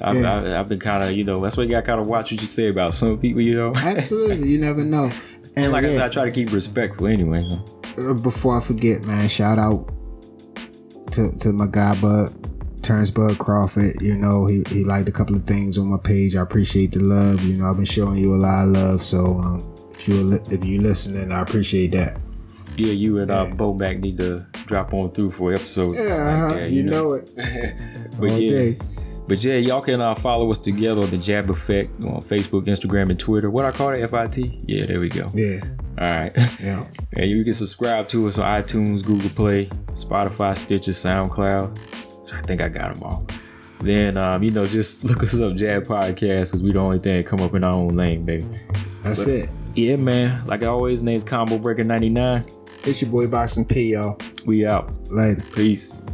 I've, 0.01 0.17
yeah. 0.17 0.37
I've, 0.37 0.47
I've 0.47 0.69
been 0.69 0.79
kind 0.79 1.03
of, 1.03 1.13
you 1.13 1.25
know, 1.25 1.41
that's 1.41 1.57
what 1.57 1.65
you 1.65 1.71
got 1.73 1.81
to 1.81 1.87
kind 1.87 2.01
of 2.01 2.07
watch 2.07 2.33
what 2.33 2.41
you 2.41 2.47
say 2.47 2.69
about 2.69 2.95
some 2.95 3.19
people, 3.19 3.41
you 3.41 3.55
know. 3.55 3.73
absolutely. 3.77 4.49
You 4.49 4.59
never 4.59 4.85
know. 4.85 5.11
And 5.57 5.73
like 5.73 5.85
I 5.85 5.91
said, 5.91 6.03
I 6.03 6.09
try 6.09 6.25
to 6.27 6.31
keep 6.31 6.53
respectful 6.53 7.07
anyway. 7.07 7.43
so. 7.43 8.11
uh, 8.11 8.15
before 8.15 8.59
I 8.59 8.63
forget, 8.63 9.03
man, 9.03 9.27
shout 9.29 9.59
out 9.59 9.91
to 11.13 11.31
to 11.39 11.53
my 11.53 11.67
guy 11.67 11.99
Bud 12.01 12.83
Terence 12.83 13.11
Bud 13.11 13.39
Crawford. 13.39 14.03
You 14.03 14.17
know, 14.17 14.47
he 14.47 14.65
he 14.69 14.85
liked 14.85 15.09
a 15.09 15.13
couple 15.13 15.35
of 15.35 15.45
things 15.45 15.79
on 15.79 15.87
my 15.87 15.97
page. 16.05 16.37
I 16.37 16.43
appreciate 16.43 16.93
the 16.93 17.01
love. 17.01 17.43
You 17.43 17.55
know, 17.57 17.71
I've 17.71 17.77
been 17.77 17.87
showing 17.87 18.19
you 18.19 18.35
a 18.35 18.37
lot 18.37 18.65
of 18.65 18.69
love. 18.73 19.03
So 19.03 19.19
um, 19.19 19.89
if 19.93 20.07
you 20.07 20.17
li- 20.23 20.45
if 20.51 20.63
you 20.63 20.83
listening, 20.83 21.33
I 21.33 21.41
appreciate 21.41 21.93
that. 21.93 22.21
Yeah, 22.77 22.93
you 22.93 23.19
and 23.21 23.31
uh, 23.31 23.47
Yeah. 23.49 23.55
Bo 23.55 23.73
Mac 23.73 23.99
need 24.01 24.19
to 24.19 24.47
drop 24.67 24.93
on 24.93 25.11
through 25.13 25.31
for 25.31 25.55
episodes. 25.55 25.97
Yeah, 25.97 26.03
like 26.03 26.21
uh-huh, 26.21 26.53
that, 26.55 26.71
you, 26.71 26.83
know, 26.83 27.15
it. 27.15 27.31
But 28.21 28.31
all 28.31 28.39
yeah. 28.39 28.51
day. 28.51 28.79
But 29.29 29.43
yeah, 29.43 29.57
y'all 29.57 29.81
can 29.81 30.01
uh, 30.01 30.15
follow 30.15 30.51
us 30.53 30.59
together 30.59 31.03
on 31.03 31.11
the 31.11 31.19
Jab 31.19 31.51
Effect 31.51 31.91
on 32.01 32.23
Facebook, 32.23 32.63
Instagram, 32.67 33.11
and 33.11 33.19
Twitter. 33.19 33.51
What 33.51 33.65
I 33.65 33.73
call 33.73 33.91
it, 33.91 34.07
FIT? 34.09 34.39
Yeah, 34.67 34.87
there 34.87 35.01
we 35.01 35.09
go. 35.09 35.29
Yeah, 35.35 35.59
All 35.99 36.09
right. 36.21 36.33
yeah. 36.61 36.85
And 37.15 37.31
you 37.31 37.43
can 37.45 37.55
subscribe 37.55 38.09
to 38.09 38.29
us 38.29 38.39
on 38.39 38.45
iTunes, 38.63 39.03
Google 39.05 39.31
Play, 39.31 39.67
Spotify, 39.95 40.57
Stitcher, 40.57 40.91
SoundCloud. 40.93 41.79
I 42.33 42.43
think 42.43 42.61
I 42.61 42.69
got 42.69 42.93
them 42.93 43.03
all. 43.03 43.27
Then, 43.81 44.17
um, 44.17 44.43
you 44.43 44.51
know, 44.51 44.67
just 44.67 45.03
look 45.05 45.23
us 45.23 45.41
up, 45.41 45.55
Jab 45.57 45.85
Podcast, 45.85 46.17
because 46.53 46.63
we 46.63 46.73
the 46.73 46.79
only 46.79 46.99
thing 46.99 47.17
that 47.17 47.27
come 47.27 47.41
up 47.41 47.55
in 47.55 47.65
our 47.65 47.73
own 47.73 47.97
lane, 47.97 48.25
baby. 48.25 48.47
That's 49.03 49.27
it. 49.27 49.49
Yeah, 49.75 49.97
man. 49.97 50.47
Like 50.47 50.63
always, 50.63 51.03
name's 51.03 51.25
Combo 51.25 51.59
Breaker 51.59 51.85
99. 51.85 52.43
It's 52.85 53.03
your 53.03 53.11
boy 53.11 53.27
Boxing 53.29 53.65
P, 53.65 53.93
y'all. 53.93 54.19
We 54.47 54.67
out. 54.67 54.97
Later. 55.11 55.43
Peace. 55.55 56.06